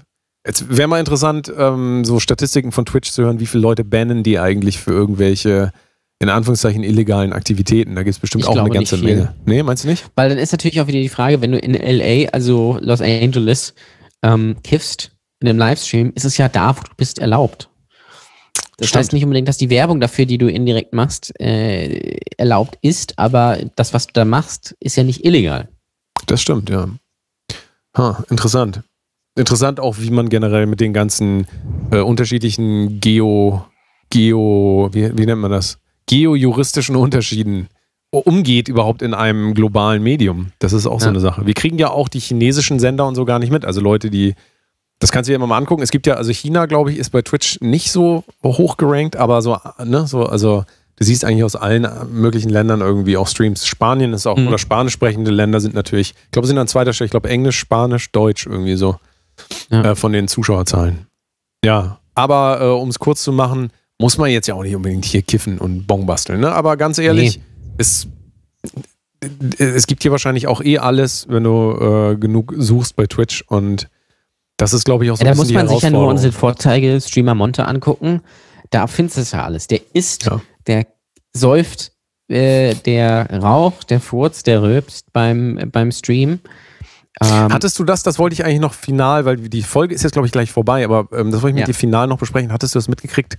[0.45, 4.21] jetzt wäre mal interessant, ähm, so Statistiken von Twitch zu hören, wie viele Leute bannen
[4.21, 5.71] die eigentlich für irgendwelche,
[6.19, 7.95] in Anführungszeichen, illegalen Aktivitäten.
[7.95, 8.97] Da gibt es bestimmt Ich auch eine ganze.
[8.97, 9.33] Menge.
[9.45, 10.05] Nee, meinst du nicht?
[10.15, 13.73] Weil dann ist natürlich auch wieder die Frage, wenn du in LA, also Los Angeles,
[14.21, 15.11] ähm, kiffst
[15.41, 17.69] in einem Livestream, ist es ja da, wo du bist, erlaubt.
[18.77, 18.99] Das Stimmt.
[18.99, 23.57] heißt nicht unbedingt, dass die Werbung dafür, die du indirekt machst, äh, erlaubt ist, aber
[23.75, 25.67] das, was du da machst, ist ja nicht illegal.
[26.27, 26.87] Das stimmt, ja.
[27.97, 28.81] Ha, interessant.
[29.35, 31.47] Interessant auch, wie man generell mit den ganzen
[31.91, 33.65] äh, unterschiedlichen Geo,
[34.09, 35.79] Geo, wie, wie nennt man das?
[36.07, 37.67] Geojuristischen Unterschieden
[38.11, 40.51] umgeht überhaupt in einem globalen Medium.
[40.59, 41.11] Das ist auch so Ja.
[41.11, 41.45] eine Sache.
[41.45, 43.65] Wir kriegen ja auch die chinesischen Sender und so gar nicht mit.
[43.65, 44.33] Also Leute, die,
[44.99, 45.81] das kannst du dir immer mal angucken.
[45.81, 49.41] Es gibt ja, also China, glaube ich, ist bei Twitch nicht so hoch gerankt, aber
[49.41, 50.65] so, ne, so, also
[50.97, 53.65] du siehst eigentlich aus allen möglichen Ländern irgendwie auch Streams.
[53.65, 54.47] Spanien ist auch, Mhm.
[54.49, 57.57] oder spanisch sprechende Länder sind natürlich, ich glaube, sind an zweiter Stelle, ich glaube Englisch,
[57.57, 58.97] Spanisch, Deutsch irgendwie so
[59.71, 59.91] Ja.
[59.91, 61.07] äh, von den Zuschauerzahlen.
[61.63, 63.71] Ja, aber äh, um es kurz zu machen,
[64.01, 66.51] muss man jetzt ja auch nicht unbedingt hier kiffen und Bon basteln, ne?
[66.51, 67.39] Aber ganz ehrlich,
[67.77, 68.07] es,
[69.57, 71.71] es gibt hier wahrscheinlich auch eh alles, wenn du
[72.11, 73.89] äh, genug suchst bei Twitch und
[74.59, 76.07] das ist, glaube ich, auch so Ja, ein da bisschen muss man sich ja nur
[76.07, 78.21] unsere Vorzeige Streamer Monte angucken.
[78.69, 79.67] Da findest du es ja alles.
[79.67, 80.41] Der isst, Ja.
[80.67, 80.85] der
[81.33, 81.91] säuft,
[82.27, 86.39] äh, der raucht, der furzt, der rülpst beim, beim Stream.
[87.21, 90.13] Ähm, Hattest du das, das wollte ich eigentlich noch final, weil die Folge ist jetzt,
[90.13, 91.65] glaube ich, gleich vorbei, aber ähm, das wollte ich mit Ja.
[91.65, 92.51] dir final noch besprechen.
[92.51, 93.37] Hattest du das mitgekriegt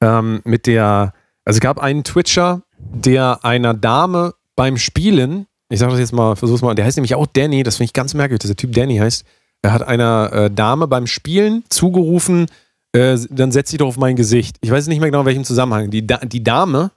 [0.00, 1.12] ähm, mit der,
[1.44, 6.34] also es gab einen Twitcher, der einer Dame beim Spielen, ich sage das jetzt mal,
[6.36, 8.72] versuch's mal, der heißt nämlich auch Danny, das finde ich ganz merkwürdig, dass der Typ
[8.72, 9.24] Danny heißt,
[9.62, 12.46] er hat einer äh, Dame beim Spielen zugerufen,
[12.92, 14.56] äh, dann setz dich doch auf mein Gesicht.
[14.60, 15.90] Ich weiß nicht mehr genau, in welchem Zusammenhang.
[15.90, 16.90] Die, da die Dame,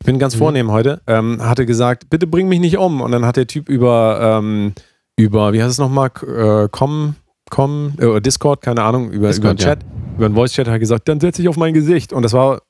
[0.00, 0.38] ich bin ganz Mhm.
[0.38, 3.00] vornehm heute, ähm, hatte gesagt, bitte bring mich nicht um.
[3.00, 4.72] Und dann hat der Typ über, ähm,
[5.16, 7.14] über, wie heißt es nochmal, äh, Com,
[7.50, 9.78] Com, äh, Discord, keine Ahnung, über, Discord, über einen Chat,
[10.16, 12.12] über einen Voice-Chat hat gesagt, dann setz dich auf mein Gesicht.
[12.12, 12.62] Und das war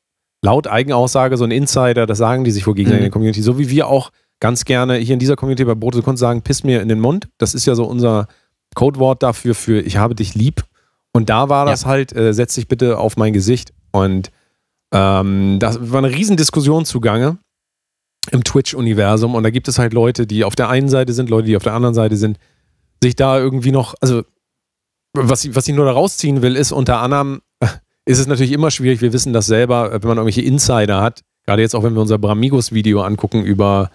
[0.44, 3.04] laut Eigenaussage so ein Insider, das sagen die sich wohl gegenseitig Mhm.
[3.06, 4.10] in der Community, so wie wir auch
[4.40, 7.28] ganz gerne hier in dieser Community bei Brote Kunst sagen, piss mir in den Mund.
[7.38, 8.26] Das ist ja so unser
[8.74, 10.64] Codewort dafür für ich habe dich lieb.
[11.12, 13.72] Und da war das halt, äh, setz dich bitte auf mein Gesicht.
[13.92, 14.32] Und
[14.92, 17.38] ähm, das war eine Riesendiskussion zugange
[18.32, 19.34] im Twitch-Universum.
[19.34, 21.62] Und da gibt es halt Leute, die auf der einen Seite sind, Leute, die auf
[21.62, 22.38] der anderen Seite sind,
[23.02, 24.22] sich da irgendwie noch, also
[25.14, 27.42] was ich, was ich nur da rausziehen will, ist unter anderem,
[28.04, 31.62] ist es natürlich immer schwierig, wir wissen das selber, wenn man irgendwelche Insider hat, gerade
[31.62, 33.90] jetzt auch wenn wir unser Bramigos-Video angucken über,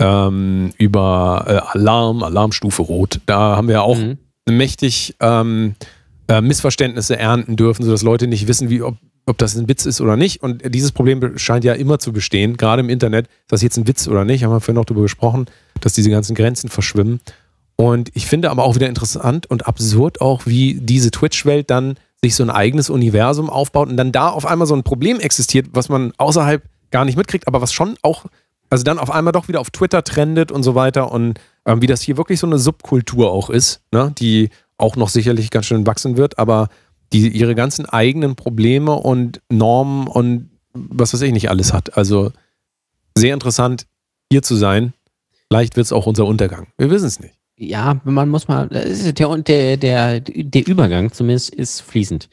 [0.00, 4.18] ähm, über äh, Alarm, Alarmstufe Rot, da haben wir ja auch Mhm.
[4.48, 5.74] mächtig ähm,
[6.28, 8.96] äh, Missverständnisse ernten dürfen, sodass Leute nicht wissen, wie, ob,
[9.26, 10.42] ob das ein Witz ist oder nicht.
[10.42, 13.26] Und dieses Problem scheint ja immer zu bestehen, gerade im Internet.
[13.26, 14.44] Ist das jetzt ein Witz oder nicht?
[14.44, 15.46] Haben wir vorhin noch darüber gesprochen,
[15.80, 17.20] dass diese ganzen Grenzen verschwimmen.
[17.76, 22.34] Und ich finde aber auch wieder interessant und absurd auch, wie diese Twitch-Welt dann sich
[22.34, 25.88] so ein eigenes Universum aufbaut und dann da auf einmal so ein Problem existiert, was
[25.88, 28.24] man außerhalb gar nicht mitkriegt, aber was schon auch,
[28.70, 31.86] also dann auf einmal doch wieder auf Twitter trendet und so weiter und ähm, wie
[31.86, 35.86] das hier wirklich so eine Subkultur auch ist, ne, die auch noch sicherlich ganz schön
[35.86, 36.68] wachsen wird, aber
[37.12, 41.96] die ihre ganzen eigenen Probleme und Normen und was weiß ich nicht alles hat.
[41.96, 42.32] Also
[43.16, 43.86] sehr interessant,
[44.30, 44.92] hier zu sein.
[45.48, 46.68] Vielleicht wird es auch unser Untergang.
[46.76, 47.37] Wir wissen es nicht.
[47.60, 52.28] Ja, man muss mal, der, der, der, der Übergang zumindest ist fließend.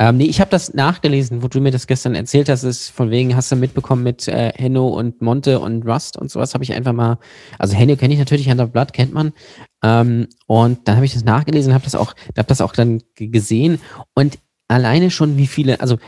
[0.00, 3.08] Ähm, nee, ich habe das nachgelesen, wo du mir das gestern erzählt hast, ist von
[3.12, 6.72] wegen, hast du mitbekommen mit äh, Henno und Monte und Rust und sowas, habe ich
[6.72, 7.18] einfach mal,
[7.56, 9.32] also Henno kenne ich natürlich, Hunter Blood kennt man.
[9.84, 13.80] Ähm, und dann habe ich das nachgelesen, habe das auch, habe das auch dann gesehen
[14.14, 14.40] und
[14.74, 15.98] alleine schon wie viele, also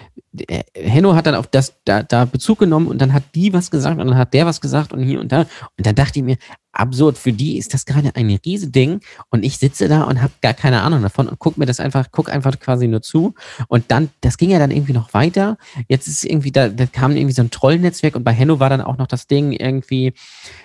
[0.48, 3.70] äh, Henno hat dann auf das da, da Bezug genommen und dann hat die was
[3.70, 5.42] gesagt und dann hat der was gesagt und hier und da.
[5.78, 6.36] Und dann dachte ich mir,
[6.72, 10.52] absurd, für die ist das gerade ein Riesending und ich sitze da und habe gar
[10.52, 13.34] keine Ahnung davon und guck mir das einfach, guck einfach quasi nur zu.
[13.68, 15.58] Und dann, das ging ja dann irgendwie noch weiter.
[15.88, 18.80] Jetzt ist irgendwie, da, da kam irgendwie so ein Trollnetzwerk und bei Henno war dann
[18.80, 20.12] auch noch das Ding irgendwie,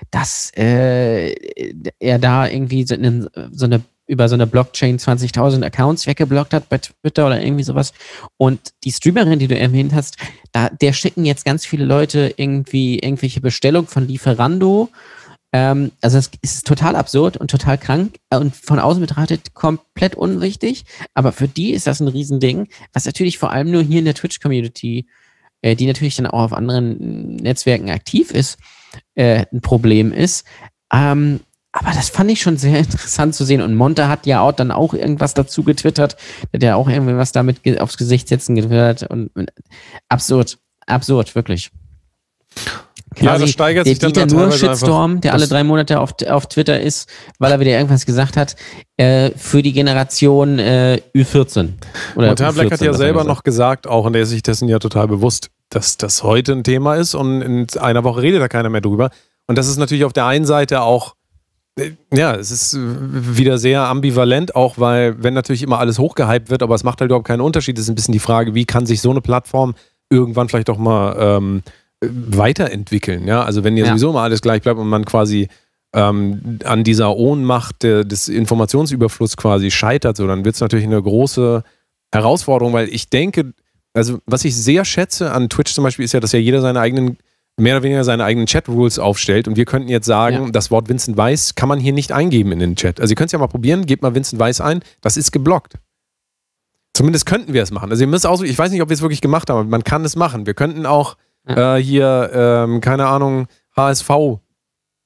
[0.10, 1.34] dass äh,
[1.99, 6.67] er da irgendwie so eine, so eine über so eine Blockchain 20.000 Accounts weggeblockt hat
[6.67, 7.93] bei Twitter oder irgendwie sowas.
[8.35, 10.17] Und die Streamerin, die du erwähnt hast,
[10.51, 14.89] da, der schicken jetzt ganz viele Leute irgendwie irgendwelche Bestellungen von Lieferando.
[15.53, 20.83] Ähm, also es ist total absurd und total krank und von außen betrachtet komplett unwichtig.
[21.13, 24.15] Aber für die ist das ein Riesending, was natürlich vor allem nur hier in der
[24.15, 25.07] Twitch-Community,
[25.61, 28.59] äh, die natürlich dann auch auf anderen Netzwerken aktiv ist,
[29.15, 30.45] äh, ein Problem ist.
[30.91, 31.39] Ähm,
[31.72, 33.61] aber das fand ich schon sehr interessant zu sehen.
[33.61, 36.18] Und Monte hat ja auch dann auch irgendwas dazu getwittert.
[36.52, 39.03] Der hat ja auch irgendwie was damit aufs Gesicht setzen getwittert.
[39.03, 39.52] Und, und
[40.10, 41.72] absurd, absurd, wirklich.
[43.14, 46.14] Quasi ja, das steigert sich der dann Dieter nur Shitstorm, der alle drei Monate auf,
[46.30, 48.56] auf Twitter ist, weil er wieder irgendwas gesagt hat,
[48.95, 51.73] äh, für die Generation äh, Ü14.
[52.15, 54.80] Oder Montan Black hat ja selber noch gesagt, auch, und er ist sich dessen ja
[54.80, 58.69] total bewusst, dass das heute ein Thema ist und in einer Woche redet da keiner
[58.69, 59.10] mehr drüber.
[59.45, 61.15] Und das ist natürlich auf der einen Seite auch
[62.14, 66.76] ja, es ist wieder sehr ambivalent, auch weil, wenn natürlich immer alles hochgehypt wird, aber
[66.76, 69.10] es macht halt überhaupt keinen Unterschied, ist ein bisschen die Frage, wie kann sich so
[69.10, 69.73] eine Plattform
[70.10, 71.64] irgendwann vielleicht auch mal ähm,
[72.02, 73.27] weiterentwickeln.
[73.27, 75.48] Ja, also wenn ja, ja, sowieso immer alles gleich bleibt und man quasi
[75.93, 81.02] ähm, an dieser Ohnmacht der, des Informationsüberflusses quasi scheitert, so, dann wird es natürlich eine
[81.02, 81.64] große
[82.14, 83.53] Herausforderung, weil ich denke,
[83.93, 86.80] also was ich sehr schätze an Twitch zum Beispiel ist ja, dass ja jeder seine
[86.80, 87.18] eigenen
[87.61, 89.47] mehr oder weniger seine eigenen Chat-Rules aufstellt.
[89.47, 90.51] Und wir könnten jetzt sagen, ja.
[90.51, 92.99] das Wort Vincent Weiss kann man hier nicht eingeben in den Chat.
[92.99, 95.75] Also ihr könnt es ja mal probieren, gebt mal Vincent Weiss ein, das ist geblockt.
[96.93, 97.89] Zumindest könnten wir es machen.
[97.89, 99.83] Also ihr müsst auch, ich weiß nicht, ob wir es wirklich gemacht haben, aber man
[99.83, 100.45] kann es machen.
[100.45, 101.15] Wir könnten auch
[101.47, 101.77] ja.
[101.77, 104.09] äh, hier, ähm, keine Ahnung, HSV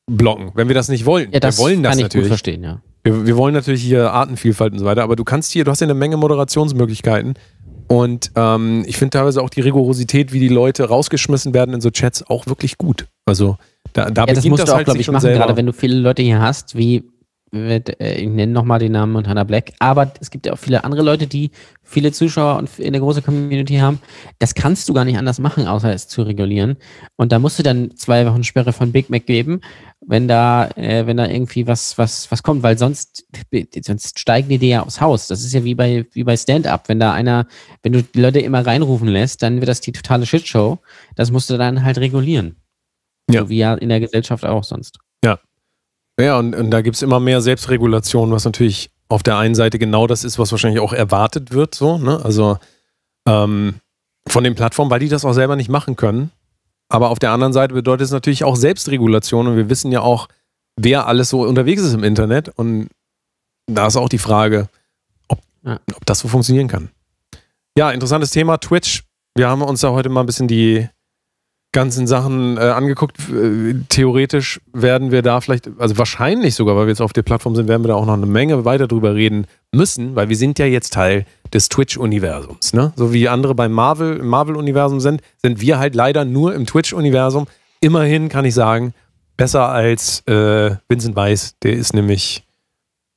[0.07, 1.31] blocken, wenn wir das nicht wollen.
[1.31, 2.25] Ja, das wir wollen das kann ich natürlich.
[2.25, 2.81] gut verstehen, ja.
[3.03, 5.79] Wir, wir wollen natürlich hier Artenvielfalt und so weiter, aber du kannst hier, du hast
[5.79, 7.35] ja eine Menge Moderationsmöglichkeiten
[7.87, 11.91] und ähm, ich finde teilweise auch die Rigorosität, wie die Leute rausgeschmissen werden in so
[11.91, 13.07] Chats, auch wirklich gut.
[13.25, 13.57] Also
[13.93, 15.39] da, da ja, das musst das du auch, halt glaube ich, machen, selber.
[15.39, 17.03] gerade wenn du viele Leute hier hast, wie
[17.55, 21.27] ich nenne nochmal den Namen Montana Black, aber es gibt ja auch viele andere Leute,
[21.27, 21.51] die
[21.83, 23.99] viele Zuschauer und eine große Community haben.
[24.39, 26.77] Das kannst du gar nicht anders machen, außer es zu regulieren.
[27.15, 29.61] Und da musst du dann zwei Wochen Sperre von Big Mac geben,
[30.05, 33.25] wenn da, äh, wenn da irgendwie was, was, was kommt, weil sonst,
[33.81, 35.27] sonst steigen die dir ja aufs Haus.
[35.27, 36.89] Das ist ja wie bei, wie bei Stand-Up.
[36.89, 37.47] Wenn da einer,
[37.83, 40.79] wenn du die Leute immer reinrufen lässt, dann wird das die totale Shitshow.
[41.15, 42.57] Das musst du dann halt regulieren.
[43.31, 43.41] Ja.
[43.41, 44.99] So wie ja in der Gesellschaft auch sonst.
[46.19, 46.39] Ja.
[46.39, 50.07] Und, und da gibt es immer mehr Selbstregulation, was natürlich auf der einen Seite genau
[50.07, 52.23] das ist, was wahrscheinlich auch erwartet wird, so, ne?
[52.23, 52.57] Also
[53.27, 53.75] ähm,
[54.27, 56.31] von den Plattformen, weil die das auch selber nicht machen können.
[56.89, 60.27] Aber auf der anderen Seite bedeutet es natürlich auch Selbstregulation und wir wissen ja auch,
[60.75, 62.49] wer alles so unterwegs ist im Internet.
[62.49, 62.89] Und
[63.67, 64.69] da ist auch die Frage,
[65.27, 65.79] ob, ja.
[65.95, 66.89] ob das so funktionieren kann.
[67.77, 69.03] Ja, interessantes Thema, Twitch.
[69.35, 70.87] Wir haben uns da heute mal ein bisschen die
[71.75, 73.17] ganzen Sachen äh, angeguckt.
[73.29, 77.55] Äh, theoretisch werden wir da vielleicht, also wahrscheinlich sogar, weil wir jetzt auf der Plattform
[77.55, 80.57] sind, werden wir da auch noch eine Menge weiter drüber reden müssen, weil wir sind
[80.57, 82.73] ja jetzt Teil des Twitch-Universums.
[82.73, 82.93] Ne?
[82.95, 87.45] So wie andere beim Marvel, im Marvel-Universum sind, sind wir halt leider nur im Twitch-Universum.
[87.81, 88.93] Immerhin kann ich sagen,
[89.35, 92.45] besser als äh, Vincent Weiss, der ist nämlich,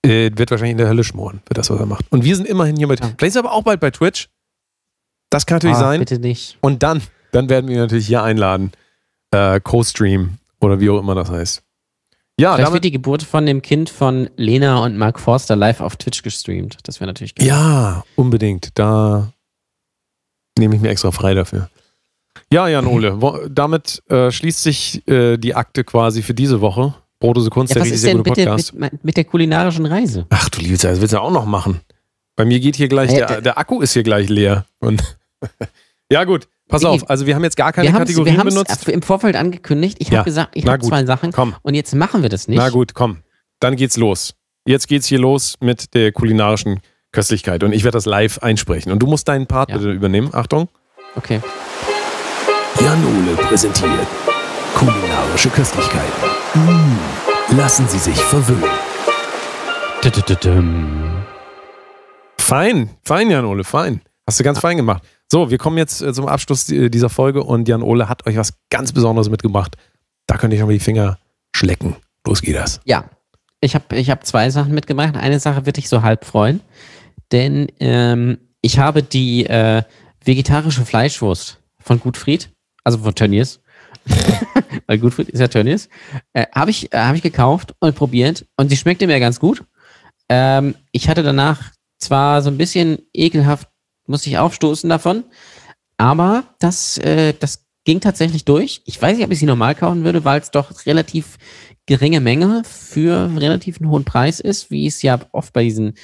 [0.04, 2.06] äh, wird wahrscheinlich in der Hölle schmoren für das, was er macht.
[2.10, 2.98] Und wir sind immerhin hier mit.
[2.98, 3.06] Ja.
[3.16, 4.28] Vielleicht ist er aber auch bald bei Twitch.
[5.30, 6.00] Das kann natürlich ah, sein.
[6.00, 6.58] Bitte nicht.
[6.60, 7.02] Und dann
[7.32, 8.72] dann werden wir ihn natürlich hier einladen.
[9.30, 11.62] Äh, Co-Stream oder wie auch immer das heißt.
[12.40, 15.96] Ja, Vielleicht wird die Geburt von dem Kind von Lena und Mark Forster live auf
[15.96, 16.78] Twitch gestreamt.
[16.84, 17.48] Das wäre natürlich geil.
[17.48, 18.70] Ja, unbedingt.
[18.78, 19.32] Da
[20.56, 21.68] nehme ich mir extra frei dafür.
[22.52, 23.18] Ja, Jan Ole,
[23.50, 26.94] damit äh, schließt sich äh, die Akte quasi für diese Woche.
[27.18, 28.72] Brodose Kunst, ja, der richtig sehr gute Podcast.
[28.74, 30.26] Mit, mit, der kulinarischen Reise.
[30.30, 31.80] Ach du liebe Zeit, das willst du auch noch machen.
[32.36, 34.66] Bei mir geht hier gleich, ja, der, der Akku ist hier gleich leer.
[34.78, 35.18] Und
[36.12, 36.46] ja, gut.
[36.68, 38.88] Pass auf, also wir haben jetzt gar keine Kategorien wir benutzt.
[38.88, 39.96] im Vorfeld angekündigt.
[40.00, 40.18] Ich ja.
[40.18, 41.32] habe gesagt, ich habe zwei Sachen.
[41.32, 41.54] Komm.
[41.62, 42.58] Und jetzt machen wir das nicht.
[42.58, 43.18] Na gut, komm.
[43.60, 44.34] Dann geht's los.
[44.66, 46.80] Jetzt geht's hier los mit der kulinarischen
[47.10, 47.62] Köstlichkeit.
[47.64, 48.92] Und ich werde das live einsprechen.
[48.92, 49.78] Und du musst deinen Part ja.
[49.78, 50.30] bitte übernehmen.
[50.32, 50.68] Achtung.
[51.16, 51.40] Okay.
[52.80, 54.06] Jan Ole präsentiert
[54.74, 56.12] kulinarische Köstlichkeiten.
[56.54, 58.70] Mmh, lassen Sie sich verwöhnen.
[62.38, 64.00] Fein, fein, Jan-Ole, fein.
[64.26, 65.02] Hast du ganz fein gemacht.
[65.30, 68.54] So, wir kommen jetzt äh, zum Abschluss äh, dieser Folge und Jan-Ole hat euch was
[68.70, 69.76] ganz Besonderes mitgebracht.
[70.26, 71.18] Da könnt ihr schon mal die Finger
[71.54, 71.96] schlecken.
[72.26, 72.80] Los geht das.
[72.84, 73.10] Ja,
[73.60, 75.16] ich habe ich hab zwei Sachen mitgebracht.
[75.16, 76.60] Eine Sache wird dich so halb freuen,
[77.30, 79.82] denn ähm, ich habe die äh,
[80.24, 82.50] vegetarische Fleischwurst von Gutfried,
[82.84, 83.60] also von Tönnies,
[84.86, 85.90] weil Gutfried ist ja Tönnies,
[86.32, 89.62] äh, habe ich, äh, hab ich gekauft und probiert und sie schmeckte mir ganz gut.
[90.30, 93.68] Ähm, ich hatte danach zwar so ein bisschen ekelhaft,
[94.08, 95.24] musste ich aufstoßen davon,
[95.96, 98.82] aber das, äh, das ging tatsächlich durch.
[98.84, 101.38] Ich weiß nicht, ob ich sie normal kaufen würde, weil es doch relativ
[101.86, 105.94] geringe Menge für relativ einen hohen Preis ist, wie es ja oft bei diesen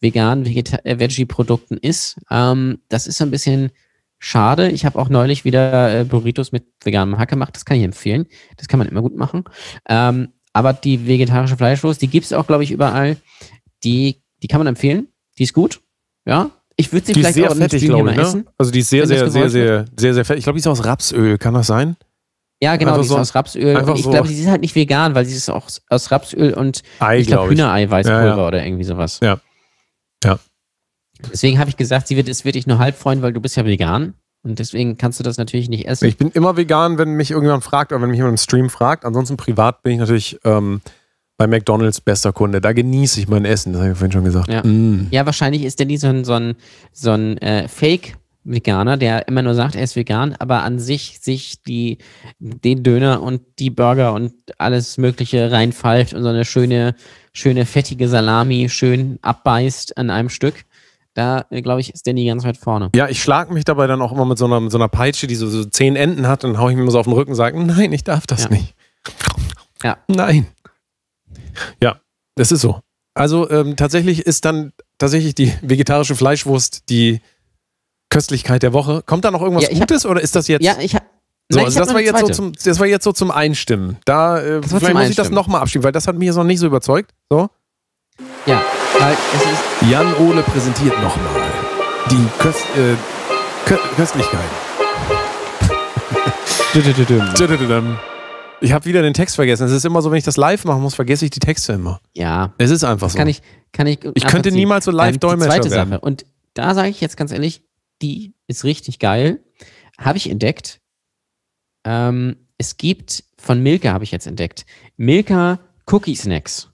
[0.00, 2.20] veganen äh, Veggie-Produkten ist.
[2.30, 3.70] Ähm, das ist so ein bisschen
[4.18, 4.70] schade.
[4.70, 7.56] Ich habe auch neulich wieder äh, Burritos mit veganem Hack gemacht.
[7.56, 8.26] Das kann ich empfehlen.
[8.58, 9.44] Das kann man immer gut machen.
[9.88, 13.16] Ähm, aber die vegetarische Fleischwurst, die gibt es auch, glaube ich, überall.
[13.82, 15.08] Die, die kann man empfehlen.
[15.38, 15.80] Die ist gut.
[16.26, 16.50] Ja.
[16.80, 18.16] Ich würde sie Die vielleicht sehr auch fettig, im glaube ich.
[18.16, 18.22] Ne?
[18.22, 18.46] essen.
[18.58, 20.38] Also die ist sehr, sehr, sehr, sehr, sehr, sehr fett.
[20.38, 21.38] Ich glaube, die ist aus Rapsöl.
[21.38, 21.96] Kann das sein?
[22.62, 23.76] Ja, genau, Einfach die ist so- aus Rapsöl.
[23.76, 26.52] Und ich so- glaube, sie ist halt nicht vegan, weil sie ist auch aus Rapsöl
[26.54, 27.58] und Ei, ich glaube ich.
[27.58, 28.46] Hühnereiweißpulver Ja, ja.
[28.46, 29.20] oder irgendwie sowas.
[29.22, 29.38] Ja.
[30.24, 30.38] Ja.
[31.32, 33.56] Deswegen habe ich gesagt, sie wird, es wird dich nur halb freuen, weil du bist
[33.56, 34.14] ja vegan.
[34.42, 36.06] Und deswegen kannst du das natürlich nicht essen.
[36.06, 39.04] Ich bin immer vegan, wenn mich irgendjemand fragt oder wenn mich jemand im Stream fragt.
[39.04, 40.80] Ansonsten privat bin ich natürlich ähm,
[41.40, 42.60] bei McDonalds bester Kunde.
[42.60, 43.72] Da genieße ich mein Essen.
[43.72, 44.52] Das habe ich vorhin schon gesagt.
[44.52, 44.62] Ja.
[44.62, 45.06] Mm.
[45.10, 46.54] Ja, wahrscheinlich ist Danny so ein, so ein,
[46.92, 51.62] so ein äh, Fake-Veganer, der immer nur sagt, er ist vegan, aber an sich sich
[51.62, 51.96] die,
[52.40, 56.94] den Döner und die Burger und alles Mögliche reinpfeift und so eine schöne,
[57.32, 60.66] schöne fettige Salami schön abbeißt an einem Stück.
[61.14, 62.90] Da, äh, glaube ich, ist Danny ganz weit vorne.
[62.94, 65.26] Ja, ich schlage mich dabei dann auch immer mit so einer, mit so einer Peitsche,
[65.26, 67.30] die so, so zehn Enden hat, und haue ich mir immer so auf den Rücken
[67.30, 68.50] und sage, nein, ich darf das Ja.
[68.50, 68.74] nicht.
[69.82, 69.96] Ja.
[70.06, 70.46] Nein.
[71.82, 72.00] Ja,
[72.36, 72.80] das ist so.
[73.14, 77.20] Also ähm, tatsächlich ist dann tatsächlich die vegetarische Fleischwurst die
[78.08, 79.02] Köstlichkeit der Woche.
[79.04, 80.62] Kommt da noch irgendwas Ja, ich hab- Gutes oder ist das jetzt?
[80.64, 81.04] Ja, ich habe.
[81.48, 83.98] so, also das war jetzt so zum, das war jetzt so zum Einstimmen.
[84.04, 85.34] Da äh, vielleicht muss ich das Einstimmen.
[85.34, 87.12] nochmal abschieben, weil das hat mich jetzt noch nicht so überzeugt.
[87.30, 87.48] So.
[88.46, 88.62] Ja.
[89.88, 91.40] Jan Ole präsentiert nochmal
[92.10, 92.96] die Köst, äh,
[93.66, 94.40] Kö Köstlichkeit.
[98.60, 99.64] Ich habe wieder den Text vergessen.
[99.66, 102.00] Es ist immer so, wenn ich das live machen muss, vergesse ich die Texte immer.
[102.14, 103.16] Ja, Es ist einfach so.
[103.18, 103.40] kann ich,
[103.72, 104.00] kann ich.
[104.14, 105.90] Ich könnte niemals so live Ähm, Dolmetscher zweite werden.
[105.90, 106.00] Sache.
[106.00, 107.62] Und da sage ich jetzt ganz ehrlich,
[108.02, 109.40] die ist richtig geil.
[109.98, 110.80] Habe ich entdeckt.
[111.86, 114.66] Ähm, es gibt von Milka habe ich jetzt entdeckt.
[114.96, 115.58] Milka
[115.90, 116.68] Cookie Snacks.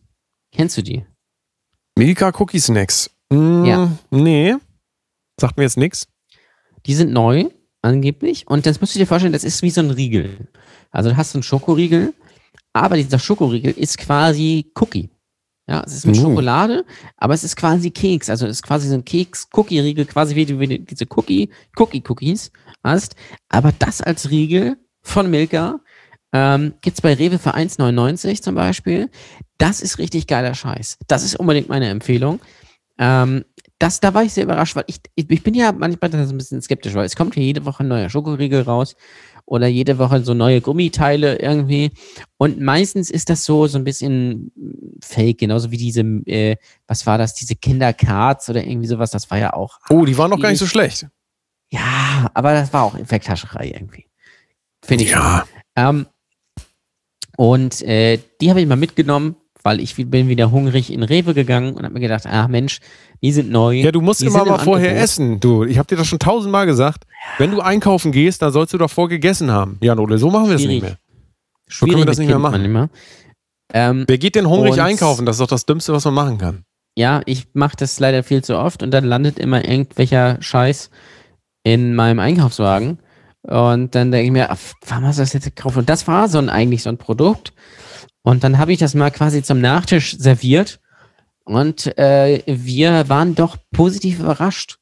[0.52, 1.04] Kennst du die?
[1.96, 3.10] Milka Cookie Snacks.
[3.30, 3.92] Mm, Ja.
[4.10, 4.56] Nee.
[5.40, 6.08] Sagt mir jetzt nichts.
[6.86, 7.44] Die sind neu,
[7.82, 8.46] angeblich.
[8.48, 10.48] Und das musst du dir vorstellen, das ist wie so ein Riegel.
[10.96, 12.14] Also du hast einen Schokoriegel,
[12.72, 15.10] aber dieser Schokoriegel ist quasi Cookie.
[15.68, 16.22] Ja, es ist mit Uh.
[16.22, 16.86] Schokolade,
[17.16, 18.30] aber es ist quasi Keks.
[18.30, 22.50] Also es ist quasi so ein Keks-Cookie-Riegel, quasi wie du wie diese Cookie, Cookie-Cookies
[22.82, 23.14] hast.
[23.48, 25.80] Aber das als Riegel von Milka
[26.32, 29.10] ähm, gibt es bei Rewe für 1,99 zum Beispiel.
[29.58, 30.98] Das ist richtig geiler Scheiß.
[31.08, 32.40] Das ist unbedingt meine Empfehlung.
[32.98, 33.44] Ähm,
[33.78, 36.62] das, da war ich sehr überrascht, weil ich, ich, ich bin ja manchmal ein bisschen
[36.62, 38.96] skeptisch, weil es kommt ja jede Woche ein neuer Schokoriegel raus
[39.46, 41.92] oder jede Woche so neue Gummiteile irgendwie.
[42.36, 44.52] Und meistens ist das so, so ein bisschen
[45.02, 46.56] fake, genauso wie diese, äh,
[46.86, 50.30] was war das, diese Kindercards oder irgendwie sowas, das war ja auch, Oh, die waren
[50.30, 51.06] doch gar nicht so schlecht.
[51.70, 54.06] ja, aber das war auch Effekthascherei irgendwie.
[54.84, 55.10] Finde ich.
[55.10, 55.46] Ja.
[55.76, 56.06] Ähm,
[57.36, 59.36] und äh, die habe ich mal mitgenommen,
[59.66, 62.78] weil ich bin wieder hungrig in Rewe gegangen und habe mir gedacht, ach Mensch,
[63.20, 63.74] die sind neu.
[63.74, 65.02] Ja, du musst immer mal im vorher Angebot.
[65.04, 65.40] essen.
[65.40, 67.02] Du, ich habe dir das schon tausendmal gesagt.
[67.38, 69.78] Wenn du einkaufen gehst, dann sollst du davor gegessen haben.
[69.80, 70.98] Jan Ole, so machen wir es nicht mehr.
[71.66, 72.62] Schwierig können wir das nicht mehr machen.
[72.62, 72.88] manchmal.
[73.74, 75.26] Ähm, Wer geht denn hungrig einkaufen?
[75.26, 76.62] Das ist doch das Dümmste, was man machen kann.
[76.96, 80.90] ja, ich mache das leider viel zu oft und dann landet immer irgendwelcher Scheiß
[81.64, 83.00] in meinem Einkaufswagen.
[83.42, 85.76] Und dann denke ich mir, ach, warum hast du das jetzt gekauft?
[85.76, 87.52] Und das war so ein, eigentlich so ein Produkt.
[88.26, 90.80] Und dann habe ich das mal quasi zum Nachtisch serviert.
[91.44, 94.78] Und äh, wir waren doch positiv überrascht.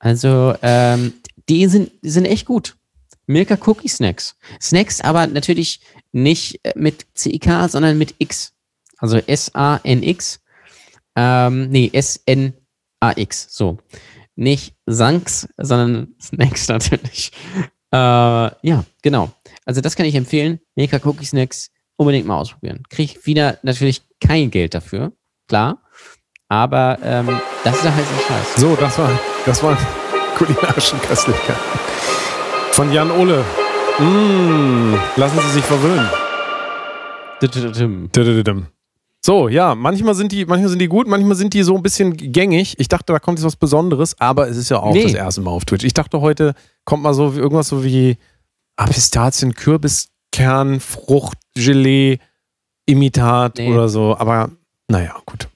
[0.00, 1.12] Also, ähm,
[1.48, 2.74] die sind, die sind echt gut.
[3.28, 4.34] Milka Cookie Snacks.
[4.60, 5.80] Snacks, aber natürlich
[6.10, 8.54] nicht mit CIK, sondern mit X.
[8.96, 10.40] Also S-A-N-X.
[11.14, 13.46] Ähm, nee, S-N-A-X.
[13.50, 13.78] So.
[14.34, 17.30] Nicht Sanks, sondern Snacks natürlich.
[17.92, 19.30] Äh, ja, genau.
[19.64, 20.58] Also das kann ich empfehlen.
[20.74, 22.82] Milka Cookie Snacks unbedingt mal ausprobieren.
[22.88, 25.12] Krieg wieder natürlich kein Geld dafür,
[25.48, 25.82] klar.
[26.48, 27.28] Aber ähm,
[27.62, 28.54] das ist der heiße Scheiß.
[28.56, 29.10] So, das war,
[29.44, 29.76] das waren
[30.38, 31.60] kulinarischen Köstlichkeiten.
[32.72, 33.44] Von Jan Ole.
[33.98, 36.08] Mmh, lassen Sie sich verwöhnen.
[39.20, 42.16] So, ja, manchmal sind die, manchmal sind die gut, manchmal sind die so ein bisschen
[42.16, 42.76] gängig.
[42.78, 45.02] Ich dachte, da kommt jetzt was Besonderes, aber es ist ja auch Nee.
[45.02, 45.84] das erste Mal auf Twitch.
[45.84, 46.54] Ich dachte, heute
[46.84, 48.16] kommt mal so irgendwas so wie
[48.76, 51.38] ah, Pistazien, Kürbiskern, Fruchtgelee,
[52.86, 53.72] Imitat Nee.
[53.72, 54.16] oder so.
[54.16, 54.50] Aber
[54.90, 55.48] naja, gut.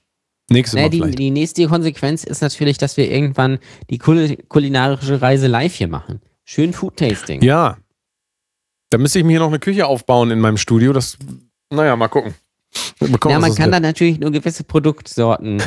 [0.49, 1.19] Nächstes Naja, Mal die, vielleicht.
[1.19, 3.59] die nächste Konsequenz ist natürlich, dass wir irgendwann
[3.89, 6.21] die kul kulinarische Reise live hier machen.
[6.45, 7.41] Schön Food-Tasting.
[7.41, 7.77] Ja.
[8.91, 10.93] Da müsste ich mir hier noch eine Küche aufbauen in meinem Studio.
[10.93, 11.17] Das,
[11.71, 12.35] naja, mal gucken.
[13.27, 15.61] Ja, man kann dann natürlich nur gewisse Produktsorten,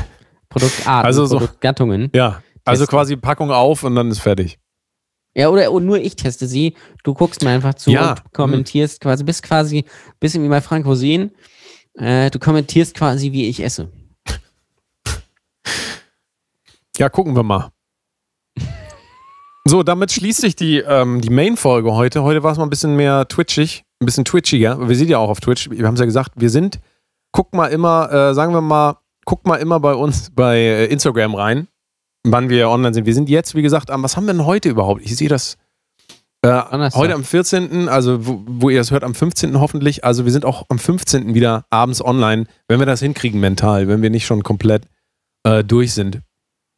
[0.48, 2.10] Produktarten, Also so- Produktgattungen.
[2.14, 2.96] Ja, also testen.
[2.98, 4.58] quasi Packung auf und dann ist fertig.
[5.38, 6.74] Ja, oder und nur ich teste sie.
[7.04, 8.12] Du guckst mir einfach zu Ja.
[8.12, 9.84] und kommentierst quasi, bist quasi ein
[10.18, 11.30] bisschen wie bei Frank Rosin.
[11.94, 13.90] Äh, du kommentierst quasi, wie ich esse.
[16.98, 17.70] Ja, gucken wir mal.
[19.68, 22.22] So, damit schließt sich die, ähm, die Main-Folge heute.
[22.22, 24.88] Heute war es mal ein bisschen mehr twitchig, ein bisschen twitchiger.
[24.88, 25.68] Wir sind ja auch auf Twitch.
[25.68, 26.78] Wir haben es ja gesagt, wir sind,
[27.32, 28.96] guck mal immer, äh, sagen wir mal,
[29.26, 31.68] guck mal immer bei uns bei äh, Instagram rein,
[32.32, 33.06] wann wir online sind.
[33.06, 35.02] Wir sind jetzt, wie gesagt, am, was haben wir denn heute überhaupt?
[35.02, 35.56] Ich sehe das.
[36.42, 36.50] Äh,
[36.94, 39.58] heute am 14., also wo, wo ihr das hört, am 15.
[39.58, 40.04] hoffentlich.
[40.04, 41.34] Also wir sind auch am 15.
[41.34, 44.84] wieder abends online, wenn wir das hinkriegen mental, wenn wir nicht schon komplett
[45.44, 46.20] äh, durch sind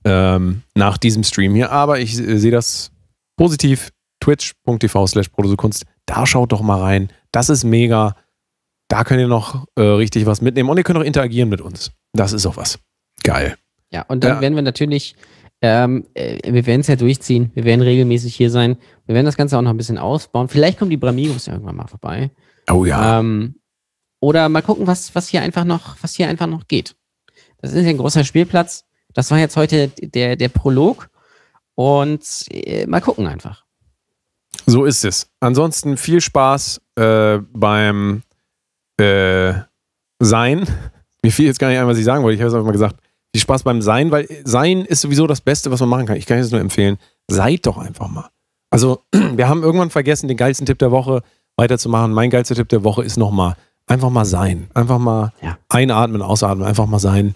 [0.05, 1.73] ähm, nach diesem Stream hier.
[1.73, 2.91] Aber ich äh, sehe das
[3.37, 3.91] positiv.
[4.21, 5.85] Twitch.tv slash Kunst.
[6.07, 7.09] Da schaut doch mal rein.
[7.33, 8.17] Das ist mega.
[8.89, 10.69] Da könnt ihr noch äh, richtig was mitnehmen.
[10.71, 11.93] Und ihr könnt auch interagieren mit uns.
[12.15, 12.79] Das ist auch was.
[13.23, 13.57] Geil.
[13.91, 14.41] Ja, und dann Ja.
[14.41, 15.15] werden wir natürlich,
[15.61, 17.51] ähm, äh, wir werden es ja durchziehen.
[17.55, 18.77] Wir werden regelmäßig hier sein.
[19.07, 20.49] Wir werden das Ganze auch noch ein bisschen ausbauen.
[20.49, 22.31] Vielleicht kommen die Bramigos ja irgendwann mal vorbei.
[22.71, 23.19] Oh ja.
[23.19, 23.57] Ähm,
[24.21, 26.97] oder mal gucken, was, was hier einfach noch, was hier einfach noch geht.
[27.61, 28.85] Das ist ja ein großer Spielplatz.
[29.15, 31.09] Das war jetzt heute der, der Prolog.
[31.75, 33.65] Und äh, mal gucken einfach.
[34.67, 35.31] So ist es.
[35.41, 38.23] Ansonsten viel Spaß äh, beim
[38.99, 39.55] äh,
[40.19, 40.67] Sein.
[41.23, 42.35] Mir fiel jetzt gar nicht ein, was ich sagen wollte.
[42.35, 43.01] Ich habe es einfach mal gesagt.
[43.35, 46.17] Viel Spaß beim Sein, weil Sein ist sowieso das Beste, was man machen kann.
[46.17, 46.97] Ich kann es nur empfehlen.
[47.31, 48.29] Seid doch einfach mal.
[48.71, 51.23] Also, wir haben irgendwann vergessen, den geilsten Tipp der Woche
[51.57, 52.13] weiterzumachen.
[52.13, 53.55] Mein geilster Tipp der Woche ist nochmal,
[53.87, 54.69] einfach mal sein.
[54.75, 55.59] Einfach mal Ja.
[55.69, 57.35] einatmen, ausatmen, einfach mal sein.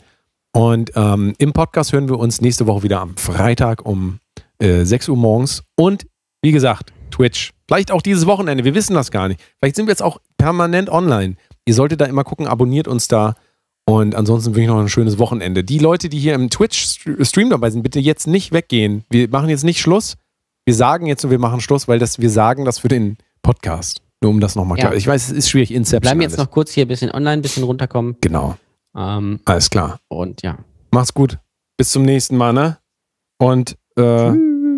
[0.54, 4.18] Und ähm, im Podcast hören wir uns nächste Woche wieder am Freitag um
[4.58, 5.62] äh, 6 Uhr morgens.
[5.76, 6.06] Und
[6.42, 7.52] wie gesagt, Twitch.
[7.68, 8.64] Vielleicht auch dieses Wochenende.
[8.64, 9.40] Wir wissen das gar nicht.
[9.58, 11.36] Vielleicht sind wir jetzt auch permanent online.
[11.64, 13.34] Ihr solltet da immer gucken, abonniert uns da.
[13.84, 15.64] Und ansonsten wünsche ich noch ein schönes Wochenende.
[15.64, 19.04] Die Leute, die hier im Twitch-Stream dabei sind, bitte jetzt nicht weggehen.
[19.10, 20.16] Wir machen jetzt nicht Schluss.
[20.64, 24.00] Wir sagen jetzt, wir machen Schluss, weil das, wir sagen das für den Podcast.
[24.22, 24.84] Nur um das nochmal Ja.
[24.86, 24.94] klar.
[24.96, 25.70] Ich weiß, es ist schwierig.
[25.70, 26.00] Wir Inception.
[26.02, 26.46] bleiben jetzt alles.
[26.46, 28.16] noch kurz hier ein bisschen online, ein bisschen runterkommen.
[28.20, 28.56] Genau.
[28.96, 29.98] Ähm, Alles klar.
[30.08, 30.58] und ja.
[30.92, 31.38] Macht's gut.
[31.76, 32.78] Bis zum nächsten Mal, ne?
[33.38, 34.32] Und äh,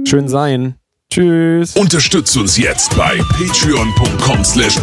[0.06, 0.76] schön sein.
[1.14, 1.76] Tschüss.
[1.76, 4.74] Unterstützt uns jetzt bei patreon.com slash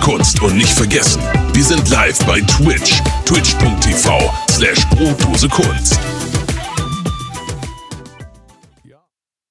[0.00, 1.22] Kunst und nicht vergessen,
[1.52, 4.84] wir sind live bei Twitch, twitch.tv slash
[5.48, 6.15] Kunst.